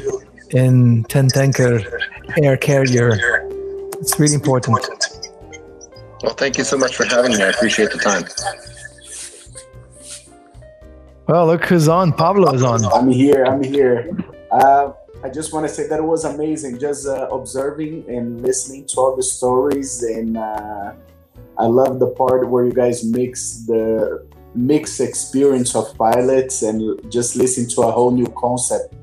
in 0.50 1.04
10 1.04 1.28
Tanker 1.28 1.80
Air 2.42 2.56
Carrier. 2.56 3.48
It's 4.00 4.18
really 4.18 4.34
important. 4.34 4.78
Well, 6.22 6.34
thank 6.34 6.58
you 6.58 6.64
so 6.64 6.76
much 6.76 6.96
for 6.96 7.04
having 7.04 7.32
me. 7.32 7.42
I 7.42 7.48
appreciate 7.48 7.90
the 7.90 7.98
time. 7.98 8.24
Well, 11.26 11.46
look 11.46 11.64
who's 11.64 11.88
on. 11.88 12.12
Pablo 12.12 12.52
is 12.52 12.62
on. 12.62 12.84
I'm 12.84 13.08
here. 13.08 13.44
I'm 13.44 13.62
here. 13.62 14.16
Uh, 14.50 14.92
I 15.22 15.28
just 15.28 15.52
want 15.52 15.68
to 15.68 15.72
say 15.72 15.86
that 15.88 15.98
it 15.98 16.04
was 16.04 16.24
amazing 16.24 16.78
just 16.78 17.06
uh, 17.06 17.28
observing 17.30 18.04
and 18.08 18.40
listening 18.40 18.86
to 18.88 19.00
all 19.00 19.16
the 19.16 19.22
stories. 19.22 20.02
And 20.02 20.36
uh, 20.36 20.92
I 21.58 21.66
love 21.66 21.98
the 21.98 22.08
part 22.08 22.48
where 22.48 22.64
you 22.64 22.72
guys 22.72 23.04
mix 23.04 23.64
the 23.66 24.26
mixed 24.54 25.00
experience 25.00 25.76
of 25.76 25.96
pilots 25.96 26.62
and 26.62 27.00
just 27.10 27.36
listen 27.36 27.68
to 27.68 27.82
a 27.82 27.90
whole 27.90 28.10
new 28.10 28.26
concept 28.36 28.94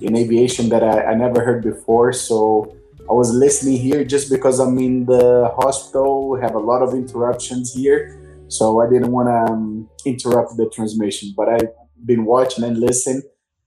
in 0.00 0.16
aviation 0.16 0.68
that 0.70 0.82
I, 0.82 1.12
I 1.12 1.14
never 1.14 1.44
heard 1.44 1.62
before. 1.62 2.12
So 2.12 2.74
I 3.08 3.12
was 3.12 3.32
listening 3.34 3.76
here 3.76 4.04
just 4.04 4.30
because 4.30 4.60
I'm 4.60 4.78
in 4.78 5.04
the 5.04 5.52
hospital, 5.56 6.30
we 6.30 6.40
have 6.40 6.54
a 6.54 6.58
lot 6.58 6.82
of 6.82 6.94
interruptions 6.94 7.74
here. 7.74 8.20
So 8.48 8.80
I 8.80 8.88
didn't 8.88 9.10
want 9.10 9.28
to 9.28 9.52
um, 9.52 9.88
interrupt 10.04 10.56
the 10.56 10.70
transmission, 10.70 11.34
but 11.36 11.48
I've 11.48 11.72
been 12.06 12.24
watching 12.24 12.64
and 12.64 12.78
listening, 12.78 13.22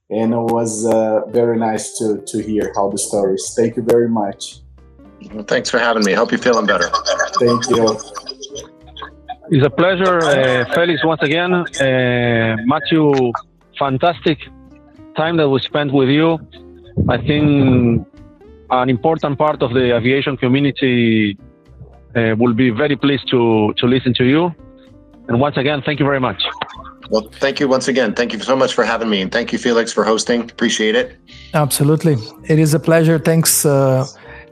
and 0.10 0.34
it 0.34 0.38
was 0.38 0.86
uh, 0.86 1.26
very 1.28 1.58
nice 1.58 1.98
to, 1.98 2.22
to 2.26 2.42
hear 2.42 2.72
how 2.76 2.90
the 2.90 2.98
stories. 2.98 3.54
Thank 3.56 3.76
you 3.76 3.84
very 3.84 4.10
much. 4.10 4.60
Well, 5.34 5.44
thanks 5.44 5.70
for 5.70 5.80
having 5.80 6.04
me. 6.06 6.14
Hope 6.14 6.32
you're 6.32 6.40
feeling 6.40 6.66
better. 6.66 6.90
Thank 7.40 7.70
you. 7.70 7.98
It's 9.50 9.66
a 9.66 9.70
pleasure, 9.70 10.20
uh, 10.20 10.74
Felix, 10.74 11.04
once 11.04 11.22
again. 11.24 11.54
Uh, 11.54 12.58
Matthew, 12.66 13.32
fantastic 13.78 14.38
time 15.16 15.38
that 15.38 15.50
we 15.50 15.60
spent 15.60 15.92
with 15.92 16.10
you. 16.10 16.38
I 17.10 17.18
think 17.18 18.06
an 18.70 18.90
important 18.90 19.38
part 19.38 19.62
of 19.62 19.74
the 19.74 19.96
aviation 19.96 20.38
community 20.38 21.38
uh, 22.16 22.36
will 22.38 22.54
be 22.54 22.70
very 22.70 22.96
pleased 22.96 23.30
to, 23.32 23.74
to 23.78 23.88
listen 23.88 24.14
to 24.16 24.26
you. 24.26 24.54
And 25.28 25.40
once 25.40 25.58
again, 25.58 25.82
thank 25.86 26.00
you 26.00 26.06
very 26.06 26.20
much. 26.20 26.42
Well, 27.10 27.30
thank 27.40 27.60
you 27.60 27.68
once 27.68 27.88
again. 27.88 28.14
Thank 28.14 28.34
you 28.34 28.40
so 28.40 28.56
much 28.56 28.74
for 28.74 28.84
having 28.84 29.10
me. 29.10 29.22
And 29.22 29.32
thank 29.32 29.54
you, 29.54 29.60
Felix, 29.60 29.94
for 29.94 30.04
hosting. 30.04 30.42
Appreciate 30.42 30.96
it. 30.96 31.16
Absolutely. 31.54 32.18
It 32.46 32.60
is 32.60 32.74
a 32.74 32.80
pleasure. 32.80 33.18
Thanks, 33.18 33.66
uh, 33.66 34.06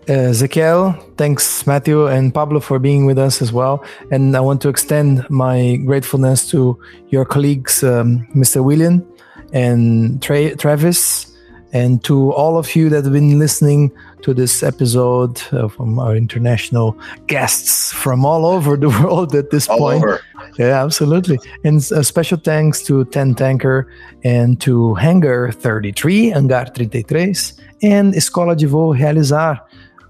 Ezequiel. 0.07 1.17
Thanks, 1.17 1.65
Matthew 1.67 2.07
and 2.07 2.33
Pablo, 2.33 2.59
for 2.59 2.79
being 2.79 3.05
with 3.05 3.17
us 3.17 3.41
as 3.41 3.51
well. 3.51 3.83
And 4.11 4.37
I 4.37 4.39
want 4.39 4.61
to 4.61 4.69
extend 4.69 5.27
my 5.29 5.77
gratefulness 5.85 6.49
to 6.51 6.79
your 7.09 7.25
colleagues, 7.25 7.83
um, 7.83 8.27
Mr. 8.35 8.63
William 8.63 9.05
and 9.51 10.21
Tra- 10.21 10.55
Travis, 10.55 11.31
and 11.73 12.03
to 12.03 12.31
all 12.31 12.57
of 12.57 12.75
you 12.75 12.89
that 12.89 13.03
have 13.03 13.13
been 13.13 13.37
listening 13.39 13.91
to 14.21 14.33
this 14.33 14.63
episode 14.63 15.41
uh, 15.51 15.67
from 15.67 15.99
our 15.99 16.15
international 16.15 16.97
guests 17.27 17.91
from 17.93 18.25
all 18.25 18.45
over 18.45 18.77
the 18.77 18.89
world 19.01 19.35
at 19.35 19.49
this 19.49 19.67
All 19.69 19.77
point. 19.77 20.03
over. 20.03 20.21
Yeah, 20.57 20.83
absolutely. 20.83 21.39
And 21.63 21.77
a 21.91 22.03
special 22.03 22.37
thanks 22.37 22.81
to 22.83 23.05
10 23.05 23.35
Tanker 23.35 23.87
and 24.23 24.59
to 24.61 24.93
Hangar 24.95 25.51
33, 25.51 26.31
Hangar 26.31 26.65
33, 26.73 27.53
and 27.83 28.13
Escola 28.15 28.55
de 28.55 28.67
Voo 28.67 28.93
Realizar. 28.93 29.59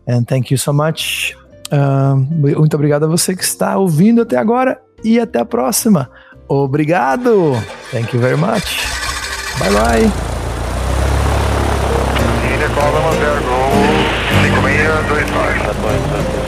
And 0.07 0.27
thank 0.27 0.51
you 0.51 0.57
so 0.57 0.71
much. 0.71 1.35
Um, 1.71 2.27
muito 2.29 2.75
obrigado 2.75 3.05
a 3.05 3.07
você 3.07 3.35
que 3.35 3.43
está 3.43 3.77
ouvindo 3.77 4.21
até 4.21 4.37
agora 4.37 4.79
e 5.03 5.19
até 5.19 5.39
a 5.39 5.45
próxima. 5.45 6.09
Obrigado. 6.47 7.53
Thank 7.91 8.13
you 8.15 8.21
very 8.21 8.37
much. 8.37 8.85
Bye 9.59 9.71
bye. 9.71 10.11
Äh, 14.95 15.03
Durchfahrt. 15.09 16.44